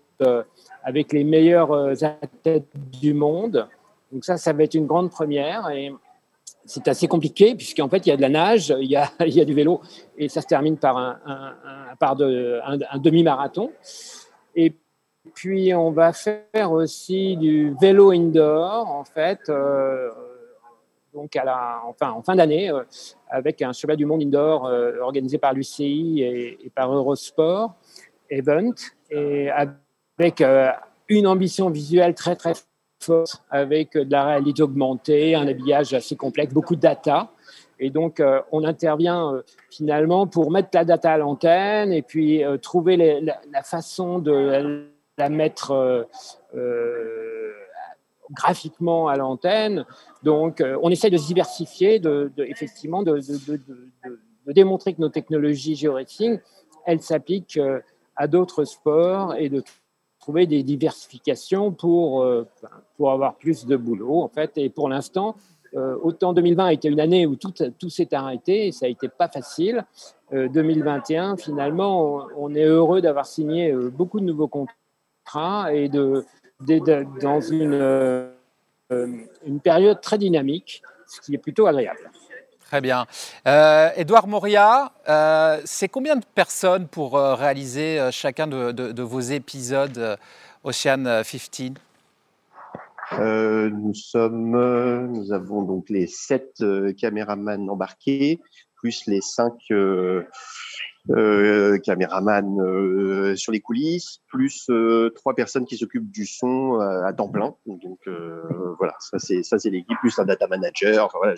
avec 0.82 1.12
les 1.12 1.24
meilleurs 1.24 1.72
euh, 1.72 1.94
athlètes 2.02 2.68
du 3.00 3.12
monde. 3.12 3.68
Donc 4.10 4.24
ça, 4.24 4.38
ça 4.38 4.52
va 4.52 4.62
être 4.62 4.74
une 4.74 4.86
grande 4.86 5.10
première. 5.10 5.68
Et 5.70 5.92
c'est 6.64 6.88
assez 6.88 7.06
compliqué 7.06 7.54
puisqu'en 7.54 7.88
fait, 7.88 8.06
il 8.06 8.08
y 8.08 8.12
a 8.12 8.16
de 8.16 8.22
la 8.22 8.30
nage, 8.30 8.74
il 8.80 8.90
y 8.90 8.96
a, 8.96 9.10
il 9.20 9.34
y 9.34 9.40
a 9.40 9.44
du 9.44 9.54
vélo 9.54 9.80
et 10.16 10.28
ça 10.28 10.40
se 10.40 10.46
termine 10.46 10.78
par 10.78 10.96
un, 10.96 12.14
de, 12.16 12.60
un, 12.64 12.98
demi-marathon. 12.98 13.70
Et 14.54 14.72
puis, 15.34 15.74
on 15.74 15.90
va 15.90 16.12
faire 16.12 16.72
aussi 16.72 17.36
du 17.36 17.74
vélo 17.80 18.10
indoor, 18.10 18.90
en 18.90 19.04
fait, 19.04 19.40
euh, 19.48 20.10
donc 21.14 21.34
à 21.36 21.44
la, 21.44 21.80
enfin, 21.86 22.10
en 22.10 22.22
fin 22.22 22.36
d'année, 22.36 22.70
euh, 22.70 22.82
avec 23.28 23.62
un 23.62 23.72
cheval 23.72 23.96
du 23.96 24.06
monde 24.06 24.22
indoor 24.22 24.70
organisé 25.00 25.38
par 25.38 25.52
l'UCI 25.52 26.22
et, 26.22 26.70
par 26.74 26.92
Eurosport 26.92 27.74
Event. 28.30 28.74
Et 29.10 29.50
avec 30.18 30.40
euh, 30.40 30.70
une 31.08 31.26
ambition 31.26 31.70
visuelle 31.70 32.14
très 32.14 32.36
très 32.36 32.52
forte, 33.00 33.42
avec 33.50 33.94
de 33.94 34.10
la 34.10 34.24
réalité 34.24 34.62
augmentée, 34.62 35.34
un 35.34 35.46
habillage 35.46 35.94
assez 35.94 36.16
complexe, 36.16 36.52
beaucoup 36.52 36.76
de 36.76 36.80
data. 36.80 37.30
Et 37.78 37.90
donc, 37.90 38.18
euh, 38.18 38.40
on 38.50 38.64
intervient 38.64 39.32
euh, 39.32 39.42
finalement 39.70 40.26
pour 40.26 40.50
mettre 40.50 40.70
la 40.74 40.84
data 40.84 41.12
à 41.12 41.18
l'antenne 41.18 41.92
et 41.92 42.02
puis 42.02 42.42
trouver 42.60 42.96
la, 42.96 43.62
façon 43.62 44.18
de 44.18 44.88
la 45.18 45.28
mettre 45.28 46.06
graphiquement 48.30 49.08
à 49.08 49.16
l'antenne. 49.16 49.84
Donc, 50.22 50.62
on 50.82 50.90
essaie 50.90 51.10
de 51.10 51.16
se 51.16 51.26
diversifier, 51.26 51.98
de, 51.98 52.30
effectivement, 52.38 53.02
de, 53.02 53.18
de, 53.18 54.52
démontrer 54.52 54.94
que 54.94 55.00
nos 55.00 55.08
technologies 55.08 55.76
géorétiques, 55.76 56.40
elles 56.86 57.02
s'appliquent 57.02 57.60
à 58.16 58.26
d'autres 58.26 58.64
sports 58.64 59.34
et 59.36 59.48
de 59.48 59.62
trouver 60.18 60.46
des 60.46 60.62
diversifications 60.62 61.72
pour, 61.72 62.22
euh, 62.22 62.46
pour 62.96 63.12
avoir 63.12 63.36
plus 63.36 63.64
de 63.64 63.76
boulot, 63.76 64.20
en 64.20 64.28
fait. 64.28 64.58
Et 64.58 64.68
pour 64.68 64.88
l'instant, 64.88 65.36
euh, 65.74 65.96
autant 66.02 66.32
2020 66.32 66.66
a 66.66 66.72
été 66.72 66.88
une 66.88 67.00
année 67.00 67.24
où 67.26 67.36
tout, 67.36 67.52
tout 67.78 67.88
s'est 67.88 68.12
arrêté 68.12 68.66
et 68.66 68.72
ça 68.72 68.86
a 68.86 68.88
été 68.88 69.08
pas 69.08 69.28
facile. 69.28 69.84
2021, 70.30 71.32
euh, 71.32 71.36
finalement, 71.36 72.26
on, 72.36 72.54
est 72.54 72.64
heureux 72.64 73.00
d'avoir 73.00 73.24
signé 73.24 73.72
beaucoup 73.72 74.20
de 74.20 74.26
nouveaux 74.26 74.48
contrats 74.48 74.74
et 75.72 75.88
de, 75.88 76.24
dans 77.20 77.40
une 77.40 78.32
une 78.90 79.60
période 79.60 80.00
très 80.00 80.18
dynamique, 80.18 80.82
ce 81.06 81.20
qui 81.20 81.34
est 81.34 81.38
plutôt 81.38 81.66
agréable. 81.66 82.10
Très 82.68 82.82
bien. 82.82 83.06
Euh, 83.46 83.88
Edouard 83.96 84.26
Moria, 84.28 84.92
euh, 85.08 85.58
c'est 85.64 85.88
combien 85.88 86.16
de 86.16 86.24
personnes 86.34 86.86
pour 86.86 87.16
euh, 87.16 87.34
réaliser 87.34 88.10
chacun 88.12 88.46
de, 88.46 89.02
vos 89.02 89.20
épisodes 89.20 90.18
Ocean 90.64 91.22
15 91.24 91.72
nous 93.72 93.94
sommes, 93.94 95.06
nous 95.10 95.32
avons 95.32 95.62
donc 95.62 95.88
les 95.88 96.06
sept 96.06 96.62
caméramans 96.98 97.70
embarqués, 97.70 98.38
plus 98.74 99.06
les 99.06 99.22
cinq 99.22 99.54
euh, 101.10 101.78
caméraman 101.78 102.60
euh, 102.60 103.34
sur 103.34 103.50
les 103.50 103.60
coulisses, 103.60 104.20
plus 104.26 104.66
euh, 104.68 105.10
trois 105.14 105.34
personnes 105.34 105.64
qui 105.64 105.78
s'occupent 105.78 106.10
du 106.10 106.26
son 106.26 106.78
à 106.80 107.12
temps 107.12 107.28
plein. 107.28 107.54
Donc 107.66 108.00
voilà, 108.78 108.94
ça 109.00 109.18
c'est 109.18 109.42
ça 109.42 109.58
c'est 109.58 109.70
l'équipe 109.70 109.96
plus 110.00 110.18
un 110.18 110.24
data 110.24 110.46
manager. 110.46 111.04
Enfin 111.04 111.18
voilà, 111.18 111.34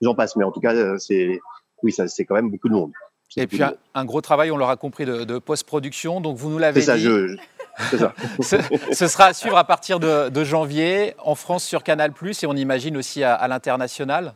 j'en 0.00 0.14
passe, 0.14 0.36
mais 0.36 0.44
en 0.44 0.52
tout 0.52 0.60
cas 0.60 0.98
c'est 0.98 1.40
oui 1.82 1.92
ça 1.92 2.06
c'est 2.06 2.24
quand 2.24 2.34
même 2.34 2.50
beaucoup 2.50 2.68
de 2.68 2.74
monde. 2.74 2.92
Et 3.36 3.46
puis 3.46 3.60
un, 3.94 4.04
gros 4.04 4.20
travail, 4.20 4.50
on 4.50 4.56
l'aura 4.56 4.76
compris, 4.76 5.04
de, 5.04 5.38
post-production. 5.38 6.20
Donc 6.20 6.36
vous 6.36 6.48
nous 6.48 6.58
l'avez 6.58 6.80
dit. 6.80 6.86
Ça, 6.86 6.96
je, 6.96 7.36
ça. 7.92 8.14
ce, 8.92 9.06
sera 9.06 9.26
à 9.26 9.32
suivre 9.34 9.58
à 9.58 9.64
partir 9.64 10.00
de, 10.00 10.44
janvier 10.44 11.14
en 11.18 11.34
France 11.34 11.64
sur 11.64 11.82
Canal+, 11.82 12.12
et 12.22 12.46
on 12.46 12.54
imagine 12.54 12.96
aussi 12.96 13.22
à 13.22 13.46
l'international. 13.48 14.34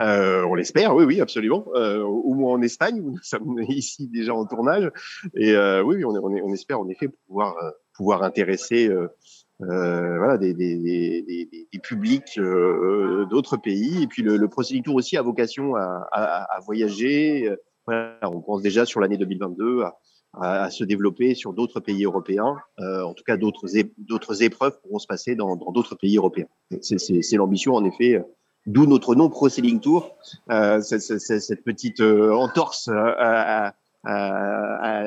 Euh, 0.00 0.44
on 0.44 0.54
l'espère, 0.54 0.94
oui, 0.94 1.04
oui, 1.04 1.20
absolument. 1.20 1.64
Euh, 1.74 2.02
au 2.02 2.34
moins 2.34 2.52
en 2.52 2.62
Espagne, 2.62 3.00
où 3.00 3.10
nous 3.12 3.22
sommes 3.22 3.58
ici 3.68 4.08
déjà 4.08 4.34
en 4.34 4.46
tournage. 4.46 4.90
Et 5.34 5.52
euh, 5.52 5.82
oui, 5.82 6.04
on, 6.04 6.10
on, 6.10 6.32
on, 6.32 6.52
espère 6.52 6.80
en 6.80 6.88
effet 6.88 7.08
pouvoir 7.26 7.56
euh, 7.62 7.70
pouvoir 7.94 8.22
intéresser 8.22 8.88
euh, 8.88 9.08
voilà 9.60 10.38
des, 10.38 10.54
des, 10.54 10.76
des, 10.76 11.48
des 11.72 11.78
publics 11.80 12.38
d'autres 12.38 13.56
pays. 13.56 14.04
Et 14.04 14.06
puis 14.06 14.22
le, 14.22 14.36
le 14.36 14.82
Tour 14.82 14.94
aussi 14.94 15.16
a 15.16 15.22
vocation 15.22 15.74
à, 15.74 16.06
à, 16.12 16.56
à 16.56 16.60
voyager. 16.60 17.52
Voilà, 17.86 18.18
on 18.22 18.40
pense 18.40 18.62
déjà 18.62 18.84
sur 18.84 19.00
l'année 19.00 19.16
2022 19.16 19.82
à, 19.82 19.96
à, 20.34 20.70
se 20.70 20.84
développer 20.84 21.34
sur 21.34 21.54
d'autres 21.54 21.80
pays 21.80 22.04
européens. 22.04 22.56
en 22.78 23.14
tout 23.14 23.24
cas, 23.24 23.36
d'autres 23.36 24.42
épreuves 24.44 24.78
pourront 24.80 25.00
se 25.00 25.08
passer 25.08 25.34
dans 25.34 25.56
d'autres 25.56 25.96
pays 25.96 26.18
européens. 26.18 26.46
C'est 26.80 27.36
l'ambition 27.36 27.74
en 27.74 27.84
effet 27.84 28.22
d'où 28.68 28.86
notre 28.86 29.14
nom 29.14 29.30
Pro 29.30 29.48
Selling 29.48 29.80
Tour, 29.80 30.14
euh, 30.50 30.80
cette 30.80 31.64
petite 31.64 32.00
euh, 32.00 32.32
entorse 32.32 32.88
euh, 32.88 33.70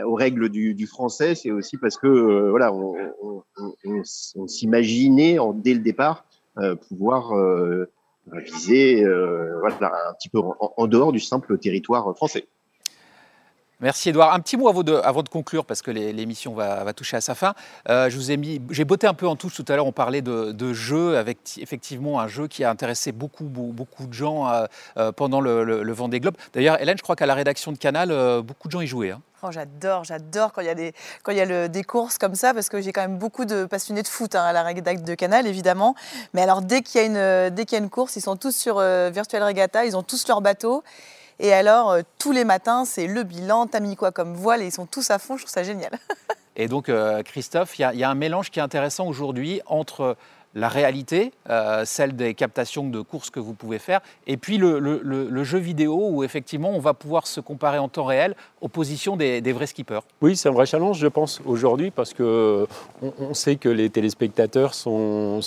aux 0.04 0.16
règles 0.16 0.50
du, 0.50 0.88
français, 0.88 1.36
c'est 1.36 1.52
aussi 1.52 1.78
parce 1.78 1.98
que 1.98 2.50
voilà, 2.50 2.74
on, 2.74 3.44
s'imaginait 4.48 5.38
dès 5.56 5.74
le 5.74 5.80
départ 5.80 6.26
pouvoir 6.90 7.34
viser 8.28 9.06
voilà, 9.60 9.92
un 10.10 10.14
petit 10.14 10.30
peu 10.30 10.40
en, 10.40 10.88
dehors 10.88 11.12
du 11.12 11.20
simple 11.20 11.58
territoire 11.58 12.16
français. 12.16 12.48
Merci 13.82 14.10
Edouard. 14.10 14.32
Un 14.32 14.40
petit 14.40 14.58
mot 14.58 14.70
avant 14.70 14.84
de, 14.84 15.30
conclure, 15.30 15.66
parce 15.66 15.82
que 15.82 15.90
l'émission 15.90 16.54
va, 16.54 16.94
toucher 16.94 17.18
à 17.18 17.22
sa 17.22 17.34
fin. 17.34 17.56
Euh, 17.90 18.12
je 18.12 18.16
vous 18.16 18.30
ai 18.30 18.38
mis, 18.38 18.62
j'ai 18.70 18.86
botté 18.86 19.08
un 19.08 19.16
peu 19.16 19.28
en 19.28 19.36
touche 19.36 19.56
tout 19.56 19.66
à 19.70 19.76
l'heure. 19.76 19.88
On 19.88 19.92
parlait 19.92 20.22
de, 20.22 20.52
de 20.52 20.72
jeux, 20.72 21.18
avec 21.18 21.40
effectivement 21.58 22.20
un 22.20 22.28
jeu 22.28 22.48
qui 22.48 22.64
a 22.64 22.70
intéressé 22.70 23.12
beaucoup, 23.12 23.46
beaucoup, 23.46 24.06
de 24.06 24.14
gens 24.14 24.48
euh, 24.48 24.66
euh, 24.98 25.12
pendant 25.12 25.42
le, 25.42 25.64
le, 25.64 25.94
Vendée 25.94 26.20
Globe. 26.20 26.36
D'ailleurs, 26.54 26.80
Hélène, 26.80 26.98
je 26.98 27.02
crois 27.02 27.16
qu'à 27.16 27.26
la 27.26 27.34
rédaction 27.34 27.72
de 27.72 27.78
Canal, 27.78 28.14
beaucoup 28.44 28.68
de 28.68 28.72
gens 28.72 28.82
y 28.82 28.88
jouaient. 28.88 29.12
Hein. 29.12 29.22
Oh, 29.42 29.50
j'adore, 29.50 30.04
j'adore 30.04 30.54
quand 30.54 30.62
il 30.62 30.68
y 30.68 30.70
a, 30.70 30.76
des, 30.76 30.94
quand 31.24 31.32
il 31.32 31.40
y 31.40 31.42
a 31.42 31.46
le, 31.46 31.68
des 31.68 31.84
courses 31.84 32.20
comme 32.20 32.36
ça, 32.36 32.54
parce 32.54 32.70
que 32.70 32.80
j'ai 32.82 32.92
quand 32.92 33.02
même 33.02 33.18
beaucoup 33.18 33.46
de 33.46 33.66
passionnés 33.66 34.04
de 34.04 34.08
foot 34.08 34.36
hein, 34.36 34.44
à 34.44 34.54
la 34.54 34.62
rédaction 34.62 35.04
de 35.04 35.16
Canal, 35.16 35.48
évidemment. 35.48 35.96
Mais 36.36 36.44
alors, 36.44 36.62
dès 36.62 36.84
qu'il 36.84 37.02
y, 37.02 37.04
a 37.04 37.48
une, 37.48 37.56
dès 37.56 37.66
qu'il 37.66 37.80
y 37.80 37.82
a 37.82 37.84
une 37.84 37.90
course, 37.90 38.16
ils 38.16 38.22
sont 38.22 38.36
tous 38.36 38.56
sur 38.56 38.80
Virtual 38.80 39.42
Regatta, 39.42 39.86
ils 39.86 39.98
ont 39.98 40.04
tous 40.04 40.28
leur 40.28 40.42
bateau. 40.42 40.84
Et 41.44 41.54
alors, 41.54 41.90
euh, 41.90 42.02
tous 42.20 42.32
les 42.32 42.46
matins, 42.46 42.86
c'est 42.86 43.08
le 43.08 43.24
bilan, 43.24 43.66
t'as 43.66 43.80
mis 43.80 43.96
quoi 43.96 44.12
comme 44.12 44.36
voile, 44.36 44.62
et 44.62 44.68
ils 44.68 44.72
sont 44.72 44.86
tous 44.86 45.10
à 45.10 45.18
fond, 45.18 45.38
je 45.38 45.42
trouve 45.42 45.52
ça 45.52 45.64
génial. 45.64 45.90
et 46.56 46.68
donc, 46.68 46.88
euh, 46.88 47.24
Christophe, 47.24 47.80
il 47.80 47.82
y, 47.82 48.04
a 48.04 48.10
un 48.10 48.16
mélange 48.16 48.52
qui 48.52 48.60
est 48.60 48.62
intéressant 48.62 49.08
aujourd'hui 49.08 49.60
entre 49.66 50.16
la 50.54 50.68
réalité, 50.68 51.32
euh, 51.50 51.84
celle 51.86 52.16
des 52.16 52.34
captations 52.34 52.88
de 52.88 53.02
courses 53.02 53.30
que 53.30 53.40
vous 53.40 53.54
pouvez 53.54 53.80
faire, 53.80 54.02
et 54.28 54.38
puis 54.38 54.58
le, 54.58 55.44
jeu 55.44 55.58
vidéo 55.58 56.10
où 56.12 56.24
effectivement 56.24 56.72
on 56.72 56.80
va 56.80 56.94
pouvoir 56.94 57.26
se 57.26 57.40
comparer 57.40 57.78
en 57.78 57.88
temps 57.88 58.04
réel 58.04 58.36
aux 58.60 58.68
positions 58.68 59.18
des, 59.18 59.42
vrais 59.52 59.68
skippers. 59.68 60.02
Oui, 60.22 60.36
c'est 60.36 60.50
un 60.50 60.52
vrai 60.52 60.66
challenge, 60.66 61.00
je 61.00 61.08
pense, 61.08 61.42
aujourd'hui, 61.46 61.92
parce 61.92 62.14
que 62.14 62.68
on, 63.02 63.34
sait 63.34 63.56
que 63.56 63.70
les 63.70 63.90
téléspectateurs 63.90 64.74
sont, 64.74 65.42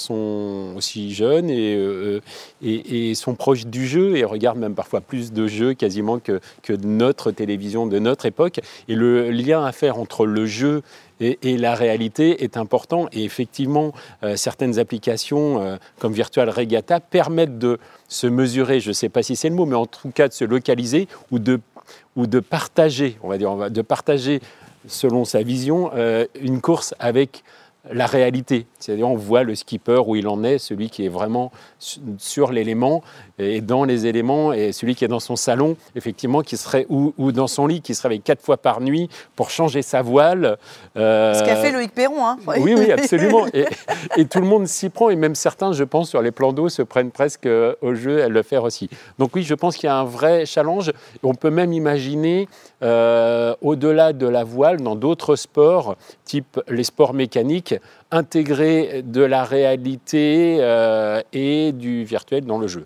aussi 0.77 1.15
jeunes 1.15 1.51
euh, 1.51 2.21
et, 2.63 3.15
sont 3.15 3.35
proches 3.35 3.67
du 3.67 3.87
jeu 3.87 4.17
et 4.17 4.25
regardent 4.25 4.59
même 4.59 4.75
parfois 4.75 5.01
plus 5.01 5.33
de 5.33 5.47
jeux 5.47 5.75
quasiment 5.75 6.19
que 6.19 6.41
notre 6.83 7.31
télévision 7.31 7.87
de 7.87 7.99
notre 7.99 8.27
époque. 8.27 8.61
Et 8.89 8.95
le 8.95 9.31
lien 9.31 9.65
à 9.65 9.73
faire 9.73 9.99
entre 9.99 10.27
le 10.27 10.47
jeu 10.47 10.83
et, 11.21 11.57
la 11.57 11.75
réalité 11.75 12.45
est 12.45 12.57
important. 12.57 13.09
Et 13.13 13.25
effectivement, 13.25 13.93
euh, 14.23 14.37
certaines 14.37 14.79
applications 14.79 15.63
euh, 15.63 15.77
comme 15.99 16.13
Virtual 16.13 16.49
Regatta 16.49 17.01
permettent 17.01 17.59
de 17.59 17.79
se 18.09 18.27
mesurer, 18.27 18.81
je 18.81 18.89
ne 18.89 18.95
sais 18.95 19.09
pas 19.09 19.23
si 19.23 19.37
c'est 19.37 19.49
le 19.49 19.55
mot, 19.55 19.67
mais 19.67 19.77
en 19.77 19.87
tout 19.87 20.11
cas 20.11 20.29
de 20.29 20.33
se 20.33 20.45
localiser 20.45 21.09
ou 21.31 21.39
de, 21.39 21.61
ou 22.17 22.27
de 22.27 22.41
partager, 22.41 23.17
on 23.23 23.29
va 23.29 23.39
dire, 23.39 23.71
de 23.71 23.83
partager 23.83 24.41
selon 24.87 25.25
sa 25.25 25.43
vision, 25.43 25.91
euh, 25.95 26.27
une 26.41 26.61
course 26.61 26.95
avec 26.99 27.43
la 27.91 28.07
réalité. 28.07 28.67
C'est-à-dire 28.79 29.09
on 29.09 29.17
voit 29.17 29.43
le 29.43 29.55
skipper 29.55 30.03
où 30.07 30.17
il 30.17 30.29
en 30.29 30.43
est, 30.43 30.59
celui 30.59 30.91
qui 30.91 31.05
est 31.05 31.09
vraiment 31.09 31.53
sur 32.19 32.53
l'élément 32.53 33.03
et 33.39 33.61
dans 33.61 33.85
les 33.85 34.07
éléments, 34.07 34.53
et 34.53 34.73
celui 34.73 34.95
qui 34.95 35.05
est 35.05 35.09
dans 35.09 35.21
son 35.21 35.37
salon, 35.37 35.77
effectivement, 35.97 36.43
qui 36.43 36.57
serait 36.57 36.87
ou, 36.89 37.33
dans 37.33 37.49
son 37.49 37.67
lit, 37.67 37.81
qui 37.81 37.95
se 37.95 38.03
réveille 38.03 38.21
quatre 38.21 38.43
fois 38.43 38.57
par 38.57 38.81
nuit 38.81 39.09
pour 39.35 39.51
changer 39.51 39.83
sa 39.83 40.03
voile. 40.03 40.57
Euh, 40.97 41.35
Ce 41.35 41.45
qu'a 41.45 41.57
fait 41.57 41.73
Loïc 41.73 41.93
Perron. 41.93 42.27
Hein 42.27 42.39
oui, 42.47 42.75
oui, 42.77 42.93
absolument. 42.93 43.47
et, 43.53 44.25
tout 44.27 44.41
le 44.41 44.47
monde 44.47 44.67
s'y 44.67 44.89
prend, 44.89 45.11
et 45.11 45.17
même 45.17 45.35
certains, 45.35 45.73
je 45.73 45.85
pense, 45.85 46.09
sur 46.09 46.23
les 46.23 46.31
plans 46.31 46.53
d'eau, 46.53 46.69
se 46.69 46.83
prennent 46.83 47.11
presque 47.11 47.49
au 47.81 47.95
jeu 47.95 48.23
à 48.23 48.29
le 48.29 48.43
faire 48.43 48.63
aussi. 48.63 48.89
Donc 49.19 49.35
oui, 49.35 49.43
je 49.43 49.55
pense 49.55 49.77
qu'il 49.77 49.89
y 49.89 49.91
a 49.91 49.97
un 49.97 50.05
vrai 50.05 50.47
challenge. 50.47 50.93
On 51.23 51.35
peut 51.35 51.51
même 51.51 51.73
imaginer, 51.73 52.49
euh, 52.85 53.55
au-delà 53.63 54.13
de 54.13 54.27
la 54.27 54.45
voile, 54.45 54.81
dans 54.83 54.95
d'autres 54.95 55.37
sports, 55.37 55.97
type 56.25 56.61
les 56.69 56.85
sports 56.85 57.15
mécaniques, 57.15 57.75
intégrer 58.11 59.03
de 59.03 59.23
la 59.23 59.45
réalité 59.45 60.59
euh, 60.61 61.23
et 61.33 61.73
du 61.73 62.05
virtuel 62.05 62.45
dans 62.45 62.59
le 62.59 62.67
jeu. 62.67 62.85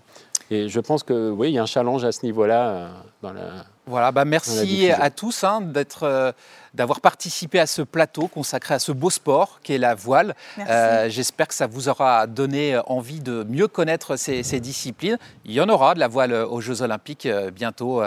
Et 0.51 0.69
je 0.69 0.81
pense 0.81 1.03
que 1.03 1.31
oui, 1.31 1.51
il 1.51 1.55
y 1.55 1.59
a 1.59 1.63
un 1.63 1.67
challenge 1.67 2.05
à 2.05 2.13
ce 2.13 2.25
niveau-là 2.25 2.91
euh. 3.25 3.29
Voilà, 3.89 4.13
bah 4.13 4.27
merci 4.27 4.91
à 4.91 5.11
tous 5.11 5.45
hein, 5.45 5.63
d'être. 5.63 6.03
Euh, 6.03 6.33
d'avoir 6.75 7.01
participé 7.01 7.59
à 7.59 7.67
ce 7.67 7.81
plateau 7.81 8.29
consacré 8.29 8.75
à 8.75 8.79
ce 8.79 8.93
beau 8.93 9.09
sport 9.09 9.59
qui 9.63 9.73
est 9.73 9.79
la 9.79 9.95
voile. 9.95 10.37
Euh, 10.59 11.09
j'espère 11.09 11.49
que 11.49 11.55
ça 11.55 11.67
vous 11.67 11.89
aura 11.89 12.27
donné 12.27 12.79
envie 12.87 13.21
de 13.21 13.45
mieux 13.49 13.67
connaître 13.67 14.17
ces, 14.17 14.43
ces, 14.43 14.61
disciplines. 14.61 15.19
Il 15.47 15.53
y 15.53 15.61
en 15.63 15.69
aura 15.71 15.95
de 15.95 15.99
la 15.99 16.09
voile 16.09 16.35
aux 16.35 16.61
Jeux 16.61 16.83
Olympiques 16.83 17.27
bientôt, 17.53 18.03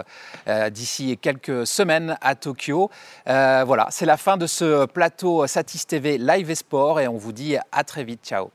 d'ici 0.69 1.17
quelques 1.17 1.65
semaines 1.65 2.17
à 2.21 2.35
Tokyo. 2.35 2.89
voilà, 3.25 3.87
c'est 3.89 4.05
la 4.05 4.15
fin 4.15 4.37
de 4.37 4.45
ce 4.45 4.85
plateau 4.85 5.47
Satis 5.47 5.85
TV 5.85 6.19
Live 6.19 6.51
et 6.51 6.55
Sport 6.55 6.99
et 6.99 7.07
on 7.07 7.17
vous 7.17 7.33
dit 7.33 7.57
à 7.71 7.83
très 7.83 8.03
vite. 8.03 8.21
Ciao. 8.23 8.51